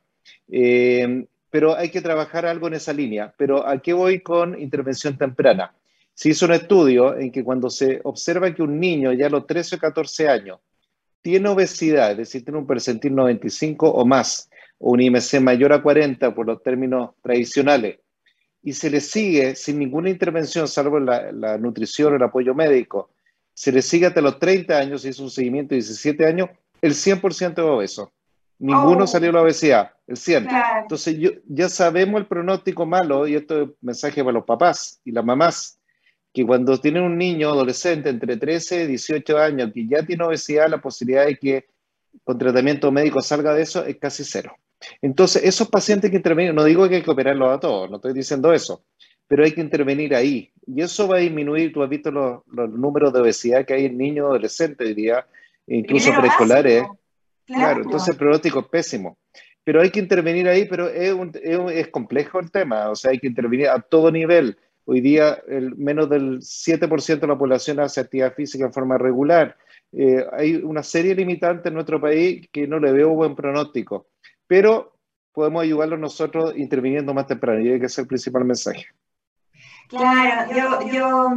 Eh, 0.48 1.26
pero 1.54 1.76
hay 1.76 1.88
que 1.88 2.00
trabajar 2.00 2.46
algo 2.46 2.66
en 2.66 2.74
esa 2.74 2.92
línea. 2.92 3.32
Pero 3.36 3.64
¿a 3.64 3.78
qué 3.78 3.92
voy 3.92 4.18
con 4.18 4.60
intervención 4.60 5.16
temprana? 5.16 5.72
Se 6.12 6.30
hizo 6.30 6.46
un 6.46 6.52
estudio 6.52 7.16
en 7.16 7.30
que 7.30 7.44
cuando 7.44 7.70
se 7.70 8.00
observa 8.02 8.52
que 8.52 8.60
un 8.60 8.80
niño 8.80 9.12
ya 9.12 9.26
a 9.26 9.30
los 9.30 9.46
13 9.46 9.76
o 9.76 9.78
14 9.78 10.28
años 10.28 10.58
tiene 11.22 11.48
obesidad, 11.48 12.10
es 12.10 12.16
decir, 12.16 12.44
tiene 12.44 12.58
un 12.58 12.66
percentil 12.66 13.14
95 13.14 13.88
o 13.88 14.04
más, 14.04 14.50
o 14.78 14.90
un 14.90 15.00
IMC 15.00 15.40
mayor 15.40 15.72
a 15.72 15.80
40 15.80 16.34
por 16.34 16.44
los 16.44 16.60
términos 16.60 17.10
tradicionales, 17.22 18.00
y 18.64 18.72
se 18.72 18.88
le 18.88 19.00
sigue 19.00 19.54
sin 19.54 19.78
ninguna 19.78 20.08
intervención, 20.08 20.66
salvo 20.66 20.98
la, 20.98 21.58
nutrición 21.58 22.14
o 22.14 22.16
el 22.16 22.22
apoyo 22.22 22.54
médico, 22.54 23.10
se 23.52 23.70
le 23.70 23.82
sigue 23.82 24.06
hasta 24.06 24.22
los 24.22 24.38
30 24.38 24.76
años, 24.76 25.04
y 25.04 25.08
es 25.08 25.18
un 25.18 25.30
seguimiento 25.30 25.74
de 25.74 25.82
17 25.82 26.26
años, 26.26 26.48
el 26.80 26.92
100% 26.92 27.52
es 27.52 27.58
obeso. 27.58 28.12
Ninguno 28.58 29.04
oh. 29.04 29.06
salió 29.06 29.28
de 29.28 29.32
la 29.34 29.42
obesidad, 29.42 29.92
el 30.06 30.16
100. 30.16 30.48
Entonces 30.82 31.16
ya 31.46 31.68
sabemos 31.68 32.20
el 32.20 32.26
pronóstico 32.26 32.86
malo, 32.86 33.28
y 33.28 33.34
esto 33.34 33.62
es 33.62 33.68
mensaje 33.82 34.24
para 34.24 34.32
los 34.32 34.44
papás 34.44 34.98
y 35.04 35.12
las 35.12 35.24
mamás 35.24 35.78
que 36.32 36.44
cuando 36.44 36.80
tienen 36.80 37.04
un 37.04 37.16
niño 37.16 37.50
adolescente 37.50 38.08
entre 38.08 38.36
13 38.36 38.84
y 38.84 38.86
18 38.88 39.38
años 39.38 39.70
que 39.72 39.86
ya 39.86 40.04
tiene 40.04 40.24
obesidad, 40.24 40.68
la 40.68 40.80
posibilidad 40.80 41.26
de 41.26 41.36
que 41.36 41.66
con 42.24 42.38
tratamiento 42.38 42.90
médico 42.90 43.20
salga 43.20 43.54
de 43.54 43.62
eso 43.62 43.84
es 43.84 43.98
casi 43.98 44.24
cero. 44.24 44.56
Entonces, 45.02 45.42
esos 45.44 45.68
pacientes 45.68 46.10
que 46.10 46.16
intervienen, 46.16 46.54
no 46.54 46.64
digo 46.64 46.88
que 46.88 46.96
hay 46.96 47.02
que 47.02 47.10
operarlos 47.10 47.50
a 47.50 47.60
todos, 47.60 47.90
no 47.90 47.96
estoy 47.96 48.12
diciendo 48.12 48.52
eso, 48.52 48.84
pero 49.26 49.44
hay 49.44 49.52
que 49.52 49.60
intervenir 49.60 50.14
ahí. 50.14 50.50
Y 50.66 50.82
eso 50.82 51.08
va 51.08 51.16
a 51.16 51.20
disminuir, 51.20 51.72
tú 51.72 51.82
has 51.82 51.88
visto 51.88 52.10
los, 52.10 52.42
números 52.46 53.12
de 53.12 53.20
obesidad 53.20 53.64
que 53.64 53.74
hay 53.74 53.86
en 53.86 53.98
niños 53.98 54.26
adolescentes, 54.26 54.88
diría, 54.88 55.26
incluso 55.66 56.10
preescolares. 56.18 56.84
Claro. 57.46 57.82
entonces 57.82 58.08
el 58.08 58.16
pronóstico 58.16 58.60
es 58.60 58.66
pésimo. 58.66 59.18
Pero 59.64 59.80
hay 59.80 59.90
que 59.90 60.00
intervenir 60.00 60.48
ahí, 60.48 60.66
pero 60.66 60.88
es, 60.88 61.14
es 61.42 61.88
complejo 61.88 62.38
el 62.38 62.50
tema, 62.50 62.90
o 62.90 62.96
sea, 62.96 63.10
hay 63.10 63.18
que 63.18 63.26
intervenir 63.26 63.68
a 63.68 63.80
todo 63.80 64.10
nivel 64.10 64.56
Hoy 64.86 65.00
día 65.00 65.42
el, 65.48 65.74
menos 65.76 66.10
del 66.10 66.40
7% 66.40 67.20
de 67.20 67.26
la 67.26 67.38
población 67.38 67.80
hace 67.80 68.00
actividad 68.00 68.34
física 68.34 68.66
en 68.66 68.72
forma 68.72 68.98
regular. 68.98 69.56
Eh, 69.92 70.24
hay 70.32 70.56
una 70.56 70.82
serie 70.82 71.14
limitante 71.14 71.68
en 71.68 71.74
nuestro 71.74 72.00
país 72.00 72.46
que 72.52 72.66
no 72.66 72.78
le 72.78 72.92
veo 72.92 73.10
buen 73.10 73.34
pronóstico, 73.34 74.08
pero 74.54 74.92
podemos 75.32 75.64
ayudarlos 75.64 75.98
nosotros 75.98 76.52
interviniendo 76.56 77.12
más 77.12 77.26
temprano 77.26 77.58
y 77.58 77.80
que 77.80 77.88
ser 77.88 78.02
el 78.02 78.06
principal 78.06 78.44
mensaje. 78.44 78.86
Claro, 79.88 80.52
yo, 80.54 80.92
yo 80.92 81.28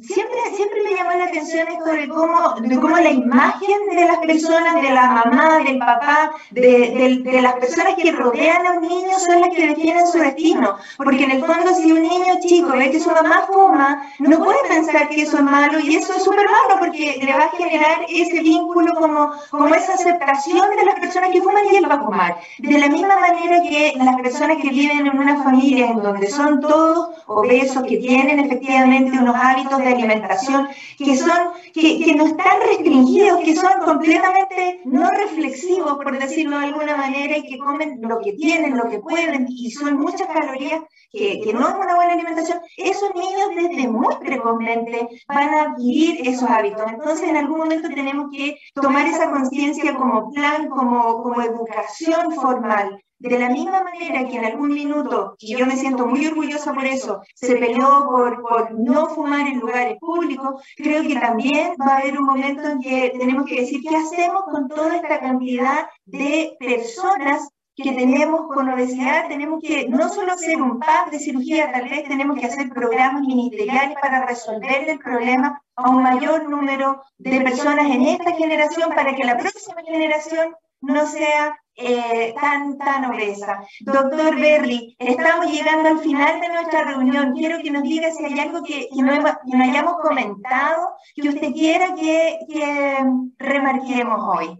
siempre, 0.00 0.38
siempre 0.56 0.82
me 0.82 0.94
llamó 0.94 1.10
la 1.18 1.24
atención 1.24 1.68
esto 1.68 1.90
de 1.90 2.08
cómo, 2.08 2.54
cómo 2.80 2.98
la 2.98 3.10
imagen 3.10 3.78
de 3.90 4.04
las 4.06 4.18
personas, 4.18 4.80
de 4.80 4.90
la 4.90 5.10
mamá, 5.10 5.58
del 5.58 5.78
papá, 5.78 6.32
de, 6.50 7.20
de, 7.22 7.42
las 7.42 7.54
personas 7.54 7.94
que 8.00 8.12
rodean 8.12 8.66
a 8.66 8.72
un 8.72 8.82
niño 8.82 9.18
son 9.18 9.40
las 9.40 9.50
que 9.50 9.68
definen 9.68 10.06
su 10.06 10.18
destino. 10.18 10.76
Porque 10.96 11.24
en 11.24 11.32
el 11.32 11.44
fondo, 11.44 11.74
si 11.74 11.92
un 11.92 12.02
niño 12.02 12.34
chico 12.40 12.70
ve 12.72 12.90
que 12.90 13.00
su 13.00 13.10
mamá 13.10 13.44
fuma, 13.46 14.06
no 14.18 14.38
puede 14.38 14.58
pensar 14.68 15.08
que 15.08 15.22
eso 15.22 15.36
es 15.38 15.42
malo 15.42 15.78
y 15.80 15.96
eso 15.96 16.14
es 16.14 16.22
súper 16.22 16.46
malo 16.46 16.80
porque 16.80 17.18
le 17.22 17.32
va 17.32 17.44
a 17.44 17.56
generar 17.56 18.06
ese 18.08 18.40
vínculo 18.40 18.94
como, 18.94 19.32
como 19.50 19.74
esa 19.74 19.94
aceptación 19.94 20.70
de 20.76 20.84
las 20.84 21.00
personas 21.00 21.30
que 21.30 21.42
fuman 21.42 21.64
y 21.72 21.76
él 21.76 21.90
va 21.90 21.94
a 21.96 22.04
fumar. 22.04 22.36
De 22.58 22.78
la 22.78 22.88
misma 22.88 23.16
manera 23.18 23.62
que 23.62 23.94
las 23.96 24.16
personas 24.16 24.58
que 24.62 24.70
viven 24.70 25.06
en 25.06 25.18
una 25.18 25.42
familia 25.42 25.90
en 25.90 26.02
donde 26.02 26.28
son 26.28 26.60
todos 26.60 27.10
obesos, 27.26 27.82
que 27.84 27.98
tienen 27.98 28.38
efectivamente 28.38 29.18
unos 29.18 29.36
hábitos 29.36 29.73
de 29.78 29.88
alimentación 29.88 30.68
que 30.98 31.16
son, 31.16 31.52
que, 31.72 32.04
que 32.04 32.14
no 32.14 32.26
están 32.26 32.60
restringidos, 32.66 33.40
que 33.40 33.54
son 33.56 33.72
completamente 33.84 34.80
no 34.84 35.10
reflexivos, 35.10 35.94
por 35.96 36.18
decirlo 36.18 36.58
de 36.58 36.66
alguna 36.66 36.96
manera, 36.96 37.36
y 37.36 37.46
que 37.46 37.58
comen 37.58 37.98
lo 38.02 38.20
que 38.20 38.32
tienen, 38.32 38.76
lo 38.76 38.88
que 38.88 39.00
pueden, 39.00 39.46
y 39.48 39.70
son 39.70 39.98
muchas 39.98 40.28
calorías, 40.28 40.82
que, 41.10 41.40
que 41.40 41.52
no 41.52 41.68
es 41.68 41.74
una 41.74 41.94
buena 41.94 42.14
alimentación, 42.14 42.60
esos 42.76 43.14
niños 43.14 43.48
desde 43.54 43.88
muy 43.88 44.14
precozmente 44.16 45.08
van 45.28 45.48
a 45.54 45.62
adquirir 45.62 46.28
esos 46.28 46.48
hábitos. 46.50 46.84
Entonces, 46.88 47.28
en 47.28 47.36
algún 47.36 47.58
momento 47.58 47.88
tenemos 47.88 48.30
que 48.32 48.58
tomar 48.74 49.06
esa 49.06 49.30
conciencia 49.30 49.94
como 49.94 50.32
plan, 50.32 50.68
como, 50.68 51.22
como 51.22 51.40
educación 51.40 52.32
formal, 52.32 53.00
de 53.18 53.38
la 53.38 53.48
misma 53.48 53.82
manera 53.82 54.28
que 54.28 54.36
en 54.36 54.44
algún 54.44 54.74
minuto, 54.74 55.34
y 55.38 55.56
yo 55.56 55.66
me 55.66 55.76
siento 55.76 56.06
muy 56.06 56.26
orgullosa 56.26 56.72
por 56.74 56.84
eso, 56.84 57.22
se 57.34 57.56
peleó 57.56 58.06
por, 58.10 58.42
por 58.42 58.72
no 58.72 59.06
fumar 59.06 59.46
en 59.46 59.60
lugares 59.60 59.98
públicos, 59.98 60.62
creo 60.76 61.02
que 61.02 61.18
también 61.18 61.74
va 61.80 61.94
a 61.94 61.98
haber 61.98 62.18
un 62.18 62.26
momento 62.26 62.68
en 62.68 62.80
que 62.80 63.14
tenemos 63.18 63.46
que 63.46 63.60
decir 63.60 63.80
qué 63.82 63.96
hacemos 63.96 64.42
con 64.50 64.68
toda 64.68 64.96
esta 64.96 65.20
cantidad 65.20 65.86
de 66.04 66.56
personas 66.58 67.48
que 67.76 67.92
tenemos 67.92 68.46
con 68.48 68.68
obesidad, 68.68 69.26
tenemos 69.28 69.60
que 69.60 69.88
no 69.88 70.08
solo 70.08 70.32
hacer 70.32 70.62
un 70.62 70.78
pack 70.78 71.10
de 71.10 71.18
cirugía, 71.18 71.72
tal 71.72 71.88
vez 71.88 72.04
tenemos 72.06 72.38
que 72.38 72.46
hacer 72.46 72.68
programas 72.68 73.22
ministeriales 73.22 73.96
para 74.00 74.26
resolver 74.26 74.88
el 74.88 74.98
problema 74.98 75.60
a 75.74 75.90
un 75.90 76.02
mayor 76.02 76.48
número 76.48 77.02
de 77.18 77.40
personas 77.40 77.86
en 77.86 78.02
esta 78.02 78.32
generación 78.32 78.90
para 78.94 79.14
que 79.16 79.24
la 79.24 79.36
próxima 79.36 79.82
generación 79.82 80.54
no 80.80 81.06
sea 81.06 81.58
eh, 81.76 82.34
tan, 82.40 82.78
tan 82.78 83.04
obesa. 83.06 83.64
Doctor 83.80 84.36
Berry, 84.36 84.96
estamos 84.98 85.46
llegando 85.50 85.88
al 85.88 85.98
final 85.98 86.40
de 86.40 86.48
nuestra 86.48 86.84
reunión. 86.84 87.34
Quiero 87.34 87.58
que 87.62 87.70
nos 87.70 87.82
diga 87.82 88.10
si 88.12 88.24
hay 88.24 88.38
algo 88.38 88.62
que, 88.62 88.88
no, 88.94 89.64
hayamos 89.64 89.94
comentado, 90.02 90.96
que 91.14 91.28
usted 91.28 91.52
quiera 91.52 91.94
que, 91.94 92.38
que 92.48 92.96
remarquemos 93.38 94.20
hoy. 94.36 94.58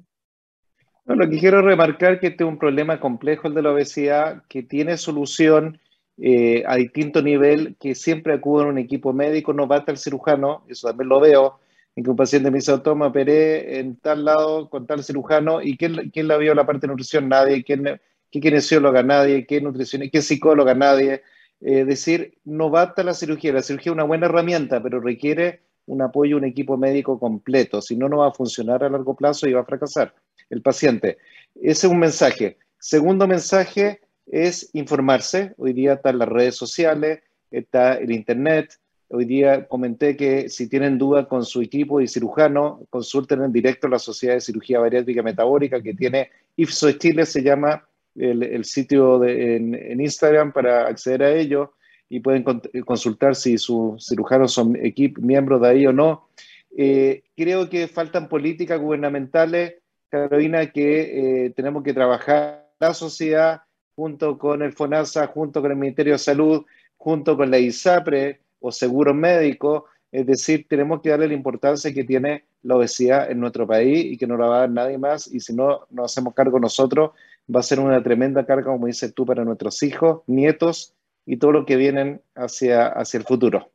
Bueno, 1.05 1.25
lo 1.25 1.31
que 1.31 1.39
quiero 1.39 1.61
remarcar 1.61 2.19
que 2.19 2.29
este 2.29 2.45
es 2.45 2.49
un 2.49 2.59
problema 2.59 2.99
complejo, 2.99 3.49
el 3.49 3.55
de 3.55 3.63
la 3.63 3.73
obesidad, 3.73 4.43
que 4.49 4.63
tiene 4.63 4.97
solución 4.97 5.79
eh, 6.17 6.63
a 6.67 6.77
distinto 6.77 7.23
nivel, 7.23 7.77
que 7.79 7.95
siempre 7.95 8.33
acude 8.33 8.65
a 8.65 8.69
un 8.69 8.79
equipo 8.79 9.13
médico, 9.13 9.53
no 9.53 9.67
basta 9.67 9.93
el 9.93 9.99
cirujano, 9.99 10.65
eso 10.69 10.89
también 10.89 11.09
lo 11.09 11.21
veo, 11.21 11.59
en 11.97 12.05
que 12.05 12.11
un 12.11 12.17
paciente 12.17 12.51
me 12.51 12.59
dice, 12.59 12.77
toma, 12.79 13.07
operé 13.07 13.79
en 13.79 13.97
tal 13.97 14.25
lado 14.25 14.69
con 14.69 14.87
tal 14.87 15.05
cirujano, 15.05 15.63
¿y 15.63 15.77
quién, 15.77 16.11
quién 16.11 16.29
la 16.29 16.37
vio 16.37 16.55
la 16.55 16.67
parte 16.67 16.87
de 16.87 16.89
nutrición? 16.89 17.29
Nadie, 17.29 17.63
¿quién, 17.63 18.01
qué 18.31 18.41
kinesióloga? 18.41 19.03
Nadie, 19.03 19.47
¿qué 19.47 19.61
nutrición? 19.61 20.03
¿Qué 20.11 20.23
psicóloga? 20.23 20.75
Nadie. 20.75 21.23
Eh, 21.61 21.85
decir, 21.85 22.39
no 22.45 22.69
basta 22.69 23.03
la 23.03 23.15
cirugía, 23.15 23.53
la 23.53 23.63
cirugía 23.63 23.93
es 23.93 23.95
una 23.95 24.05
buena 24.05 24.27
herramienta, 24.27 24.83
pero 24.83 25.01
requiere 25.01 25.63
un 25.87 26.03
apoyo, 26.03 26.37
un 26.37 26.45
equipo 26.45 26.77
médico 26.77 27.19
completo, 27.19 27.81
si 27.81 27.97
no, 27.97 28.09
no 28.09 28.19
va 28.19 28.29
a 28.29 28.33
funcionar 28.33 28.83
a 28.85 28.91
largo 28.91 29.15
plazo 29.15 29.49
y 29.49 29.53
va 29.53 29.61
a 29.61 29.65
fracasar 29.65 30.15
el 30.51 30.63
paciente. 30.63 31.19
Ese 31.55 31.87
es 31.87 31.93
un 31.93 31.99
mensaje. 31.99 32.59
Segundo 32.79 33.27
mensaje 33.27 34.01
es 34.27 34.71
informarse. 34.75 35.55
Hoy 35.57 35.73
día 35.73 35.95
están 35.95 36.19
las 36.19 36.29
redes 36.29 36.57
sociales, 36.57 37.23
está 37.51 37.95
el 37.95 38.13
Internet, 38.13 38.79
Hoy 39.17 39.27
día 39.27 39.69
comenté 39.69 40.17
que 40.17 40.49
si 40.49 40.69
tienen 40.69 40.99
duda 40.99 41.29
con 41.29 41.45
su 41.45 41.63
equipo 41.63 42.01
y 42.01 42.09
cirujano, 42.09 42.85
consulten 42.91 43.45
en 43.45 43.53
directo 43.53 43.87
la 43.87 44.01
Sociedad 44.01 44.35
de 44.35 44.41
Cirugía 44.41 44.81
Bariátrica 44.81 45.23
Metabólica 45.23 45.81
que 45.81 45.95
tiene 45.95 46.31
IFSO 46.57 46.91
Chile, 46.93 47.25
se 47.25 47.41
llama 47.41 47.87
el, 48.17 48.65
sitio 48.65 49.23
en, 49.23 50.01
Instagram 50.01 50.53
para 50.53 50.89
acceder 50.89 51.23
a 51.23 51.31
ello 51.31 51.75
y 52.09 52.19
pueden 52.19 52.43
consultar 52.85 53.37
si 53.37 53.57
sus 53.57 54.05
cirujanos 54.05 54.53
son 54.53 54.77
miembros 55.19 55.63
de 55.63 55.69
ahí 55.69 55.87
o 55.87 55.93
no. 55.93 56.29
Eh, 56.77 57.23
creo 57.37 57.71
que 57.71 57.87
faltan 57.87 58.29
políticas 58.29 58.81
gubernamentales, 58.81 59.77
Carolina, 60.09 60.73
que 60.73 61.45
eh, 61.45 61.51
tenemos 61.51 61.85
que 61.85 61.95
trabajar 61.95 62.69
la 62.81 62.93
sociedad 62.93 63.63
junto 63.95 64.39
con 64.39 64.63
el 64.63 64.73
FONASA, 64.73 65.29
junto 65.29 65.63
con 65.63 65.71
el 65.71 65.77
Ministerio 65.77 66.15
de 66.15 66.19
Salud, 66.19 66.65
junto 66.97 67.37
con 67.37 67.49
la 67.49 67.61
ISAPRE, 67.61 68.41
o 68.65 68.73
seguros 68.73 69.15
médicos. 69.15 69.83
Es 70.11 70.27
decir, 70.27 70.67
tenemos 70.69 71.03
que 71.03 71.11
darle 71.11 71.29
la 71.29 71.35
importancia 71.35 71.93
que 71.93 72.03
tiene 72.03 72.45
la 72.63 72.77
obesidad 72.77 73.31
en 73.31 73.39
nuestro 73.41 73.67
país 73.67 74.07
y 74.07 74.17
que 74.17 74.27
no 74.27 74.39
la 74.39 74.47
va 74.47 74.57
a 74.57 74.61
dar 74.61 74.71
nadie 74.71 74.97
más. 74.97 75.27
Y 75.33 75.41
si 75.41 75.55
no 75.55 75.87
nos 75.91 76.11
hacemos 76.11 76.33
cargo 76.33 76.59
nosotros, 76.59 77.11
va 77.55 77.61
a 77.61 77.63
ser 77.63 77.79
una 77.79 78.03
tremenda 78.03 78.47
carga, 78.47 78.73
como 78.73 78.87
dices 78.87 79.13
tú, 79.13 79.27
para 79.27 79.45
nuestros 79.45 79.83
hijos, 79.83 80.23
nietos 80.27 80.95
y 81.27 81.37
todo 81.37 81.53
lo 81.53 81.67
que 81.67 81.77
vienen 81.77 82.23
hacia, 82.35 82.87
hacia 82.87 83.19
el 83.19 83.25
futuro. 83.25 83.71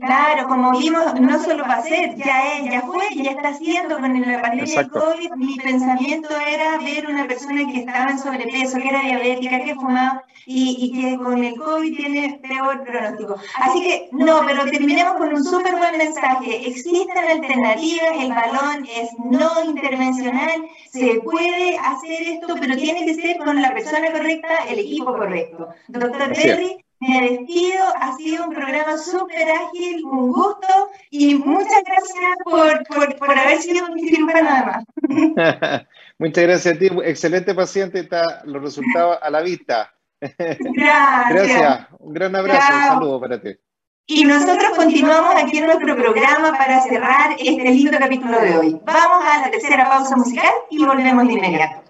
Claro, 0.00 0.48
como 0.48 0.72
vimos, 0.78 1.14
no 1.20 1.42
solo 1.42 1.62
va 1.64 1.74
a 1.74 1.82
ser, 1.82 2.14
ya, 2.16 2.54
es, 2.54 2.70
ya 2.70 2.80
fue, 2.82 3.04
ya 3.16 3.32
está 3.32 3.48
haciendo 3.48 3.98
con 3.98 4.20
la 4.20 4.40
pandemia 4.40 4.76
del 4.78 4.90
COVID. 4.90 5.30
Mi 5.36 5.56
pensamiento 5.56 6.28
era 6.48 6.78
ver 6.78 7.06
una 7.08 7.26
persona 7.26 7.70
que 7.70 7.80
estaba 7.80 8.10
en 8.10 8.18
sobrepeso, 8.18 8.78
que 8.78 8.88
era 8.88 9.02
diabética, 9.02 9.62
que 9.62 9.74
fumaba 9.74 10.24
y, 10.46 10.76
y 10.80 10.92
que 11.00 11.16
con 11.18 11.44
el 11.44 11.54
COVID 11.54 11.96
tiene 11.96 12.40
peor 12.42 12.82
pronóstico. 12.84 13.36
Así 13.56 13.82
que, 13.82 14.08
no, 14.12 14.42
pero 14.46 14.64
terminemos 14.64 15.16
con 15.16 15.34
un 15.34 15.44
súper 15.44 15.76
buen 15.76 15.98
mensaje. 15.98 16.66
Existen 16.66 17.18
alternativas, 17.18 18.16
el 18.18 18.30
balón 18.30 18.86
es 18.96 19.10
no 19.18 19.64
intervencional, 19.64 20.64
se 20.90 21.20
puede 21.20 21.78
hacer 21.78 22.22
esto, 22.22 22.54
pero 22.58 22.74
tiene 22.76 23.04
que 23.04 23.14
ser 23.14 23.38
con 23.38 23.60
la 23.60 23.74
persona 23.74 24.10
correcta, 24.12 24.48
el 24.68 24.78
equipo 24.78 25.12
correcto. 25.12 25.68
Doctor 25.88 26.32
Terry 26.32 26.79
me 27.00 27.30
despido, 27.30 27.82
ha 27.98 28.14
sido 28.16 28.44
un 28.44 28.54
programa 28.54 28.98
súper 28.98 29.50
ágil, 29.50 30.04
un 30.04 30.32
gusto 30.32 30.90
y 31.10 31.34
muchas 31.34 31.82
gracias 31.86 32.36
por, 32.44 32.86
por, 32.86 33.16
por 33.16 33.38
haber 33.38 33.58
sido 33.58 33.88
mi 33.88 34.08
cirujano 34.08 34.42
nada 34.42 34.84
más. 34.96 35.86
muchas 36.18 36.44
gracias 36.44 36.76
a 36.76 36.78
ti, 36.78 36.90
excelente 37.04 37.54
paciente, 37.54 38.00
está 38.00 38.42
los 38.44 38.62
resultados 38.62 39.18
a 39.22 39.30
la 39.30 39.40
vista. 39.40 39.94
Gracias. 40.20 41.30
Gracias, 41.30 41.86
un 41.98 42.12
gran 42.12 42.36
abrazo, 42.36 42.72
un 42.74 42.84
saludo 42.84 43.20
para 43.20 43.40
ti. 43.40 43.56
Y 44.06 44.24
nosotros 44.24 44.76
continuamos 44.76 45.34
aquí 45.36 45.58
en 45.58 45.66
nuestro 45.66 45.96
programa 45.96 46.52
para 46.58 46.82
cerrar 46.82 47.36
este 47.38 47.64
lindo 47.64 47.96
capítulo 47.98 48.40
de 48.40 48.58
hoy. 48.58 48.80
Vamos 48.84 49.24
a 49.24 49.42
la 49.42 49.50
tercera 49.50 49.88
pausa 49.88 50.16
musical 50.16 50.52
y 50.68 50.84
volvemos 50.84 51.26
de 51.28 51.32
inmediato. 51.32 51.89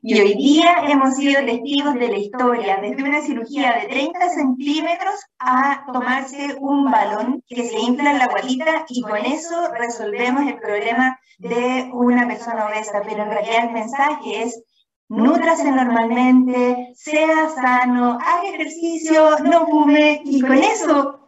Y 0.00 0.20
hoy 0.20 0.34
día 0.34 0.84
hemos 0.88 1.16
sido 1.16 1.44
testigos 1.44 1.94
de 1.94 2.08
la 2.08 2.18
historia, 2.18 2.78
desde 2.80 3.02
una 3.02 3.20
cirugía 3.20 3.72
de 3.80 3.88
30 3.88 4.28
centímetros 4.30 5.14
a 5.38 5.84
tomarse 5.92 6.56
un 6.60 6.90
balón 6.90 7.42
que 7.48 7.68
se 7.68 7.78
infla 7.78 8.12
en 8.12 8.18
la 8.18 8.28
guatita 8.28 8.84
y 8.88 9.02
con 9.02 9.18
eso 9.18 9.68
resolvemos 9.78 10.46
el 10.46 10.58
problema 10.58 11.18
de 11.38 11.90
una 11.92 12.26
persona 12.28 12.66
obesa. 12.66 13.02
Pero 13.04 13.24
en 13.24 13.30
realidad 13.30 13.64
el 13.64 13.72
mensaje 13.72 14.42
es, 14.44 14.62
nútrase 15.08 15.70
normalmente, 15.70 16.92
sea 16.94 17.48
sano, 17.50 18.18
haga 18.20 18.48
ejercicio, 18.54 19.38
no 19.40 19.66
fume 19.66 20.22
y 20.24 20.40
con 20.40 20.58
eso 20.58 21.18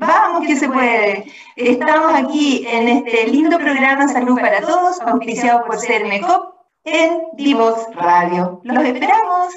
Vamos 0.00 0.46
que 0.46 0.54
se 0.54 0.68
puede. 0.68 1.24
Estamos 1.56 2.14
aquí 2.14 2.64
en 2.68 2.88
este 2.88 3.26
lindo 3.26 3.58
programa 3.58 4.06
Salud 4.06 4.38
para 4.38 4.60
Todos, 4.60 5.00
auspiciado 5.00 5.64
por 5.64 5.80
CERMECOP, 5.80 6.57
en 6.92 7.22
Divos 7.34 7.78
Radio. 7.94 8.60
¡Los 8.64 8.84
esperamos! 8.84 9.54